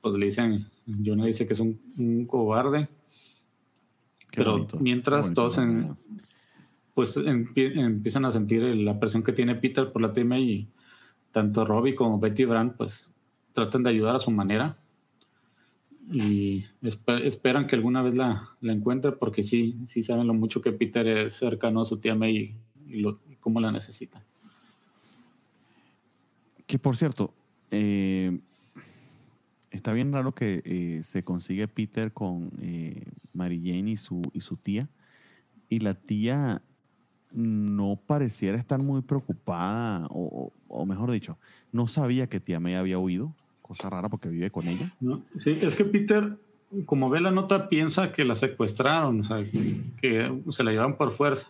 [0.01, 2.89] pues le dicen, no dice que es un, cobarde.
[4.35, 5.59] pero mientras todos
[6.93, 10.67] pues empiezan a sentir la presión que tiene Peter por la tema y
[11.31, 13.13] tanto Robbie como Betty Brand pues
[13.53, 14.75] tratan de ayudar a su manera
[16.11, 16.65] y
[17.23, 21.07] esperan que alguna vez la, la encuentre porque sí, sí saben lo mucho que Peter
[21.07, 22.55] es cercano a su tía May
[22.87, 23.05] y,
[23.39, 24.21] cómo la necesita.
[26.67, 27.33] Que por cierto,
[27.71, 28.39] eh,
[29.71, 34.41] está bien raro que eh, se consigue Peter con eh, Mary Jane y su, y
[34.41, 34.89] su tía.
[35.69, 36.61] Y la tía
[37.31, 40.51] no pareciera estar muy preocupada, o,
[40.85, 41.37] mejor dicho,
[41.71, 43.33] no sabía que tía May había huido
[43.71, 44.91] cosa rara porque vive con ella.
[45.37, 46.37] Sí, es que Peter,
[46.85, 49.45] como ve la nota, piensa que la secuestraron, o sea,
[49.97, 51.47] que se la llevaron por fuerza.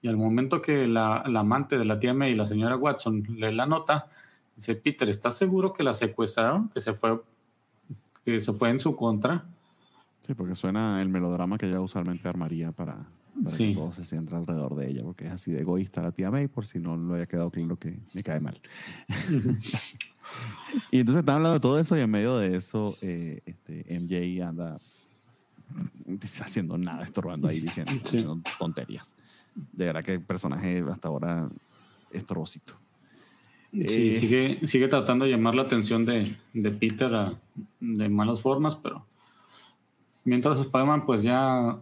[0.00, 3.22] Y al momento que la, la amante de la tía May y la señora Watson
[3.28, 4.06] lee la nota,
[4.56, 6.70] dice, Peter, ¿estás seguro que la secuestraron?
[6.70, 7.20] Que se fue,
[8.24, 9.44] que se fue en su contra.
[10.20, 13.04] Sí, porque suena el melodrama que ella usualmente armaría para,
[13.44, 16.48] que todo se sienta alrededor de ella, porque es así de egoísta la tía May,
[16.48, 18.60] por si no lo haya quedado claro que me cae mal.
[20.90, 24.42] y entonces están hablando de todo eso y en medio de eso eh, este, MJ
[24.46, 24.78] anda
[26.40, 29.14] haciendo nada, estorbando ahí, diciendo tonterías.
[29.54, 31.48] De verdad que el personaje hasta ahora
[32.10, 32.74] es trocito.
[33.72, 37.36] Sí, eh, sigue, sigue tratando de llamar la atención de, de Peter
[37.80, 39.04] de malas formas, pero
[40.24, 41.78] mientras Spider-Man pues ya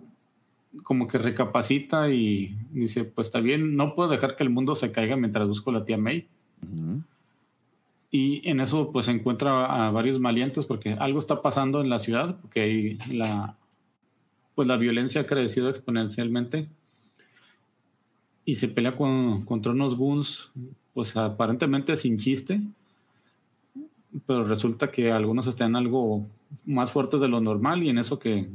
[0.83, 4.93] como que recapacita y dice, pues está bien, no puedo dejar que el mundo se
[4.93, 6.27] caiga mientras busco a la tía May.
[8.11, 12.39] Y en eso pues encuentra a varios malientes porque algo está pasando en la ciudad,
[12.41, 13.57] porque hay la,
[14.55, 16.69] pues la violencia ha crecido exponencialmente.
[18.45, 20.51] Y se pelea con, contra unos goons,
[20.95, 22.61] pues aparentemente sin chiste,
[24.25, 26.25] pero resulta que algunos están algo
[26.65, 28.49] más fuertes de lo normal y en eso que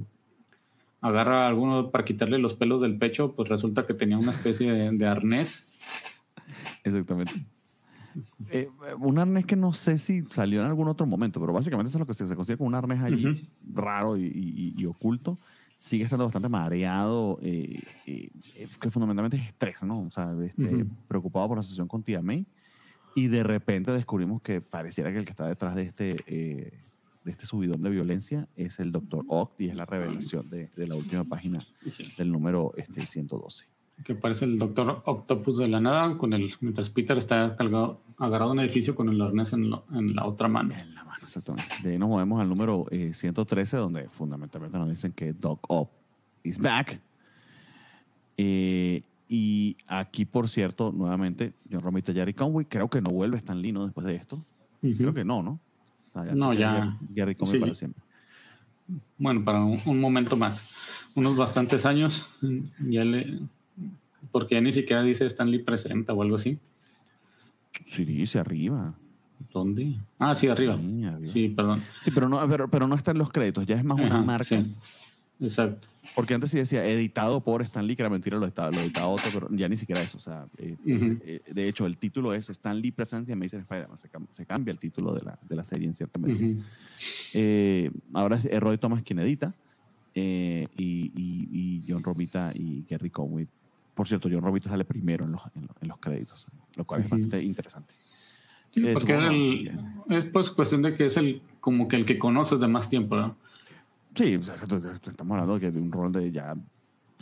[1.01, 4.71] agarra a alguno para quitarle los pelos del pecho, pues resulta que tenía una especie
[4.71, 5.67] de, arnés.
[6.83, 7.33] Exactamente.
[8.49, 8.69] Eh,
[8.99, 11.99] un arnés que no sé si salió en algún otro momento, pero básicamente eso es
[11.99, 15.37] lo que se, considera como un arnés ahí raro y, oculto.
[15.79, 18.29] Sigue estando bastante mareado, eh, eh,
[18.79, 20.03] que fundamentalmente es estrés, ¿no?
[20.03, 22.45] O sea, este, preocupado por la sesión con Tía May.
[23.15, 26.71] Y de repente descubrimos que pareciera que el que está detrás de este
[27.23, 29.23] de este subidón de violencia es el Dr.
[29.27, 31.65] Ock y es la revelación de, de la última página
[32.17, 33.67] del número este, 112.
[34.03, 38.49] Que parece el Doctor Octopus de la nada, con el, mientras Peter está cargado, agarrado
[38.49, 40.73] a un edificio con el arnés en, en, la otra mano.
[40.73, 41.75] En la mano, exactamente.
[41.83, 45.91] De ahí nos movemos al número 113, eh, donde fundamentalmente nos dicen que Doc Ock
[46.43, 46.99] is back.
[48.37, 53.37] Eh, y aquí, por cierto, nuevamente, John Romita y Jerry Conway, creo que no vuelve
[53.37, 54.43] Stan Lino después de esto.
[54.81, 55.59] Creo que no, ¿no?
[56.33, 56.97] No, ya.
[57.09, 58.03] Gary come para siempre.
[59.17, 61.05] Bueno, para un, momento más.
[61.15, 62.27] Unos bastantes años.
[62.79, 63.39] Ya le,
[64.31, 66.59] porque ya ni siquiera dice Stanley presenta o algo así.
[67.85, 68.93] Sí, dice arriba.
[69.53, 69.95] ¿Dónde?
[70.19, 70.79] Ah, sí, arriba.
[71.23, 71.81] Sí, perdón.
[72.01, 74.63] Sí, pero no, pero, pero no está en los créditos, ya es más una marca.
[75.41, 75.87] Exacto.
[76.15, 79.29] Porque antes sí decía editado por Stanley, que era mentira, lo editaba, lo editaba otro,
[79.33, 80.17] pero ya ni siquiera eso.
[80.17, 83.97] O sea, eh, eh, de hecho, el título es Stanley Presencia Amazing Spider-Man.
[84.31, 86.63] Se, cambia el título de la, de la serie en cierta medida.
[87.33, 89.53] Eh, ahora es Roy Thomas quien edita
[90.13, 93.47] y, y, John Romita y Gary Conway.
[93.95, 97.41] Por cierto, John Romita sale primero en los, en los, créditos, lo cual es bastante
[97.43, 97.93] interesante.
[98.73, 99.71] Sí, porque
[100.09, 103.15] es pues cuestión de que es el como que el que conoces de más tiempo,
[103.15, 103.35] ¿no?
[104.15, 106.55] Sí, estamos hablando de un rol de ya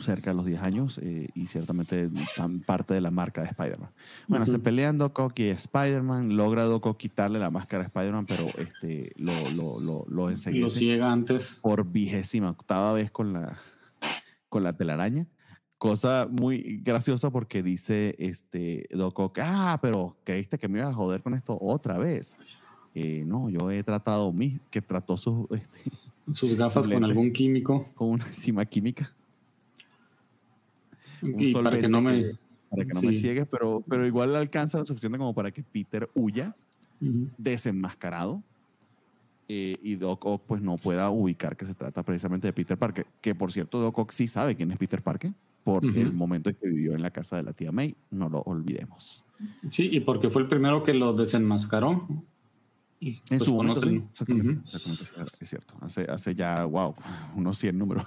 [0.00, 3.90] cerca de los 10 años eh, y ciertamente tan parte de la marca de Spider-Man.
[4.28, 9.12] Bueno, se pelean Doc y Spider-Man, logra Doc quitarle la máscara a Spider-Man, pero este,
[9.16, 11.58] lo, lo, lo, lo Lo ciega antes.
[11.60, 13.58] Por vigésima octava vez con la,
[14.48, 15.26] con la telaraña.
[15.78, 21.22] Cosa muy graciosa porque dice este, Doc ah, pero creíste que me iba a joder
[21.22, 22.36] con esto otra vez.
[22.94, 25.48] Eh, no, yo he tratado, mi, que trató su...
[25.50, 25.90] Este,
[26.32, 27.86] sus gafas con algún químico.
[27.94, 29.14] Con una enzima química.
[31.22, 32.24] Y para que no me...
[32.68, 36.08] para que no me ciegues, pero, pero igual alcanza lo suficiente como para que Peter
[36.14, 36.54] huya
[37.38, 38.42] desenmascarado
[39.48, 43.06] eh, y Doc Ock pues no pueda ubicar que se trata precisamente de Peter Parker,
[43.20, 45.32] que por cierto Doc Ock sí sabe quién es Peter Parker
[45.64, 48.38] por el momento en que vivió en la casa de la tía May, no lo
[48.42, 49.24] olvidemos.
[49.68, 52.06] Sí, y porque fue el primero que lo desenmascaró
[53.00, 54.02] en pues su momento, sí,
[55.40, 55.74] es cierto.
[55.80, 56.94] Hace, hace ya, wow,
[57.36, 58.04] unos 100 números.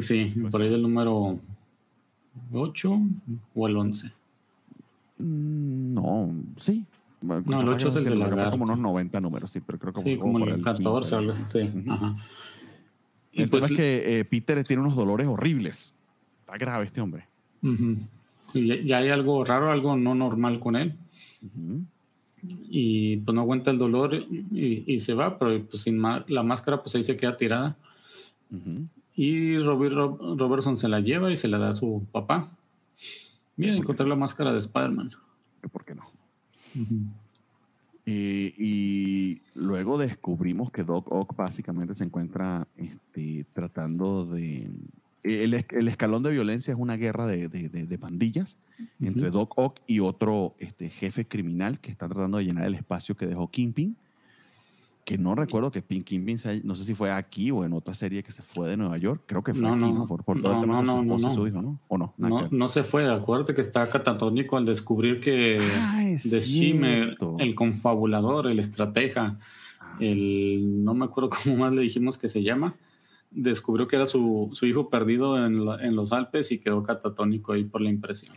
[0.00, 1.38] Sí, pues por ahí del número
[2.52, 3.00] 8
[3.54, 4.12] o el 11.
[5.18, 6.84] Mm, no, sí.
[7.22, 10.02] no, el 8 es el de la Como unos 90 números, sí, pero creo que
[10.02, 11.42] sí, como, como el 14 o algo así.
[11.88, 12.16] Ajá.
[13.32, 15.92] Y el pues, tema es que eh, Peter tiene unos dolores horribles.
[16.40, 17.26] Está grave este hombre.
[18.54, 20.96] y ya, hay algo raro, algo no normal con él
[22.42, 26.94] y pues no aguanta el dolor y, se va, pero pues sin la máscara pues
[26.94, 27.76] ahí se queda tirada.
[29.14, 32.48] Y Robert Robertson se la lleva y se la da a su papá.
[33.56, 35.10] Mira, encontré la máscara de Spider-Man.
[35.70, 36.04] ¿Por qué no?
[38.06, 44.70] y, luego descubrimos que Doc Ock básicamente se encuentra este, tratando de
[45.22, 45.54] el,
[45.88, 48.58] escalón de violencia es una guerra de, pandillas
[49.00, 53.16] entre Doc Ock y otro este, jefe criminal que está tratando de llenar el espacio
[53.16, 53.96] que dejó Kingpin
[55.04, 58.22] que no recuerdo que Pink Kingpin, no sé si fue aquí o en otra serie
[58.22, 60.52] que se fue de Nueva York, creo que fue no, aquí, no, Por, por todo
[60.52, 61.34] no, el tema no, su no, no.
[61.34, 61.80] su hijo, ¿no?
[61.88, 62.14] ¿O no?
[62.16, 67.54] No, no se fue, acuérdate que está catatónico al descubrir que Ah, The Shimmer, el
[67.54, 69.38] confabulador, el estratega,
[69.80, 69.96] Ah.
[70.00, 72.74] el no me acuerdo cómo más le dijimos que se llama,
[73.30, 77.52] descubrió que era su, su hijo perdido en, la- en los Alpes y quedó catatónico
[77.52, 78.34] ahí por la impresión.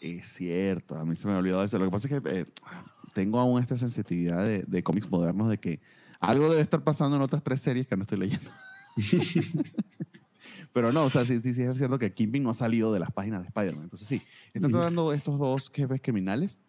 [0.00, 1.78] Es cierto, a mí se me ha olvidado eso.
[1.78, 2.44] Lo que pasa es que eh,
[3.14, 5.80] tengo aún esta sensitividad de, de cómics modernos de que
[6.18, 8.50] algo debe estar pasando en otras tres series que no estoy leyendo.
[10.72, 13.00] Pero no, o sea, sí, sí, sí es cierto que Kingpin no ha salido de
[13.00, 13.84] las páginas de Spider-Man.
[13.84, 14.22] Entonces sí,
[14.54, 14.80] están Ujú.
[14.80, 16.60] tratando estos dos jefes criminales.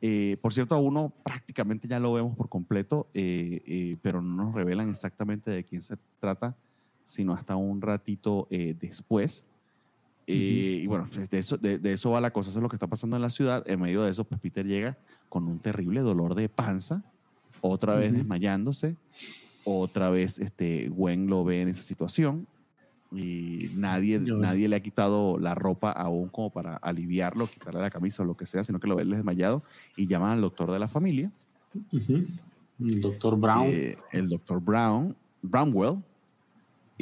[0.00, 4.44] Eh, por cierto, a uno prácticamente ya lo vemos por completo, eh, eh, pero no
[4.44, 6.56] nos revelan exactamente de quién se trata,
[7.04, 9.44] sino hasta un ratito eh, después.
[10.26, 12.68] Eh, Y bueno, pues, de eso, de, de eso va la cosa, eso es lo
[12.68, 13.68] que está pasando en la ciudad.
[13.68, 14.96] En medio de eso, pues Peter llega
[15.28, 17.02] con un terrible dolor de panza,
[17.60, 18.96] otra vez desmayándose,
[19.64, 22.46] otra vez este, Gwen lo ve en esa situación
[23.12, 24.38] y nadie, Dios.
[24.38, 28.36] nadie le ha quitado la ropa aún como para aliviarlo, quitarle la camisa o lo
[28.36, 29.62] que sea, sino que lo ve desmayado
[29.96, 31.30] y llaman al doctor de la familia.
[32.80, 33.66] El doctor Brown.
[33.68, 36.02] eh, el doctor Brown, Brownwell.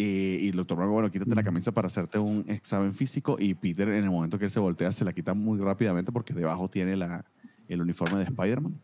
[0.00, 3.36] Y el doctor Brown, bueno, quítate la camisa para hacerte un examen físico.
[3.38, 6.32] Y Peter, en el momento que él se voltea, se la quita muy rápidamente porque
[6.34, 7.24] debajo tiene la,
[7.68, 8.80] el uniforme de Spider-Man.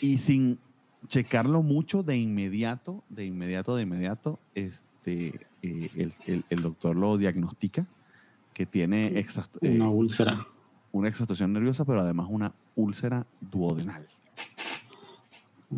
[0.00, 0.58] Y sin
[1.06, 5.28] checarlo mucho, de inmediato, de inmediato, de inmediato, este,
[5.62, 7.86] eh, el, el- el doctor lo diagnostica
[8.54, 10.46] que tiene exhausto- eh, una úlcera.
[10.92, 14.06] una exhaustación nerviosa, pero además una úlcera duodenal.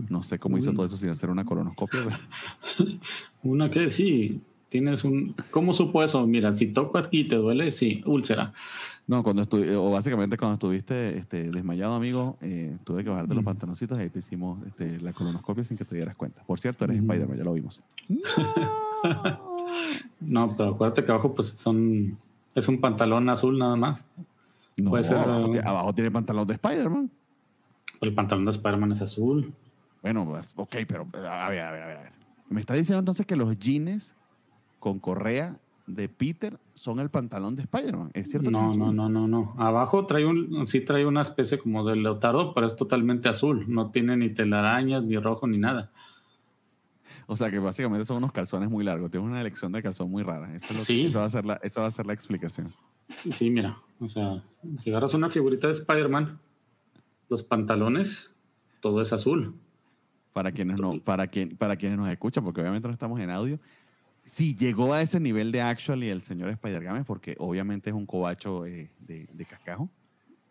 [0.09, 0.77] No sé cómo hizo Uy.
[0.77, 2.01] todo eso sin hacer una colonoscopia.
[2.05, 2.91] pero-
[3.43, 5.35] Una que sí, tienes un...
[5.51, 6.27] ¿Cómo supo eso?
[6.27, 8.53] Mira, si toco aquí te duele, sí, úlcera.
[9.07, 13.43] No, cuando estuve, o básicamente cuando estuviste este, desmayado, amigo, eh, tuve que bajarte los
[13.43, 13.45] Ujú.
[13.45, 16.43] pantaloncitos y ahí te hicimos este, la colonoscopia sin que te dieras cuenta.
[16.45, 17.05] Por cierto, eres Ujú.
[17.13, 17.83] Spider-Man, ya lo vimos.
[20.21, 22.17] No, pero acuérdate que abajo pues son...
[22.55, 24.05] Es un pantalón azul nada más.
[24.77, 27.11] No, Puede ser, abajo, abajo tiene pantalón de Spider-Man.
[28.01, 29.53] El pantalón de Spider-Man es azul.
[30.05, 32.13] Bueno, pues, ok, pero a ver, a ver, a ver.
[32.51, 34.15] Me está diciendo entonces que los jeans
[34.79, 35.57] con correa
[35.87, 38.11] de Peter son el pantalón de Spider-Man.
[38.15, 38.51] ¿Es cierto?
[38.51, 39.55] No, no, no, no, no.
[39.59, 43.65] Abajo trae un, sí trae una especie como de leotardo, pero es totalmente azul.
[43.67, 45.91] No tiene ni telarañas, ni rojo, ni nada.
[47.27, 49.11] O sea que básicamente son unos calzones muy largos.
[49.11, 50.55] Tienes una elección de calzón muy rara.
[50.55, 51.07] Eso, es lo que- Sí.
[51.07, 52.75] esa va a ser la, esa va a ser la explicación.
[53.09, 53.77] Sí, mira.
[54.01, 54.43] O sea,
[54.79, 56.39] si agarras una figurita de Spider-Man,
[57.31, 58.33] los pantalones,
[58.81, 59.55] todo es azul.
[60.35, 63.59] Para quienes, no, para, quien, para quienes nos escuchan, porque obviamente no estamos en audio.
[64.25, 68.67] Si llegó a ese nivel de actually el señor Spider-Games, porque obviamente es un cobacho
[68.67, 69.89] eh, de, de cascajo,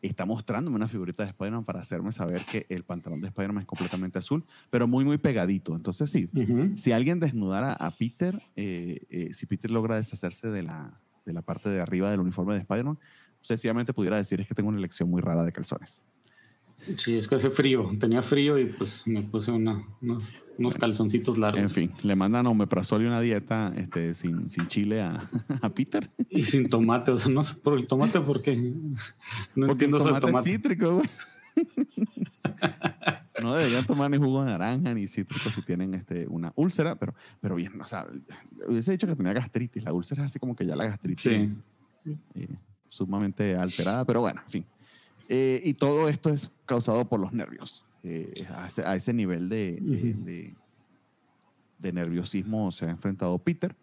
[0.01, 3.67] está mostrándome una figurita de Spider-Man para hacerme saber que el pantalón de Spider-Man es
[3.67, 5.75] completamente azul, pero muy, muy pegadito.
[5.75, 6.77] Entonces, sí, Ujú.
[6.77, 11.41] si alguien desnudara a Peter, eh, eh, si Peter logra deshacerse de la, de la
[11.41, 12.99] parte de arriba del uniforme de Spider-Man,
[13.41, 16.05] sencillamente pudiera decir es que tengo una elección muy rara de calzones.
[16.97, 17.89] Sí, es que hace frío.
[17.99, 20.23] Tenía frío y pues me puse una- unos,
[20.57, 21.61] unos calzoncitos largos.
[21.61, 25.19] En fin, le mandan omeprazol y una dieta este, sin, sin chile a,
[25.61, 26.09] a Peter.
[26.29, 28.95] Y sin tomate, o sea, no sé por el tomate porque no
[29.55, 30.49] Porque el entiendo del tomate, tomate.
[30.49, 31.09] es cítrico, güey.
[33.41, 37.13] No deberían tomar ni jugo de naranja ni cítrico si tienen este, una úlcera, pero,
[37.41, 38.07] pero bien, o sea,
[38.69, 39.83] hubiese dicho que tenía gastritis.
[39.83, 41.53] La úlcera es así como que ya la gastritis Sí.
[42.35, 42.47] eh,
[42.87, 44.65] sumamente alterada, pero bueno, en fin.
[45.29, 47.85] Eh, y todo esto es causado por los nervios.
[48.03, 50.23] Eh, a, ese, a ese nivel de, de- Ujú.
[50.25, 50.55] de-
[51.79, 53.75] de nerviosismo se ha enfrentado Peter.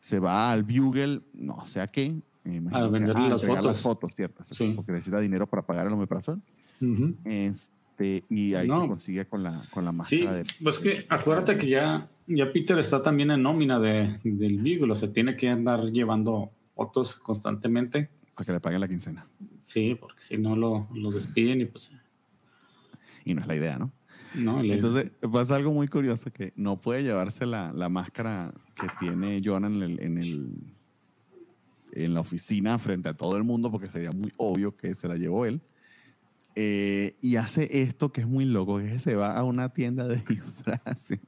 [0.00, 2.14] Se va al Bugle, no sé a qué.
[2.44, 3.66] que- venderle las entregar fotos.
[3.66, 4.44] las fotos, cierto.
[4.44, 4.72] Sí.
[4.74, 6.40] Porque necesita dinero para pagar el omeprazol.
[6.80, 7.14] Ujú.
[7.24, 8.80] Este, y ahí No.
[8.82, 10.42] se consigue con la, con la Sí, máscara de.
[10.62, 14.94] pues que acuérdate que ya, ya Peter está también en nómina de, del Beagle, o
[14.94, 18.08] sea, tiene que andar llevando fotos constantemente.
[18.40, 19.26] Para que le paguen la quincena.
[19.60, 21.90] Sí, porque si no lo, lo despiden y pues
[23.26, 23.92] Y no es la idea, ¿no?
[24.34, 24.62] no.
[24.62, 29.42] le- Entonces pasa algo muy curioso que no puede llevarse la, la máscara que tiene
[29.44, 30.74] Jonah en, el, en, el-
[31.92, 35.16] en la oficina frente a todo el mundo porque sería muy obvio que se la
[35.16, 35.60] llevó él.
[36.56, 40.16] Eh, y hace esto que es muy loco, que se va a una tienda de
[40.28, 41.20] disfraces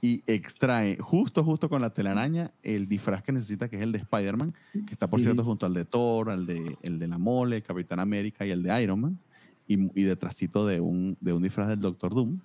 [0.00, 3.98] y extrae justo, justo con la telaraña el disfraz que necesita, que es el de
[3.98, 4.52] Spider-Man,
[4.86, 5.24] que está por Ujú.
[5.26, 8.50] cierto junto al de Thor, al de, el de la Mole, el Capitán América y
[8.50, 9.18] el de Iron Man,
[9.66, 12.40] y, y detrásito de un, de un disfraz del Doctor Doom.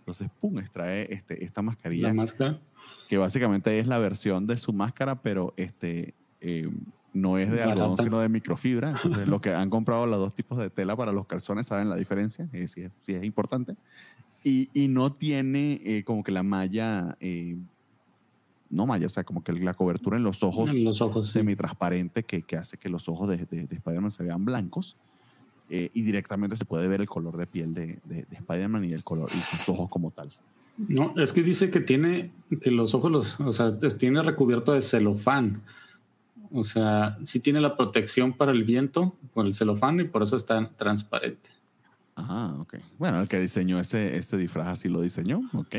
[0.00, 2.60] Entonces, pum, extrae este, esta mascarilla la máscara.
[3.08, 6.68] que básicamente es la versión de su máscara, pero este eh,
[7.12, 8.90] no es de algodón, sino de microfibra.
[9.02, 11.96] Entonces, los que han comprado los dos tipos de tela para los calzones saben la
[11.96, 13.74] diferencia, y sí, es- sí es importante.
[14.48, 17.56] Y, y no tiene eh, como que la malla, eh,
[18.70, 21.26] no malla, o sea, como que la cobertura en los ojos, En los ojos.
[21.26, 21.32] sí.
[21.34, 24.96] semitransparente que, que hace que los ojos de, de, de Spider-Man se vean blancos.
[25.70, 28.92] eh, y directamente se puede ver el color de piel de, de, de Spider-Man y
[28.94, 30.30] el color y sus ojos como tal.
[30.78, 32.30] No, es que dice que tiene,
[32.62, 35.60] que los ojos los, o sea, tiene recubierto de celofán.
[36.52, 40.36] O sea, sí tiene la protección para el viento por el celofán y por eso
[40.36, 41.50] está transparente.
[42.20, 42.74] Ah, ok.
[42.98, 45.76] Bueno, el que diseñó ese, ese disfraz así lo diseñó, ok.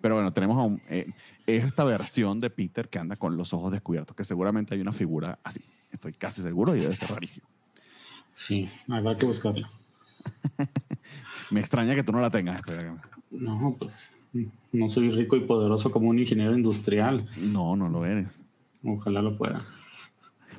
[0.00, 1.10] Pero bueno, tenemos a un- eh,
[1.46, 5.38] esta versión de Peter que anda con los ojos descubiertos, que seguramente hay una figura
[5.44, 5.60] así.
[5.92, 7.46] Estoy casi seguro y debe ser rarísimo.
[8.32, 9.68] Sí, habrá que buscarla.
[11.50, 12.62] Me extraña que tú no la tengas.
[13.30, 14.10] No, pues
[14.72, 17.28] no soy rico y poderoso como un ingeniero industrial.
[17.36, 18.42] No, no lo eres.
[18.84, 19.60] Ojalá lo pueda.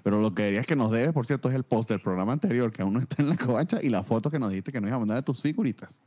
[0.03, 2.71] Pero lo que dirías que nos debes, por cierto, es el post del programa anterior,
[2.71, 4.87] que aún no está en la covacha, y la foto que nos dijiste que nos
[4.87, 6.01] iba a mandar de tus figuritas.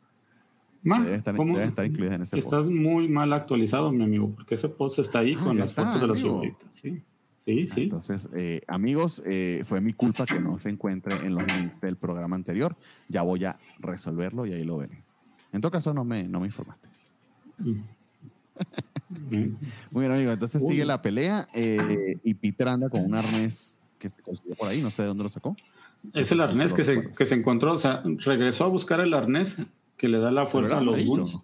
[0.83, 1.55] Debe estar, ¿cómo?
[1.57, 2.71] debe estar incluida en ese Estás post.
[2.71, 6.01] muy mal actualizado, mi amigo, porque ese post está ahí Ah, con las está, fotos
[6.03, 6.69] de las figuritas.
[6.75, 7.03] Sí,
[7.39, 7.83] sí, sí.
[7.85, 11.97] Entonces, eh, amigos, eh, fue mi culpa que no se encuentre en los links del
[11.97, 12.77] programa anterior.
[13.09, 15.03] Ya voy a resolverlo y ahí lo veré.
[15.53, 16.89] En todo caso, no me, no me informaste.
[17.59, 17.81] Mm.
[19.91, 20.33] Muy bien, amigo.
[20.33, 20.73] Entonces Uy.
[20.73, 24.83] sigue la pelea eh, y Peter anda con un arnés que se consiguió por ahí,
[24.83, 25.57] no sé de dónde lo sacó.
[26.13, 29.67] Es el arnés que se, que se encontró, o sea, regresó a buscar el arnés
[29.97, 31.05] que le da la fuerza a los.
[31.05, 31.39] Bulls.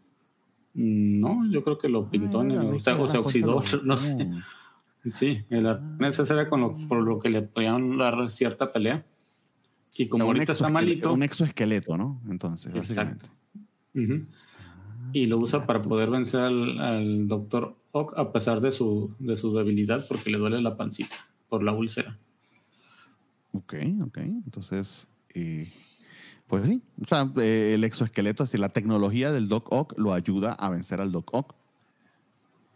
[0.75, 4.31] No, yo creo que lo pintó en el, o sea, o se oxidó, no sé.
[5.15, 9.05] Sí, el arnés ese era con lo, por lo que le podían dar cierta pelea.
[9.97, 12.21] Y como un, ahorita está malito, un exoesqueleto, ¿no?
[12.29, 13.27] Entonces, Exacto.
[15.13, 19.37] y lo usa para poder vencer al, al Doctor Ock a pesar de su, de
[19.37, 21.17] su debilidad porque le duele la pancita
[21.49, 22.19] por la úlcera.
[23.53, 24.19] Ok, ok.
[24.19, 25.69] Entonces, eh,
[26.47, 26.83] pues sí.
[27.03, 31.01] O sea, eh, el exoesqueleto, así la tecnología del Doc Ock lo ayuda a vencer
[31.01, 31.55] al Doc Ock.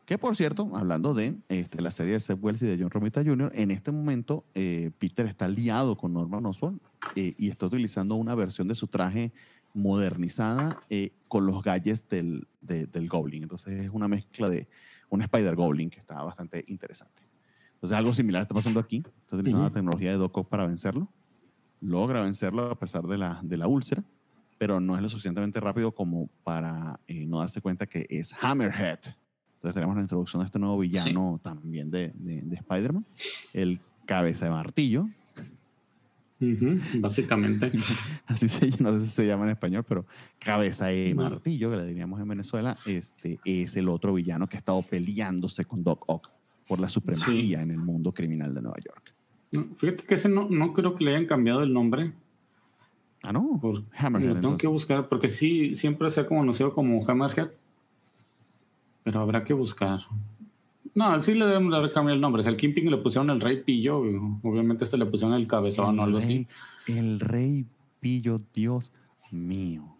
[0.06, 3.24] Que por cierto, hablando de este, la serie de Seth Wells y de John Romita
[3.24, 6.78] Jr., en este momento eh, Peter está liado con Norman Osborn
[7.16, 9.32] eh, y está utilizando una versión de su traje
[9.72, 10.78] modernizada
[11.26, 13.42] con los gadgets del, de- del Goblin.
[13.44, 14.68] Entonces es una mezcla de
[15.08, 17.23] un Spider Goblin que está bastante interesante.
[17.84, 19.02] Entonces algo similar está pasando aquí.
[19.20, 19.68] Está utilizando Ujú.
[19.68, 21.06] la tecnología de Doc Ock para vencerlo.
[21.82, 24.02] Logra vencerlo a pesar de la, de la úlcera,
[24.56, 29.00] pero no es lo suficientemente rápido como para eh, no darse cuenta que es Hammerhead.
[29.56, 33.04] Entonces tenemos la introducción de este nuevo villano también de, de- de Spider-Man,
[33.52, 35.06] el cabeza de martillo,
[36.40, 37.70] Ujú, Básicamente.
[38.26, 40.04] así se no sé si se llama en español, pero
[40.38, 44.58] cabeza de martillo, que le diríamos en Venezuela, este, es el otro villano que ha
[44.58, 46.30] estado peleándose con Doc Ock
[46.68, 49.14] por la supremacía en el mundo criminal de Nueva York.
[49.76, 52.12] Fíjate que ese no, no creo que le hayan cambiado el nombre.
[53.22, 54.34] Ah, no, Por, Hammerhead.
[54.34, 54.70] lo tengo que entonces.
[54.70, 57.48] buscar porque sí, siempre se ha conocido como Hammerhead.
[59.02, 60.00] Pero habrá que buscar.
[60.94, 62.42] No, sí le deben haber cambiado el nombre.
[62.42, 63.98] Si al Kingpin le pusieron el Rey Pillo,
[64.42, 66.46] obviamente este le pusieron el Cabezón o algo así.
[66.86, 67.66] rey, el rey
[68.00, 68.92] pillo, Dios
[69.30, 69.96] mío.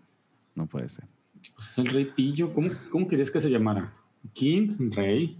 [0.55, 1.07] No puede ser.
[1.55, 2.53] Pues es el Rey Pillo.
[2.55, 3.93] ¿Cómo, ¿Cómo querías que se llamara?
[4.33, 5.37] King, Rey,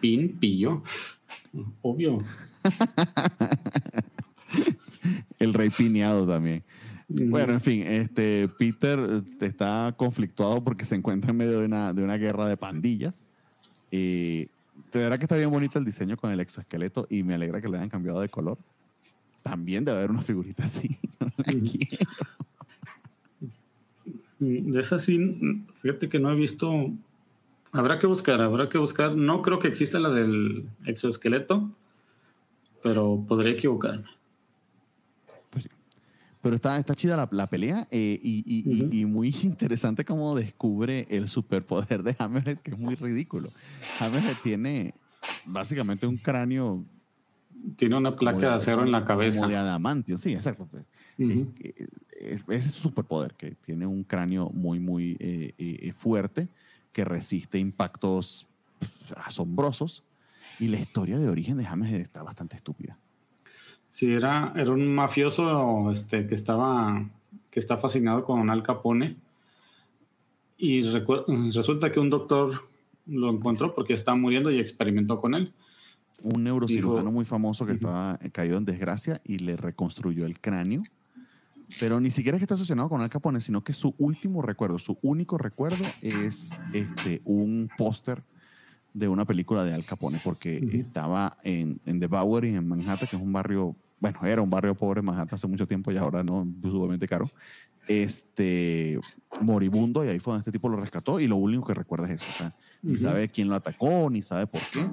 [0.00, 0.82] Pin, Pillo.
[1.82, 2.22] Obvio.
[5.38, 6.62] El rey pineado también.
[7.08, 7.30] Mm.
[7.30, 8.98] Bueno, en fin, este Peter
[9.40, 13.24] está conflictuado porque se encuentra en medio de una, de una guerra de pandillas.
[13.90, 14.48] Y
[14.92, 17.68] de verdad que está bien bonito el diseño con el exoesqueleto y me alegra que
[17.68, 18.58] le hayan cambiado de color.
[19.42, 20.96] También debe haber una figurita así.
[21.20, 22.10] No quiero.
[24.38, 26.90] Mm, De esa sí, mm, fíjate que no he visto.
[27.76, 29.14] Habrá que buscar, habrá que buscar.
[29.14, 31.70] No creo que exista la del exoesqueleto,
[32.82, 34.06] pero podría equivocarme.
[35.50, 35.70] Pues sí.
[36.42, 38.94] Pero está, está chida la, la pelea eh, y, y- y- Ujú.
[38.94, 43.50] y muy interesante cómo descubre el superpoder de Hammerhead, que es muy ridículo.
[44.00, 44.94] Hammerhead tiene
[45.44, 46.84] básicamente un cráneo
[47.76, 49.38] Tiene una placa como de acero en la cabeza.
[49.40, 50.68] Como de adamantio, sí, exacto.
[51.18, 51.36] Es-
[52.20, 56.48] es- ese es su superpoder, que tiene un cráneo muy, muy eh, eh, fuerte,
[56.96, 58.46] que resiste impactos
[59.26, 60.02] asombrosos.
[60.58, 62.96] Y la historia de origen de Hammerhead está bastante estúpida.
[63.90, 67.06] Sí, era, era un mafioso este, que estaba
[67.50, 69.16] que está fascinado con Al Capone.
[70.56, 70.80] Y
[71.52, 72.62] resulta que un doctor
[73.06, 75.52] lo encontró porque estaba muriendo y experimentó con él.
[76.22, 77.76] Un neurocirujano Dijo- muy famoso que Ujú.
[77.88, 80.82] estaba caído en desgracia y le reconstruyó el cráneo.
[81.80, 84.78] Pero ni siquiera es que está asociado con Al Capone, sino que su último recuerdo,
[84.78, 88.22] su único recuerdo es este, un póster
[88.92, 90.76] de una película de Al Capone, porque Ujú.
[90.78, 94.74] estaba en, en The Bowery, en Manhattan, que es un barrio bueno, era un barrio
[94.74, 97.30] pobre en Manhattan hace mucho tiempo y ahora no, sumamente caro,
[97.88, 98.98] este,
[99.40, 102.20] moribundo, y ahí fue donde este tipo lo rescató, y lo único que recuerda es
[102.20, 104.84] eso, o sea, ni sabe quién lo atacó, ni sabe por qué.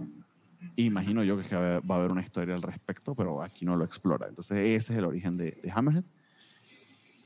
[0.76, 4.28] Imagino yo que va a haber una historia al respecto, pero aquí no lo explora.
[4.28, 6.04] Entonces, ese es el origen de, de Hammerhead.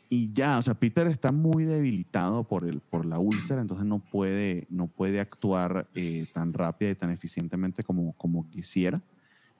[0.10, 4.00] Y ya, o sea, Peter está muy debilitado por, el, por la úlcera, entonces no
[4.00, 9.02] puede, no puede actuar eh, tan rápida y tan eficientemente como, como quisiera.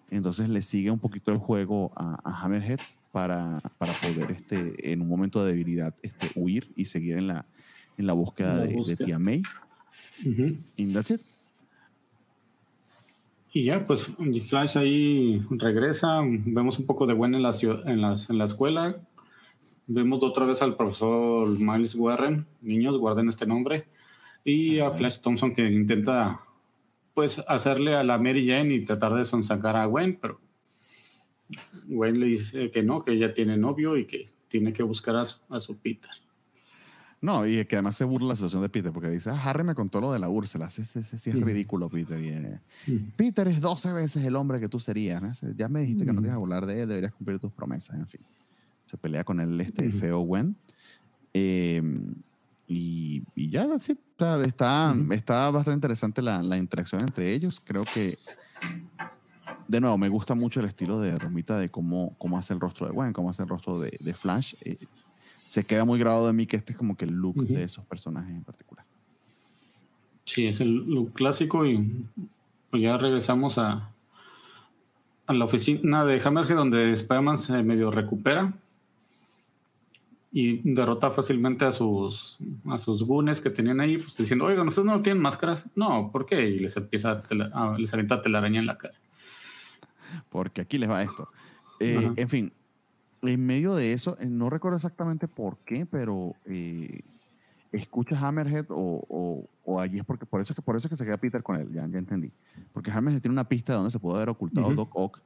[0.10, 2.80] Entonces le sigue un poquito el juego a, Hammerhead
[3.12, 7.46] para, para, poder este, en un momento de debilidad este, huir y seguir en la,
[7.98, 9.44] en la búsqueda, De, Tia May.
[10.78, 11.22] Y that's it.
[13.52, 14.14] Y ya, pues
[14.48, 17.52] Flash ahí regresa, vemos un poco de Gwen en la,
[17.86, 18.98] en, las, en la escuela,
[19.88, 22.46] Vemos otra vez al profesor Miles Warren.
[22.62, 23.88] Niños, guarden este nombre.
[24.44, 26.42] Y a Flash Thompson que intenta
[27.14, 30.40] pues hacerle a la Mary Jane y tratar de sonsacar a Gwen, pero
[31.88, 35.60] Gwen le dice que no, que ella tiene novio y que tiene que buscar a
[35.60, 36.12] su, Peter.
[37.20, 39.74] No, y que además se burla la situación de Peter, porque dice, ah, Harry me
[39.74, 42.20] contó lo de la Úrsula, sí, sí, sí, es ridículo, Peter.
[42.22, 42.60] Eh,
[43.16, 45.42] Peter es 12 veces el hombre que tú serías.
[45.56, 48.22] Ya me dijiste que no querías hablar de él, deberías cumplir tus promesas, en fin
[48.88, 50.56] se pelea con él este feo Gwen.
[51.34, 51.82] Eh,
[52.68, 57.62] y, y, ya, está, está, está, bastante interesante la, la, interacción entre ellos.
[57.64, 58.18] Creo que,
[59.68, 62.88] de nuevo, me gusta mucho el estilo de Romita de cómo, cómo hace el rostro
[62.88, 64.56] de Gwen, cómo hace el rostro de, de Flash.
[64.62, 64.78] Eh,
[65.48, 67.86] se queda muy grabado de mí que este es como que el look de esos
[67.86, 68.86] personajes en particular.
[70.26, 72.06] Sí, es el look clásico y
[72.70, 73.94] pues ya regresamos a,
[75.26, 78.54] a la oficina de Hammerhead donde Spider-Man se medio recupera
[80.40, 82.38] y derrota fácilmente a sus,
[82.68, 85.68] a sus gunes que tenían ahí, pues diciendo, oigan, ¿ustedes no tienen máscaras?
[85.76, 86.48] No, ¿por qué?
[86.48, 87.24] Y les empieza
[87.54, 88.94] a, les avienta telaraña en la cara.
[90.30, 91.28] Porque aquí les va esto.
[91.80, 92.54] Eh, en fin,
[93.24, 97.02] en medio de eso, eh, no recuerdo exactamente por qué, pero eh,
[97.72, 101.04] escucha Hammerhead o, o, allí es porque por eso es que por eso que se
[101.04, 102.32] queda Peter con él, ya, ya entendí.
[102.74, 105.20] Porque Hammerhead tiene una pista de donde se puede haber ocultado Doc Ock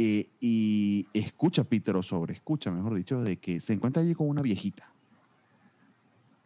[0.00, 4.28] eh, y escucha Peter, o sobre escucha, mejor dicho, de que se encuentra allí con
[4.28, 4.92] una viejita.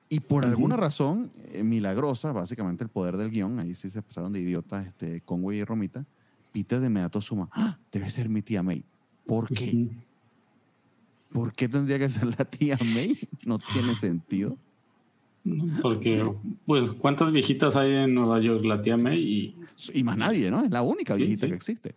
[0.08, 4.32] Y por alguna razón eh, milagrosa, básicamente el poder del guion, ahí sí se pasaron
[4.32, 6.06] de idiotas este, Conway y Romita,
[6.50, 7.78] Peter de inmediato suma, ¡Ah!
[7.92, 8.82] debe ser mi tía May.
[9.26, 9.86] ¿Por qué?
[11.30, 13.18] ¿Por qué tendría que ser la tía May?
[13.44, 14.56] No tiene sentido.
[15.82, 16.30] Porque,
[16.66, 18.64] pues, ¿cuántas viejitas hay en Nueva York?
[18.64, 19.56] La tía May y...
[19.92, 20.62] Y más nadie, ¿no?
[20.64, 21.96] Es la única viejita que existe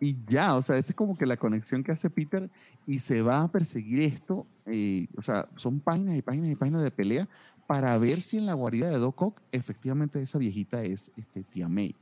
[0.00, 2.50] y, ya, o sea, esa es como que la conexión que hace Peter
[2.86, 4.46] y se va a perseguir esto.
[4.66, 7.28] Eh, o sea, son páginas y páginas y páginas de pelea
[7.66, 11.68] para ver si en la guarida de Doc Ock efectivamente esa viejita es este, tía
[11.68, 11.94] May.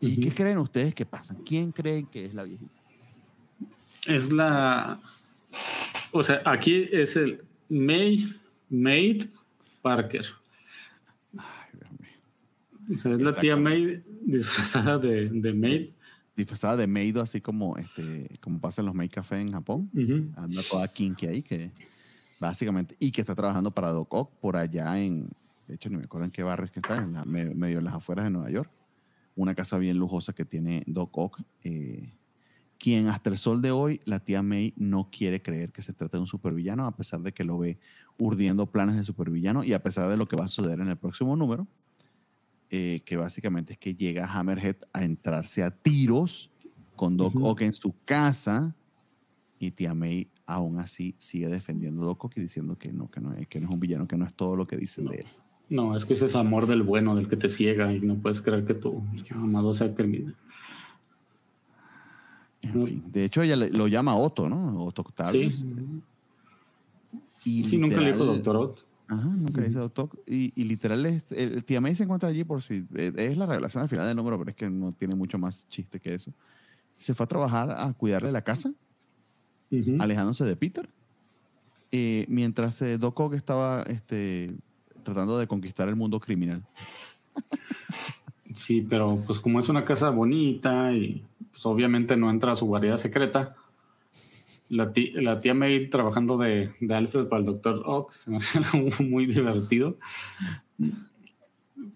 [0.00, 1.36] ¿Y qué creen ustedes que pasa?
[1.44, 2.72] ¿Quién creen que es la viejita?
[4.06, 4.98] Es la.
[6.10, 8.28] O sea, aquí es el May
[8.68, 9.26] Maid
[9.80, 10.24] Parker.
[11.36, 12.94] Ay, Dios mío.
[12.94, 15.90] O sea, es la tía May disfrazada de, de Maid
[16.42, 19.90] disfrazada de Meido, así como, este, como pasa en los Maid Café en Japón.
[20.36, 21.70] Anda toda kinky ahí, que
[22.40, 25.30] básicamente, y que está trabajando para Doc Ock por allá en,
[25.66, 27.84] de hecho, no me acuerdo en qué barrio es que está, en la, medio en
[27.84, 28.70] las afueras de Nueva York.
[29.34, 32.12] Una casa bien lujosa que tiene Doc Ock, eh,
[32.78, 36.18] quien hasta el sol de hoy, la tía May no quiere creer que se trata
[36.18, 37.78] de un supervillano, a pesar de que lo ve
[38.18, 40.96] urdiendo planes de supervillano y a pesar de lo que va a suceder en el
[40.96, 41.66] próximo número
[42.74, 46.50] eh, que básicamente es que llega Hammerhead a entrarse a tiros
[46.96, 48.74] con Doc Ock en su casa
[49.58, 53.20] y Tia May aún así sigue defendiendo a Doc Ock y diciendo que no, que
[53.20, 55.16] no, es, que no es un villano, que no es todo lo que dicen de
[55.16, 55.26] él.
[55.68, 58.40] No, es que ese es amor del bueno, del que te ciega y no puedes
[58.40, 59.04] creer que tu
[59.34, 60.34] amado sea criminal.
[62.62, 64.82] En fin, de hecho ella lo llama Otto, ¿no?
[64.82, 65.56] Otto Octavius.
[65.56, 66.02] Sí.
[67.44, 68.82] Y sí, nunca le dijo Doctor Otto.
[69.12, 70.08] Ajá, nunca dice Doctor.
[70.26, 72.86] Y, y, literal, es, el tía May se encuentra allí por si.
[72.94, 75.68] Eh, es la revelación al final del número, pero es que no tiene mucho más
[75.68, 76.32] chiste que eso.
[76.96, 78.72] Se fue a trabajar a cuidarle la casa,
[79.98, 80.88] alejándose de Peter.
[81.90, 84.54] Eh, mientras eh, Doc Ock estaba este,
[85.02, 86.62] tratando de conquistar el mundo criminal.
[88.54, 92.66] Sí, pero pues como es una casa bonita y pues obviamente no entra a su
[92.66, 93.56] guarida secreta,
[94.72, 97.82] la tía, May trabajando de, de, Alfred para el Dr.
[97.84, 98.60] Ock, se me hace
[99.04, 99.98] muy divertido.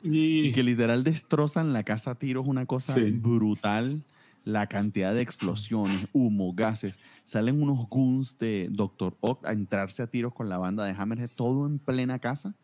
[0.03, 4.03] Y, que literal destrozan la casa a tiros, una cosa brutal.
[4.45, 6.97] La cantidad de explosiones, humo, gases.
[7.25, 9.17] Salen unos goons de Dr.
[9.21, 12.55] Ock a entrarse a tiros con la banda de Hammerhead, todo en plena casa.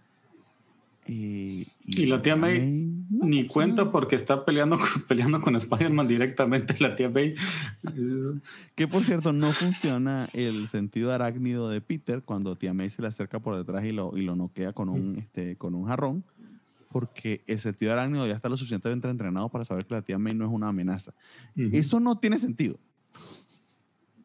[1.07, 1.67] Y,
[2.07, 2.61] la tía May,
[3.11, 7.35] ni cuenta porque está peleando, peleando con Spider-Man directamente, la tía May.
[8.75, 13.09] que por cierto, no funciona el sentido arácnido de Peter cuando tía May se le
[13.09, 16.25] acerca por detrás y lo, y lo noquea con un, este, con un jarrón,
[16.91, 20.35] porque el sentido arácnido ya está lo suficientemente entrenado para saber que la tía May
[20.35, 21.15] no es una amenaza.
[21.57, 22.79] Eso no tiene sentido.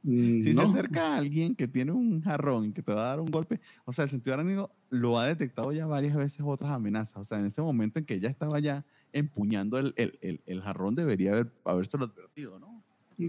[0.04, 3.10] Mm, si se acerca a alguien que tiene un jarrón y que te va a
[3.10, 6.72] dar un golpe, o sea, el sentido arácnido lo ha detectado ya varias veces otras
[6.72, 7.18] amenazas.
[7.18, 10.96] O sea, en ese momento en que ella estaba ya empuñando el, el, el, jarrón,
[10.96, 12.84] debería haber, habérselo advertido, ¿no?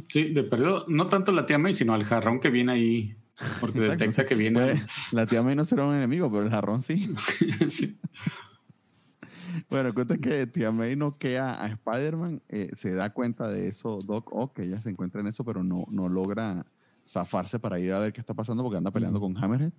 [0.09, 3.16] Sí, de perdido, no tanto la tía May, sino el jarrón que viene ahí,
[3.61, 4.82] porque detecta que viene.
[5.12, 7.15] la tía May no será un enemigo, pero el jarrón sí.
[7.69, 7.99] sí.
[9.70, 14.32] Bueno, cuenta que tía May noquea a Spider-Man, eh, se da cuenta de eso Doc
[14.32, 16.66] Ock, que ella se encuentra en eso, pero no, no logra
[17.08, 19.72] zafarse para ir a ver qué está pasando porque anda peleando con Hammerhead.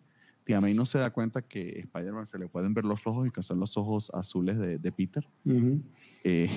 [0.43, 3.31] Tía May no se da cuenta que Spider-Man se le pueden ver los ojos y
[3.31, 5.27] que son los ojos azules de, Peter.
[6.23, 6.49] Eh,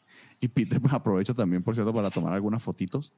[0.40, 3.12] y Peter pues, aprovecha también, por cierto, para tomar algunas fotitos,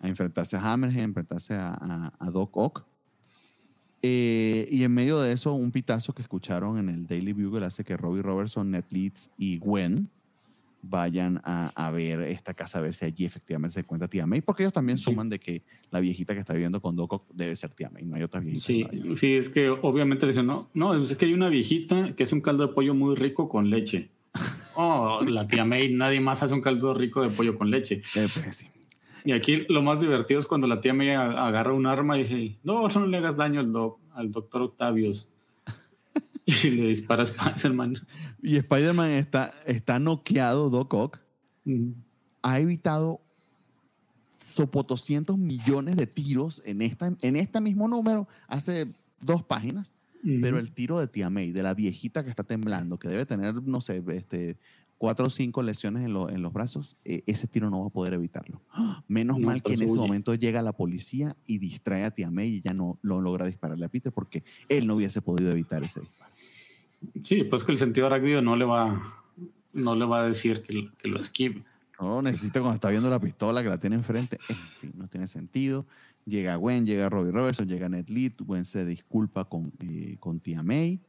[0.00, 2.91] a enfrentarse a Hammerhead, a enfrentarse a, a Doc Ock.
[4.02, 7.84] Eh, y en medio de eso, un pitazo que escucharon en el Daily Bugle hace
[7.84, 10.08] que Robbie Robertson, Ned Leeds y Gwen
[10.82, 14.64] vayan a, ver esta casa, a ver si allí efectivamente se encuentra tía May, porque
[14.64, 15.62] ellos también suman de que
[15.92, 18.90] la viejita que está viviendo con Doc debe ser tía May, no hay otra viejita.
[18.90, 22.32] Sí, sí es que obviamente dicen, no, no, es que hay una viejita que es
[22.32, 24.10] un caldo de pollo muy rico con leche.
[24.76, 28.02] oh, la tía May, nadie más hace un caldo rico de pollo con leche.
[28.16, 28.66] Eh, pues sí.
[29.24, 32.58] Y aquí lo más divertido es cuando la tía me agarra un arma y dice,
[32.62, 33.72] no, no le hagas daño al,
[34.14, 35.28] al doctor Octavius.
[36.46, 37.96] y le dispara a Spider-Man.
[38.42, 41.18] Y Spider-Man está, está noqueado, Doc Ock.
[42.42, 43.20] Ha evitado
[44.36, 49.92] sopotoscientos millones de tiros en esta, en este mismo número hace dos páginas.
[50.24, 53.60] Pero el tiro de tía May, de la viejita que está temblando, que debe tener,
[53.60, 54.56] no sé, este,
[55.02, 58.14] cuatro o cinco lesiones en, en los brazos, eh, ese tiro no va a poder
[58.14, 58.62] evitarlo.
[59.08, 62.62] Menos mal que en ese momento llega la policía y distrae a Tia May y
[62.62, 66.32] ya no lo logra dispararle a Peter porque él no hubiese podido evitar ese disparo.
[67.24, 69.02] Sí, pues que el sentido arácnido no le va,
[69.72, 71.64] no le va a decir que, que lo esquive.
[72.00, 74.38] No, necesita cuando está viendo la pistola que la tiene enfrente.
[74.48, 75.84] En fin, no tiene sentido.
[76.26, 78.34] Llega Gwen, llega Robbie Robertson, llega Ned Lead.
[78.38, 81.00] Gwen se disculpa con, eh, con Tia May.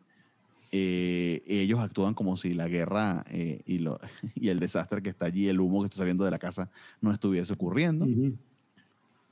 [0.75, 3.99] Eh, ellos actúan como si la guerra eh, y, lo,
[4.33, 7.11] y, el desastre que está allí, el humo que está saliendo de la casa, no
[7.11, 8.07] estuviese ocurriendo.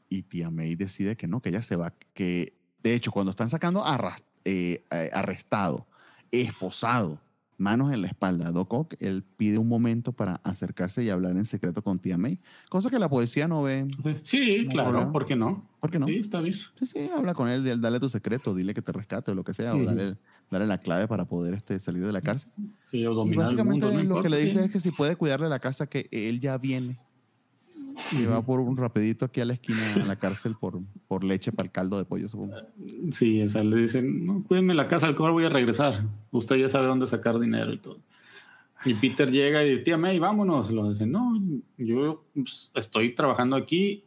[0.08, 2.54] Y tía May decide que no, que ella se va, que
[2.84, 3.84] de hecho cuando están sacando
[4.46, 5.88] eh, arrestado,
[6.32, 7.20] esposado,
[7.58, 11.46] manos en la espalda, Doc Ock, él pide un momento para acercarse y hablar en
[11.46, 12.40] secreto con tía May,
[12.70, 13.88] cosa que la policía no ve.
[14.22, 15.68] Sí, claro, ¿por qué no?
[15.80, 16.06] ¿Por qué no?
[16.06, 16.56] Sí, está bien.
[16.56, 19.56] Sí, sí, habla con él, dale tu secreto, dile que te rescate o lo que
[19.56, 20.18] sea, o dale
[20.52, 22.52] darle la clave para poder este, salir de la cárcel.
[22.86, 25.60] Sí, o dominar y básicamente lo que le dice es que si puede cuidarle la
[25.60, 26.98] casa, que él ya viene.
[28.18, 31.52] Y va por un rapidito aquí a la esquina de la cárcel por, por leche
[31.52, 32.56] para el caldo de pollo, supongo.
[33.12, 36.06] Sí, o sea, le dicen, no, cuídenme la casa, al cabo voy a regresar.
[36.32, 38.00] Usted ya sabe dónde sacar dinero y todo.
[38.86, 40.72] Y Peter llega y dice, tía May, vámonos.
[40.72, 41.40] Lo dicen, no,
[41.78, 44.06] yo pues, estoy trabajando aquí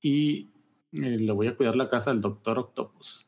[0.00, 0.48] y
[0.92, 3.27] eh, le voy a cuidar la casa del doctor Octopus.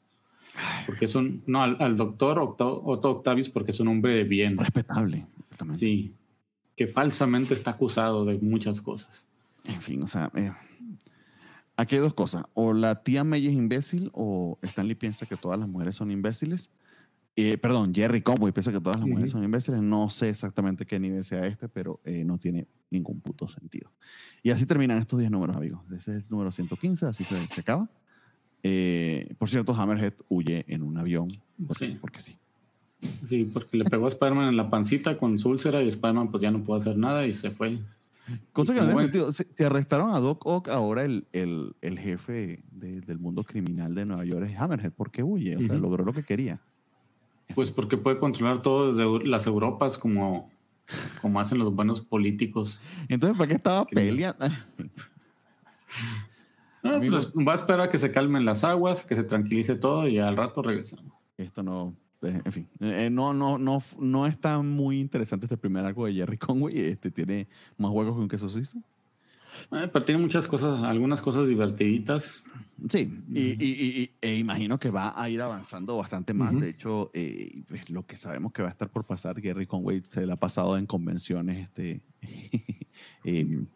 [0.86, 4.56] Porque es un, no, al, doctor Otto, Octavius porque es un hombre bien.
[4.56, 5.26] Respetable.
[5.74, 6.14] Sí,
[6.76, 9.26] que falsamente está acusado de muchas cosas.
[9.64, 10.50] En fin, o sea, eh,
[11.76, 12.44] aquí hay dos cosas.
[12.54, 16.70] O la tía May es imbécil o Stanley piensa que todas las mujeres son imbéciles.
[17.36, 19.80] Eh, perdón, Jerry Conway piensa que todas las mujeres son imbéciles.
[19.80, 23.90] No sé exactamente qué nivel sea este, pero eh, no tiene ningún puto sentido.
[24.42, 25.80] Y así terminan estos 10 números, amigos.
[25.92, 27.88] Ese es el número 115, así se, se acaba.
[28.62, 31.28] Eh, por cierto, Hammerhead huye en un avión.
[31.66, 31.98] Porque sí.
[32.00, 32.36] Porque sí.
[33.00, 36.42] Sí, porque le pegó a Spider-Man en la pancita con su úlcera y Spider-Man pues
[36.42, 37.78] ya no pudo hacer nada y se fue.
[38.52, 39.32] Cosa que no tiene sentido.
[39.32, 44.24] Se, arrestaron a Doc Ock, ahora el, el, el jefe del mundo criminal de Nueva
[44.24, 44.92] York es Hammerhead.
[44.92, 45.56] ¿Por qué huye?
[45.56, 46.60] O sea, logró lo que quería.
[47.54, 50.50] Pues porque puede controlar todo desde las Europas como,
[51.20, 52.80] como hacen los buenos políticos.
[53.08, 54.46] Entonces, ¿para qué estaba peleando?
[56.82, 60.18] pues va a esperar a que se calmen las aguas, que se tranquilice todo y
[60.18, 61.12] al rato regresamos.
[61.36, 65.84] Esto no, eh, en fin, eh, no, no, no, no está muy interesante este primer
[65.84, 66.78] arco de Jerry Conway.
[66.78, 67.48] Este tiene
[67.78, 68.78] más juegos que un queso suizo.
[69.72, 72.44] Eh, pero tiene muchas cosas, algunas cosas divertiditas.
[72.88, 76.58] Sí, y, e imagino que va a ir avanzando bastante más.
[76.58, 77.10] De hecho,
[77.68, 80.36] pues, lo que sabemos que va a estar por pasar, Jerry Conway se le ha
[80.36, 82.00] pasado en convenciones este,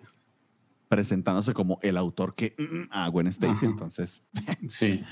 [0.95, 3.67] presentándose como el autor que mm, mm, a Gwen Stacy.
[3.67, 4.23] Entonces,
[4.69, 5.03] sí.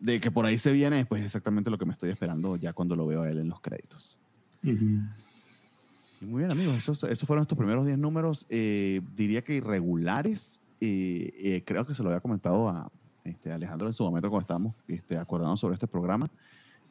[0.00, 2.96] De que por ahí se viene, pues exactamente lo que me estoy esperando ya cuando
[2.96, 4.18] lo veo a él en los créditos.
[4.62, 6.74] Muy bien, amigos.
[6.74, 8.44] Esos, esos fueron estos primeros 10 números.
[8.48, 10.62] Eh, diría que irregulares.
[10.80, 12.90] Eh, eh, creo que se lo había comentado a
[13.22, 16.26] este, Alejandro en su momento cuando estábamos este, acordando sobre este programa.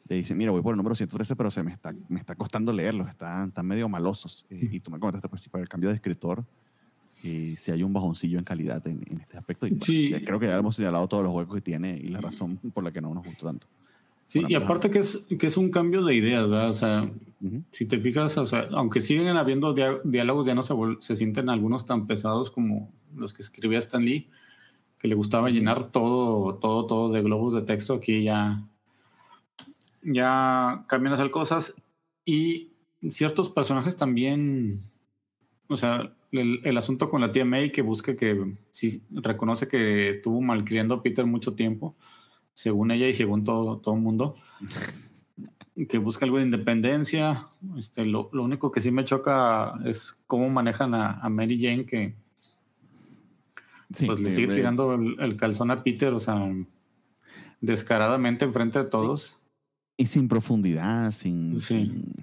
[0.08, 2.72] Le dice, mira, voy por el número 113, pero se me está, me está costando
[2.72, 3.06] leerlos.
[3.06, 4.46] Están, están medio malosos.
[4.48, 6.46] y tú me comentaste, pues, para el cambio de escritor,
[7.20, 9.66] si hay un bajoncillo en calidad en, este aspecto.
[9.66, 10.12] Y, sí.
[10.24, 12.92] creo que ya hemos señalado todos los huecos que tiene y la razón por la
[12.92, 13.66] que no nos gustó tanto.
[14.26, 16.70] Sí, y aparte que es, que es un cambio de ideas, ¿verdad?
[16.70, 17.10] O sea,
[17.70, 19.74] si te fijas, o sea, aunque siguen habiendo
[20.04, 24.28] diálogos, ya no se, se sienten algunos tan pesados como los que escribía Stan Lee,
[25.00, 27.94] que le gustaba llenar todo, todo, todo de globos de texto.
[27.94, 28.62] Aquí ya,
[30.02, 31.74] ya cambian a hacer cosas
[32.24, 32.70] y
[33.08, 34.80] ciertos personajes también,
[35.70, 40.10] o sea, el, el, asunto con la tía May que busca que, sí, reconoce que
[40.10, 41.96] estuvo malcriando a Peter mucho tiempo
[42.60, 44.34] según ella y según todo, todo el mundo,
[45.88, 47.48] que busca algo de independencia.
[47.78, 52.14] Este, lo, lo, único que sí me choca es cómo manejan a, Mary Jane, que
[54.06, 56.36] pues le sigue tirando el, calzón a Peter, o sea,
[57.62, 59.40] descaradamente enfrente de todos.
[59.96, 62.14] Y sin profundidad, sin, sin,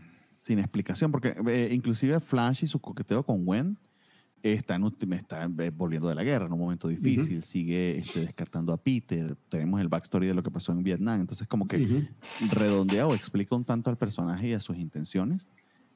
[0.50, 3.78] explicación, porque eh, inclusive Flash y su coqueteo con Gwen
[4.42, 8.74] está, en, está eh, volviendo de la guerra en un momento difícil, sigue este, descartando
[8.74, 12.08] a Peter, tenemos el backstory de lo que pasó en Vietnam, entonces como que
[12.54, 15.48] redondea o explica un tanto al personaje y a sus intenciones.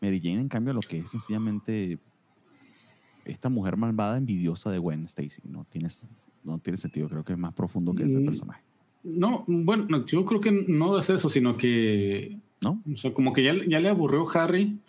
[0.02, 1.99] Mary Jane, en cambio, lo que es sencillamente
[3.26, 6.07] esta mujer malvada, envidiosa de Gwen Stacy, no, Tienes,
[6.44, 8.64] no tiene sentido, creo que es más profundo que ese mm, personaje.
[9.03, 12.40] No, bueno, yo creo que no es eso, sino que...
[12.62, 12.82] ¿No?
[12.92, 14.80] O sea, como que ya, ya le aburrió Harry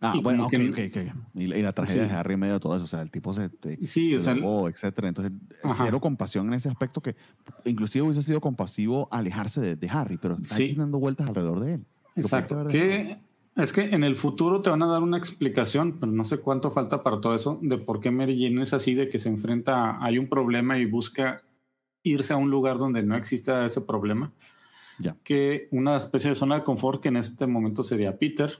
[0.00, 1.14] Ah, bueno, ok, ok, ok.
[1.34, 3.50] Y, la tragedia de Harry en medio de todo eso, o sea, el tipo se,
[3.84, 4.36] sí, o sea,
[4.68, 5.08] etcétera.
[5.08, 5.32] Entonces,
[5.76, 7.16] cero compasión en ese aspecto que
[7.64, 11.84] inclusive hubiese sido compasivo alejarse de, Harry, pero está dando vueltas alrededor de él.
[12.14, 12.66] Exacto.
[12.66, 13.18] Que
[13.56, 16.70] es que en el futuro te van a dar una explicación, pero no sé cuánto
[16.70, 20.04] falta para todo eso, de por qué Mary Jane es así, de que se enfrenta,
[20.04, 21.42] hay un problema y busca
[22.02, 24.32] irse a un lugar donde no exista ese problema.
[24.98, 25.16] Ya.
[25.22, 28.58] Que una especie de zona de confort que en este momento sería Peter,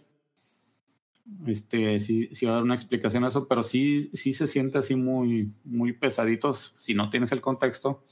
[1.46, 4.78] este, sí, sí va a dar una explicación a eso, pero sí, sí se siente
[4.78, 8.04] así muy, muy pesaditos si no tienes el contexto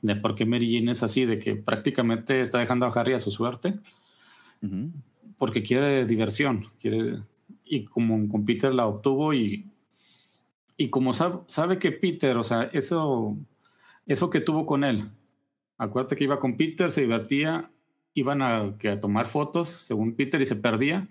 [0.00, 3.18] de por qué Mary Jane es así, de que prácticamente está dejando a Harry a
[3.18, 3.78] su suerte,
[5.38, 7.22] porque quiere diversión, quiere,
[7.64, 9.66] y como con Peter la obtuvo y,
[10.76, 13.34] y como sabe, sabe que Peter, o sea, eso,
[14.06, 15.04] eso que tuvo con él,
[15.84, 17.70] acuérdate que iba con Peter, se divertía,
[18.14, 21.08] iban a, que a tomar fotos, según Peter, y se perdía.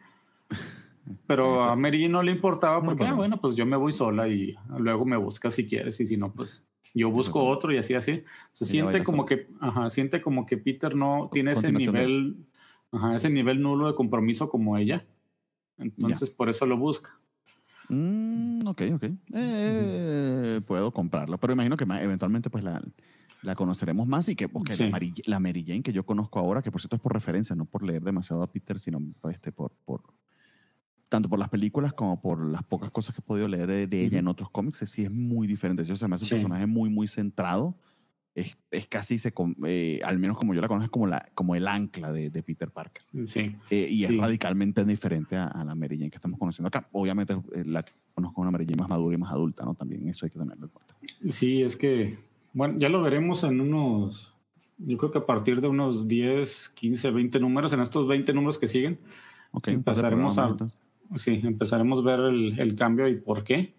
[1.28, 4.56] Pero a Mary no le importaba porque, ah, bueno, pues yo me voy sola y
[4.78, 8.24] luego me busca si quieres y si no, pues yo busco otro y así, así.
[8.52, 12.38] Se siente como que, ajá, siente como que Peter no tiene ese nivel,
[12.91, 15.06] ajá, ese nivel nulo de compromiso como ella.
[15.78, 17.20] Entonces, por eso lo busca.
[17.90, 19.04] Mm, ok, ok.
[19.34, 22.82] Eh, puedo comprarlo, pero imagino que eventualmente pues la,
[23.44, 24.76] la conoceremos más y que porque
[25.26, 27.84] la, Mary, Jane que yo conozco ahora, que por cierto es por referencia, no por
[27.84, 28.99] leer demasiado a Peter, sino
[29.30, 30.02] este, por, por,
[31.10, 34.20] tanto por las películas como por las pocas cosas que he podido leer de, ella
[34.20, 35.84] en otros cómics, sí es muy diferente.
[35.84, 37.78] Yo, se me hace un personaje muy, muy centrado.
[38.34, 39.32] Es, es casi, se,
[39.68, 42.72] eh, al menos como yo la conozco, como, la, como el ancla de, de Peter
[42.72, 43.03] Parker.
[43.26, 43.56] Sí.
[43.70, 46.90] Eh, y es radicalmente diferente a, la Mary Jane que estamos conociendo acá.
[46.94, 49.76] Obviamente eh, la conozco una Mary Jane más madura y más adulta, ¿no?
[49.76, 50.95] También eso hay que tenerlo en cuenta.
[51.30, 52.18] Sí, es que,
[52.53, 54.34] bueno, ya lo veremos en unos,
[54.77, 58.57] yo creo que a partir de unos 10, 15, 20 números, en estos 20 números
[58.57, 58.99] que siguen,
[59.51, 60.55] okay, empezaremos a,
[61.15, 63.73] sí, empezaremos a ver el, cambio y por qué.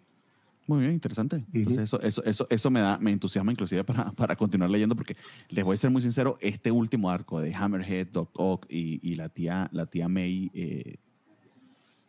[0.66, 1.44] Muy bien, interesante.
[1.78, 5.16] eso, eso, eso, eso me da, me entusiasma inclusive para, para, continuar leyendo, porque
[5.50, 9.14] les voy a ser muy sincero, este último arco de Hammerhead, Doc Ock y, y
[9.14, 10.96] la tía, la tía May, eh,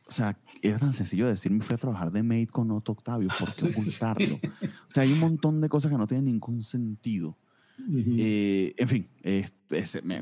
[0.08, 3.30] o sea, era tan sencillo decir, me fui a trabajar de maid con Otto Octavio,
[3.40, 4.36] ¿por qué ocultarlo?
[4.36, 7.38] o sea, hay un montón de cosas que no tienen ningún sentido.
[7.90, 10.22] Eh, en fin, ese, me,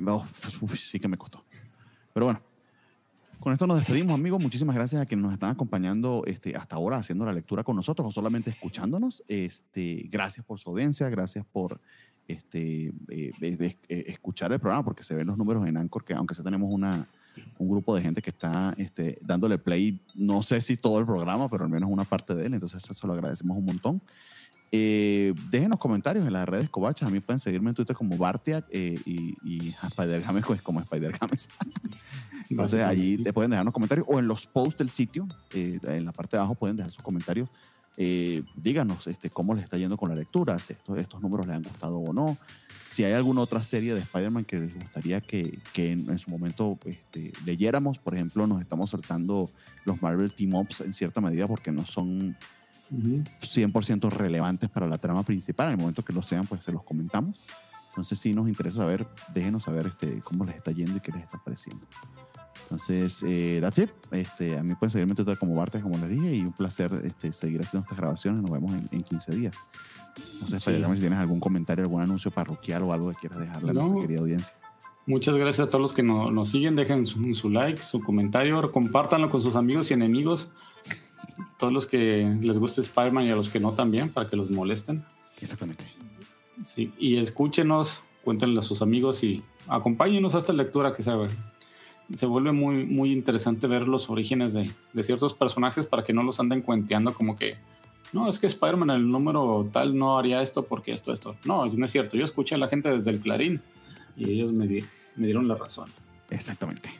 [0.78, 1.44] sí que me costó.
[2.14, 2.42] Pero bueno,
[3.40, 4.42] con esto nos despedimos, amigos.
[4.42, 8.08] Muchísimas gracias a quienes nos están acompañando este, hasta ahora haciendo la lectura con nosotros
[8.08, 9.22] o solamente escuchándonos.
[9.28, 11.82] Este, gracias por su audiencia, gracias por
[12.28, 13.76] este, eh, eh,
[14.08, 17.06] escuchar el programa, porque se ven los números en Anchor, que aunque sea tenemos una,
[17.58, 21.50] un grupo de gente que está este, dándole play, no sé si todo el programa,
[21.50, 24.02] pero al menos una parte de él, entonces eso lo agradecemos un montón.
[24.76, 27.08] Eh, déjenos comentarios en las redes cobachas.
[27.08, 30.64] A mí pueden seguirme en Twitter como Bartiak eh, y, y a Spider Games pues,
[30.64, 31.48] como Spider Games.
[32.50, 36.12] Entonces allí te pueden dejarnos comentarios o en los posts del sitio, eh, en la
[36.12, 37.50] parte de abajo pueden dejar sus comentarios.
[37.96, 41.62] díganos este, cómo les está yendo con la lectura, si estos, estos números les han
[41.62, 42.36] gustado o no,
[42.94, 46.30] Si hay alguna otra serie de Spider-Man que les gustaría que, que en, en, su
[46.30, 49.50] momento este, leyéramos, por ejemplo, nos estamos saltando
[49.84, 52.38] los Marvel Team Ups en cierta medida porque no son
[52.92, 55.70] 100% relevantes para la trama principal.
[55.70, 57.40] En el momento que lo sean, pues se los comentamos.
[57.90, 61.24] Entonces, si nos interesa saber, déjenos saber este, cómo les está yendo y qué les
[61.24, 61.88] está pareciendo.
[62.64, 63.90] Entonces, eh, that's it.
[64.12, 66.92] Este, a mí pueden seguirme en Twitter como Bartes, como les dije, y un placer
[67.04, 68.42] este, seguir haciendo estas grabaciones.
[68.42, 69.56] Nos vemos en, en 15 días.
[70.42, 70.72] No sé, sí.
[70.72, 73.80] si tienes algún comentario, algún anuncio parroquial o algo que quieras dejarle no.
[73.80, 74.56] a nuestra querida audiencia.
[75.06, 76.76] Muchas gracias a todos los que no, nos siguen.
[76.76, 80.52] Dejen su, su, like, su comentario, compártanlo con sus amigos y enemigos.
[81.58, 84.50] Todos los que les guste Spider-Man y a los que no también, para que los
[84.50, 85.04] molesten.
[85.42, 85.86] Exactamente.
[86.66, 91.12] Sí, y escúchenos, cuéntenle a sus amigos y acompáñenos a esta lectura que se,
[92.16, 96.24] se vuelve muy, muy interesante ver los orígenes de, de ciertos personajes para que no
[96.24, 97.56] los anden cuenteando como que
[98.14, 101.36] no, es que Spider-Man el número tal no haría esto porque esto, esto.
[101.46, 102.16] No, no es cierto.
[102.16, 103.60] Yo escuché a la gente desde el Clarín
[104.16, 104.86] y ellos me, di,
[105.16, 105.90] me dieron la razón.
[106.30, 106.92] Exactamente.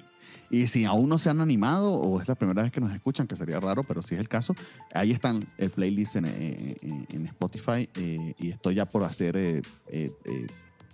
[0.50, 3.28] Y si aún no se han animado o es la primera vez que nos escuchan,
[3.28, 4.56] que sería raro, pero si es el caso,
[4.94, 9.62] ahí están el playlist en, en, en Spotify eh, y estoy ya por hacer, eh,
[9.88, 10.12] eh,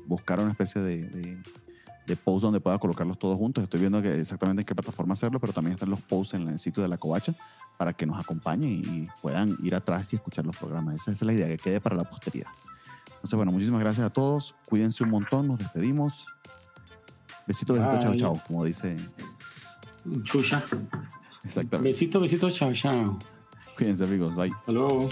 [0.05, 1.41] buscar una especie de,
[2.09, 3.63] de, post donde pueda colocarlos todos juntos.
[3.63, 6.59] Estoy viendo que exactamente en qué plataforma hacerlo, pero también están los posts en el
[6.59, 7.33] sitio de la Covacha
[7.77, 10.95] para que nos acompañen y puedan ir atrás y escuchar los programas.
[10.95, 12.49] Esa es la idea, que quede para la posteridad.
[13.07, 14.55] Entonces, bueno, muchísimas gracias a todos.
[14.65, 16.25] Cuídense un montón, nos despedimos.
[17.47, 18.95] Besito, besito, chao, chao, como dice.
[20.23, 20.63] Chucha.
[21.43, 21.89] Exactamente.
[21.89, 23.17] Besito, besito, chao, chao.
[23.77, 24.35] Cuídense, amigos.
[24.35, 24.51] Bye.
[24.53, 25.09] Hasta luego.